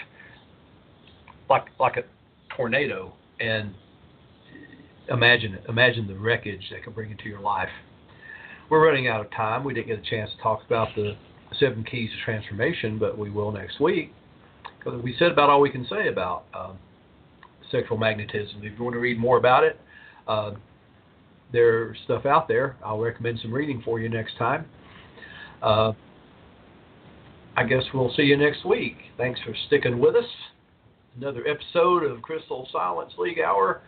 like 1.51 1.65
like 1.79 1.97
a 1.97 2.05
tornado. 2.57 3.13
And 3.41 3.75
imagine 5.09 5.59
imagine 5.69 6.07
the 6.07 6.15
wreckage 6.15 6.63
that 6.71 6.83
can 6.85 6.93
bring 6.93 7.11
into 7.11 7.29
your 7.29 7.41
life. 7.41 7.69
We're 8.71 8.87
running 8.87 9.09
out 9.09 9.21
of 9.21 9.31
time. 9.31 9.65
We 9.65 9.75
didn't 9.75 9.89
get 9.89 9.99
a 9.99 10.11
chance 10.11 10.31
to 10.37 10.43
talk 10.43 10.63
about 10.67 10.89
the 10.95 11.17
seven 11.59 11.85
keys 11.85 12.11
to 12.11 12.25
transformation, 12.25 12.99
but 12.99 13.17
we 13.19 13.31
will 13.31 13.53
next 13.53 13.81
week 13.81 14.13
because 14.85 15.03
we 15.03 15.15
said 15.19 15.33
about 15.33 15.51
all 15.51 15.61
we 15.61 15.71
can 15.71 15.87
say 15.89 16.09
about 16.09 16.45
uh, 16.55 16.73
sexual 17.71 17.97
magnetism. 17.97 18.59
If 18.59 18.79
you 18.79 18.85
want 18.85 18.95
to 18.95 19.01
read 19.01 19.19
more 19.19 19.39
about 19.39 19.65
it, 19.65 19.81
uh, 20.29 20.53
there's 21.53 21.97
stuff 22.05 22.27
out 22.27 22.49
there. 22.49 22.77
I'll 22.85 22.99
recommend 22.99 23.39
some 23.41 23.53
reading 23.53 23.83
for 23.85 24.01
you 24.01 24.09
next 24.09 24.37
time. 24.39 24.67
Uh, 25.65 25.93
I 27.57 27.65
guess 27.65 27.83
we'll 27.95 28.13
see 28.15 28.23
you 28.23 28.37
next 28.37 28.67
week. 28.67 28.97
Thanks 29.17 29.41
for 29.41 29.55
sticking 29.67 29.99
with 29.99 30.15
us. 30.15 30.27
Another 31.17 31.47
episode 31.47 32.03
of 32.03 32.21
Crystal 32.21 32.69
Silence 32.71 33.13
League 33.17 33.39
Hour 33.39 33.81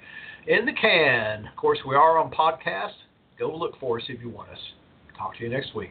in 0.47 0.64
the 0.64 0.72
can. 0.72 1.47
Of 1.47 1.57
course, 1.57 1.79
we 1.87 1.95
are 1.95 2.18
on 2.18 2.31
podcast. 2.31 2.95
Go 3.39 3.55
look 3.55 3.79
for 3.79 3.99
us 3.99 4.05
if 4.09 4.22
you 4.22 4.31
want 4.31 4.49
us. 4.51 4.59
Talk 5.18 5.37
to 5.37 5.43
you 5.43 5.51
next 5.51 5.74
week. 5.74 5.91